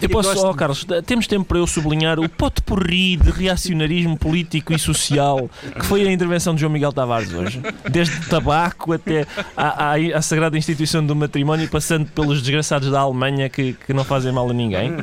Eu 0.02 0.08
posso, 0.10 0.28
gosto 0.30 0.46
ó 0.46 0.52
de- 0.52 0.58
Carlos, 0.58 0.86
temos 1.06 1.26
tempo 1.26 1.44
para 1.44 1.58
eu 1.58 1.66
sublinhar 1.66 2.18
o 2.20 2.28
pote 2.28 2.60
porri 2.62 3.16
de 3.16 3.30
reacionarismo 3.30 4.16
político 4.16 4.72
e 4.72 4.78
social 4.78 5.48
que 5.78 5.84
foi 5.86 6.06
a 6.06 6.12
intervenção 6.12 6.54
de 6.54 6.60
João 6.60 6.72
Miguel 6.72 6.92
Tavares 6.92 7.32
hoje. 7.32 7.60
Desde 7.90 8.16
o 8.16 8.24
tabaco 8.28 8.92
até 8.92 9.26
à, 9.56 9.92
à- 9.92 9.96
à 10.16 10.22
sagrada 10.22 10.56
instituição 10.56 11.04
do 11.04 11.14
matrimónio, 11.16 11.68
passando 11.68 12.06
pelos 12.06 12.40
desgraçados 12.40 12.90
da 12.90 13.00
Alemanha 13.00 13.48
que, 13.48 13.72
que 13.86 13.92
não 13.92 14.04
fazem 14.04 14.32
mal 14.32 14.48
a 14.48 14.52
ninguém. 14.52 14.96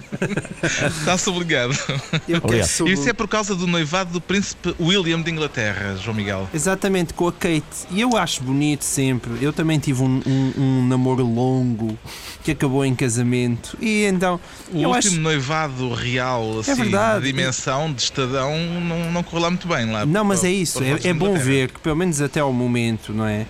Está 0.64 1.18
sublinhado. 1.18 1.74
eu 2.28 2.64
sub- 2.66 2.89
E 2.89 2.93
isso 2.93 3.10
é 3.10 3.14
por 3.14 3.28
causa 3.28 3.56
do 3.56 3.68
noivado 3.68 4.12
do 4.12 4.22
príncipe 4.22 4.74
William 4.80 5.22
de 5.22 5.32
Inglaterra, 5.32 5.95
João 5.97 6.16
Miguel. 6.16 6.47
Exatamente, 6.54 7.14
com 7.14 7.28
a 7.28 7.32
Kate. 7.34 7.64
E 7.91 8.01
eu 8.01 8.16
acho 8.18 8.43
bonito 8.43 8.84
sempre. 8.84 9.32
Eu 9.41 9.51
também 9.54 9.80
tive 9.80 10.01
um, 10.04 10.22
um- 10.26 10.54
um 10.58 10.88
namoro 11.04 11.26
longo 11.26 11.97
que 12.43 12.51
acabou 12.51 12.86
em 12.86 12.95
casamento. 12.95 13.78
E 13.82 14.06
então, 14.06 14.39
O 14.72 14.78
último 14.78 14.93
acho. 14.95 15.20
noivado 15.20 15.93
real, 15.93 16.60
assim, 16.60 16.74
verdade. 16.76 17.26
de 17.26 17.32
dimensão, 17.32 17.91
de 17.93 18.01
estadão, 18.01 18.51
não, 18.82 19.12
não 19.12 19.24
correu 19.24 19.41
lá 19.43 19.49
muito 19.49 19.68
bem. 19.68 19.86
Lá 19.91 20.06
Não, 20.06 20.24
mas 20.24 20.43
é 20.43 20.51
isso. 20.51 20.82
É, 20.84 21.10
é 21.10 21.14
bom 21.14 21.36
ver 21.38 21.72
que, 21.72 21.80
pelo 21.80 21.95
menos 21.95 22.22
até 22.22 22.39
ao 22.39 22.54
momento, 22.54 23.14
não 23.14 23.26
é? 23.26 23.45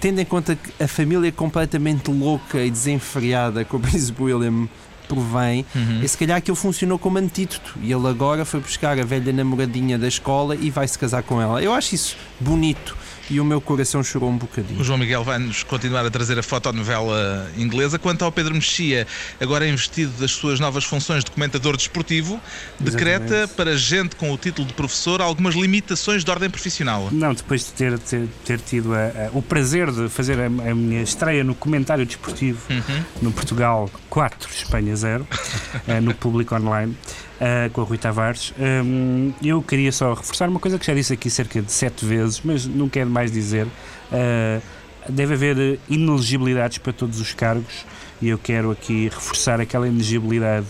Tendo 0.00 0.20
em 0.20 0.24
conta 0.24 0.54
que 0.56 0.82
a 0.82 0.86
família 0.86 1.28
é 1.28 1.32
completamente 1.32 2.08
louca 2.10 2.62
e 2.62 2.70
desenfreada 2.70 3.64
que 3.64 3.74
o 3.74 3.80
Príncipe 3.80 4.22
William 4.22 4.68
provém, 5.08 5.66
Uhum. 5.74 6.00
e 6.02 6.08
se 6.08 6.16
calhar 6.16 6.38
aquilo 6.38 6.56
funcionou 6.56 6.98
como 6.98 7.18
antídoto. 7.18 7.74
E 7.82 7.92
ele 7.92 8.06
agora 8.06 8.44
foi 8.44 8.60
buscar 8.60 8.98
a 8.98 9.04
velha 9.04 9.32
namoradinha 9.32 9.98
da 9.98 10.08
escola 10.08 10.56
e 10.56 10.70
vai 10.70 10.86
se 10.88 10.98
casar 10.98 11.22
com 11.22 11.40
ela. 11.42 11.60
Eu 11.62 11.74
acho 11.74 11.94
isso 11.94 12.16
bonito 12.40 12.96
e 13.30 13.40
o 13.40 13.44
meu 13.44 13.60
coração 13.60 14.02
chorou 14.02 14.30
um 14.30 14.34
O 14.34 14.38
bocadinho. 14.38 14.82
João 14.84 14.98
Miguel 14.98 15.22
vai-nos 15.24 15.62
continuar 15.62 16.04
a 16.04 16.10
trazer 16.10 16.38
a 16.38 16.42
fotonovela 16.42 17.50
inglesa. 17.56 17.98
Quanto 17.98 18.24
ao 18.24 18.32
Pedro 18.32 18.54
Mexia, 18.54 19.06
agora 19.40 19.66
investido 19.66 20.12
das 20.20 20.30
suas 20.32 20.58
novas 20.60 20.84
funções 20.84 21.24
de 21.24 21.30
comentador 21.30 21.76
desportivo, 21.76 22.40
decreta 22.80 23.24
Exatamente. 23.24 23.54
para 23.54 23.76
gente 23.76 24.16
com 24.16 24.32
o 24.32 24.36
título 24.38 24.66
de 24.66 24.74
professor 24.74 25.20
algumas 25.20 25.54
limitações 25.54 26.24
de 26.24 26.30
ordem 26.30 26.50
profissional. 26.50 27.08
Não, 27.12 27.32
depois 27.34 27.64
de 27.66 27.72
ter, 27.72 27.98
ter, 27.98 28.28
ter 28.44 28.58
tido 28.60 28.94
a- 28.94 28.98
a- 28.98 29.30
o 29.32 29.40
prazer 29.42 29.90
de 29.90 30.08
fazer 30.08 30.38
a, 30.40 30.46
a 30.46 30.74
minha 30.74 31.02
estreia 31.02 31.44
no 31.44 31.54
comentário 31.54 32.04
desportivo 32.04 32.60
Uhum. 32.70 33.02
no 33.22 33.32
Portugal 33.32 33.90
4, 34.10 34.48
Espanha 34.50 34.94
0, 34.96 35.26
eh, 35.88 36.00
no 36.00 36.14
público 36.14 36.54
online, 36.54 36.96
eh, 37.44 37.68
com 37.72 37.80
o 37.80 37.84
Rui 37.84 37.98
Tavares, 37.98 38.54
hum, 38.84 39.32
eu 39.42 39.60
queria 39.60 39.90
só 39.90 40.14
reforçar 40.14 40.48
uma 40.48 40.60
coisa 40.60 40.78
que 40.78 40.86
já 40.86 40.94
disse 40.94 41.12
aqui 41.12 41.28
cerca 41.28 41.60
de 41.60 41.72
sete 41.72 42.04
vezes, 42.04 42.40
mas 42.44 42.64
não 42.66 42.88
quero 42.88 43.10
mais 43.10 43.32
dizer. 43.32 43.66
eh, 44.12 44.60
deve 45.08 45.34
haver 45.34 45.80
inelegibilidades 45.90 46.78
para 46.78 46.92
todos 46.92 47.20
os 47.20 47.34
cargos 47.34 47.84
e 48.20 48.28
eu 48.28 48.38
quero 48.38 48.70
aqui 48.70 49.08
reforçar 49.12 49.60
aquela 49.60 49.88
inelegibilidade 49.88 50.66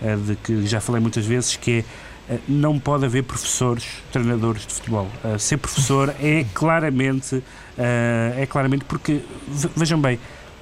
eh, 0.00 0.14
de 0.16 0.36
que 0.36 0.64
já 0.66 0.80
falei 0.80 1.00
muitas 1.02 1.26
vezes, 1.26 1.56
que 1.56 1.84
é 2.30 2.38
não 2.48 2.78
pode 2.78 3.04
haver 3.04 3.24
professores, 3.24 3.84
treinadores 4.12 4.64
de 4.64 4.72
futebol. 4.72 5.08
Ser 5.40 5.56
professor 5.56 6.14
é 6.22 6.46
claramente, 6.54 7.42
é 7.76 8.46
claramente 8.48 8.84
porque, 8.84 9.20
ve- 9.48 9.68
vejam 9.76 10.00
bem, 10.00 10.18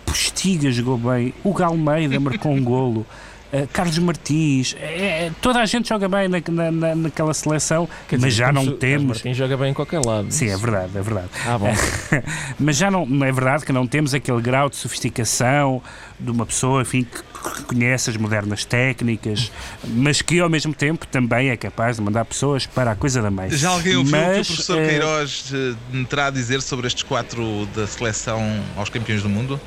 Postiga 0.06 0.70
jogou 0.72 0.96
bem, 0.98 1.34
o 1.44 1.52
Galmeida 1.52 2.18
marcou 2.18 2.50
um 2.52 2.64
golo, 2.64 3.06
eh, 3.52 3.66
Carlos 3.72 3.98
Martins, 3.98 4.74
é- 4.80 5.26
é- 5.26 5.32
toda 5.40 5.60
a 5.60 5.66
gente 5.66 5.88
joga 5.88 6.08
bem 6.08 6.28
na, 6.28 6.40
na- 6.50 6.70
na- 6.70 6.94
naquela 6.94 7.34
seleção, 7.34 7.88
Quer 8.08 8.18
mas 8.18 8.30
dizer, 8.32 8.44
já 8.44 8.52
não 8.52 8.76
temos. 8.76 9.18
Martins 9.18 9.36
joga 9.36 9.56
bem 9.56 9.70
em 9.70 9.74
qualquer 9.74 10.00
lado. 10.04 10.30
Sim, 10.30 10.48
é 10.50 10.56
verdade, 10.56 10.96
é 10.96 11.02
verdade. 11.02 11.28
Ah, 11.46 11.58
bom. 11.58 11.72
Mas 12.58 12.76
já 12.76 12.90
não, 12.90 13.04
não 13.06 13.26
é 13.26 13.32
verdade 13.32 13.64
que 13.64 13.72
não 13.72 13.86
temos 13.86 14.14
aquele 14.14 14.40
grau 14.40 14.68
de 14.70 14.76
sofisticação 14.76 15.82
de 16.18 16.30
uma 16.30 16.44
pessoa 16.46 16.82
enfim, 16.82 17.04
que 17.04 17.30
que 17.40 17.62
conhece 17.62 18.10
as 18.10 18.18
modernas 18.18 18.66
técnicas, 18.66 19.50
mas 19.82 20.20
que 20.20 20.38
ao 20.40 20.50
mesmo 20.50 20.74
tempo 20.74 21.06
também 21.06 21.48
é 21.48 21.56
capaz 21.56 21.96
de 21.96 22.02
mandar 22.02 22.26
pessoas 22.26 22.66
para 22.66 22.90
a 22.90 22.94
coisa 22.94 23.22
da 23.22 23.30
mãe. 23.30 23.48
Já 23.48 23.70
alguém 23.70 23.96
ouviu 23.96 24.18
o 24.18 24.22
que 24.22 24.26
o 24.30 24.36
Mas, 24.36 24.46
professor 24.46 24.78
eh, 24.78 24.86
Queiroz 24.86 25.44
eh, 25.54 25.74
me 25.90 26.04
terá 26.04 26.26
a 26.26 26.30
dizer 26.30 26.60
sobre 26.60 26.86
estes 26.86 27.02
quatro 27.02 27.64
da 27.74 27.86
seleção 27.86 28.42
aos 28.76 28.90
campeões 28.90 29.22
do 29.22 29.30
mundo? 29.30 29.58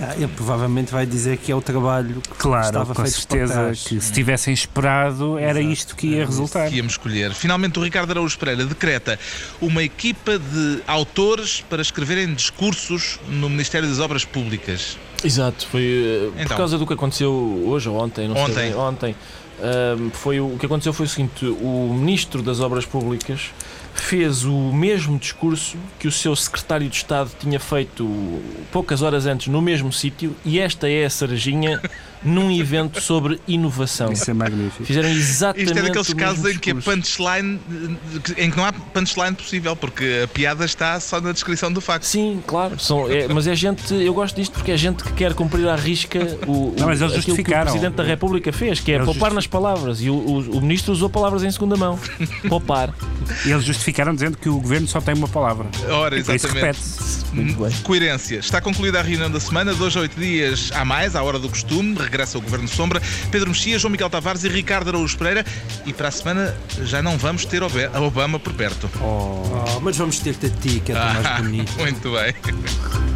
Ah, 0.00 0.14
ele 0.16 0.28
provavelmente 0.28 0.90
vai 0.90 1.04
dizer 1.04 1.36
que 1.36 1.52
é 1.52 1.54
o 1.54 1.60
trabalho 1.60 2.20
que 2.22 2.30
Claro, 2.38 2.64
estava 2.66 2.94
com 2.94 3.02
feito 3.02 3.14
certeza 3.14 3.72
que 3.74 4.00
se 4.00 4.12
tivessem 4.12 4.54
esperado 4.54 5.38
era 5.38 5.58
Exato. 5.60 5.72
isto 5.72 5.96
que 5.96 6.06
ia 6.08 6.24
resultar. 6.24 6.68
que 6.70 6.76
íamos 6.76 6.92
escolher. 6.94 7.32
Finalmente, 7.34 7.78
o 7.78 7.82
Ricardo 7.82 8.10
Araújo 8.10 8.38
Pereira 8.38 8.64
decreta 8.64 9.18
uma 9.60 9.82
equipa 9.82 10.38
de 10.38 10.82
autores 10.86 11.62
para 11.68 11.82
escreverem 11.82 12.32
discursos 12.34 13.18
no 13.28 13.50
Ministério 13.50 13.88
das 13.88 13.98
Obras 13.98 14.24
Públicas. 14.24 14.96
Exato, 15.22 15.66
foi 15.70 15.82
eh, 15.82 16.30
Então. 16.36 16.46
por 16.48 16.56
causa 16.56 16.78
do 16.78 16.86
que 16.86 16.94
aconteceu 16.94 17.30
hoje 17.66 17.88
ou 17.88 17.96
ontem, 17.96 18.26
não 18.28 18.36
Ontem. 18.36 18.54
sei 18.54 18.74
ontem. 18.74 19.14
Foi 20.12 20.40
o, 20.40 20.54
o 20.54 20.58
que 20.58 20.66
aconteceu 20.66 20.92
foi 20.92 21.06
o 21.06 21.08
seguinte: 21.08 21.46
o 21.46 21.94
Ministro 21.94 22.42
das 22.42 22.60
Obras 22.60 22.84
Públicas 22.84 23.50
fez 23.94 24.44
o 24.44 24.72
mesmo 24.72 25.18
discurso 25.18 25.76
que 25.98 26.08
o 26.08 26.12
seu 26.12 26.34
secretário 26.34 26.88
de 26.88 26.96
Estado 26.96 27.30
tinha 27.38 27.60
feito 27.60 28.08
poucas 28.70 29.02
horas 29.02 29.26
antes 29.26 29.48
no 29.48 29.60
mesmo 29.60 29.92
sítio, 29.92 30.34
e 30.44 30.58
esta 30.58 30.88
é 30.88 31.04
a 31.04 31.10
Sarginha 31.10 31.80
num 32.24 32.50
evento 32.50 33.00
sobre 33.00 33.40
inovação. 33.48 34.12
Isso 34.12 34.30
é 34.30 34.34
magnífico. 34.34 34.84
Fizeram 34.84 35.08
exatamente 35.08 35.66
Isto 35.66 35.78
é 35.78 35.82
daqueles 35.82 36.14
casos 36.14 36.44
em 36.54 36.58
que 36.58 36.70
a 36.70 36.74
punchline 36.76 37.60
em 38.36 38.50
que 38.50 38.56
não 38.56 38.64
há 38.64 38.72
punchline 38.72 39.34
possível, 39.34 39.74
porque 39.74 40.20
a 40.24 40.28
piada 40.28 40.64
está 40.64 40.98
só 41.00 41.20
na 41.20 41.32
descrição 41.32 41.72
do 41.72 41.80
facto. 41.80 42.04
Sim, 42.04 42.42
claro, 42.46 42.78
são, 42.78 43.10
é- 43.10 43.26
mas 43.28 43.46
é 43.46 43.54
gente, 43.54 43.92
eu 43.94 44.14
gosto 44.14 44.36
disto 44.36 44.52
porque 44.52 44.70
é 44.72 44.76
gente 44.76 45.02
que 45.02 45.12
quer 45.14 45.34
cumprir 45.34 45.68
à 45.68 45.74
risca 45.76 46.18
o, 46.46 46.50
o, 46.68 46.74
Não, 46.78 46.86
mas 46.86 47.00
eles 47.00 47.12
aquilo 47.12 47.12
que 47.12 47.18
o 47.18 47.22
justificaram. 47.22 47.70
Presidente 47.72 47.94
da 47.94 48.02
República 48.04 48.52
fez, 48.52 48.80
que 48.80 48.92
é 48.92 48.94
Eles 48.96 49.04
poupar 49.06 49.32
nas 49.32 49.46
palavras. 49.46 50.00
E 50.00 50.08
o, 50.10 50.14
o- 50.14 50.58
o 50.58 50.60
Ministro 50.60 50.92
usou 50.92 51.08
palavras 51.10 51.42
em 51.42 51.50
segunda 51.50 51.76
mão. 51.76 51.98
Poupar. 52.48 52.94
E 53.46 53.50
eles 53.50 53.64
justificaram 53.64 54.14
dizendo 54.14 54.36
que 54.36 54.48
o 54.48 54.60
governo 54.60 54.86
só 54.86 55.00
tem 55.00 55.14
uma 55.14 55.28
palavra. 55.28 55.66
Ora, 55.88 56.16
exatamente. 56.18 56.54
repete-se. 56.54 57.22
Muito 57.32 57.54
bem. 57.62 57.72
Coerência. 57.82 58.38
Está 58.38 58.60
concluída 58.60 58.98
a 59.00 59.02
reunião 59.02 59.30
da 59.30 59.40
semana, 59.40 59.72
dois 59.74 59.96
a 59.96 60.00
oito 60.00 60.18
dias 60.20 60.70
a 60.74 60.84
mais, 60.84 61.16
à 61.16 61.22
hora 61.22 61.38
do 61.38 61.48
costume. 61.48 61.94
Regressa 62.12 62.36
o 62.36 62.42
Governo 62.42 62.68
Sombra, 62.68 63.00
Pedro 63.30 63.48
Mexia, 63.48 63.78
João 63.78 63.90
Miguel 63.90 64.10
Tavares 64.10 64.44
e 64.44 64.48
Ricardo 64.48 64.88
Araújo 64.88 65.16
Pereira. 65.16 65.46
E 65.86 65.94
para 65.94 66.08
a 66.08 66.10
semana 66.10 66.54
já 66.82 67.00
não 67.00 67.16
vamos 67.16 67.46
ter 67.46 67.62
a 67.62 68.00
Obama 68.02 68.38
por 68.38 68.52
perto. 68.52 68.90
Oh, 69.00 69.80
mas 69.80 69.96
vamos 69.96 70.18
ter-te 70.18 70.46
a 70.46 70.50
ti, 70.50 70.82
que 70.84 70.92
é 70.92 70.94
tão 70.94 71.22
mais 71.22 71.40
bonito. 71.40 71.72
Muito 71.80 72.12
bem. 72.12 73.11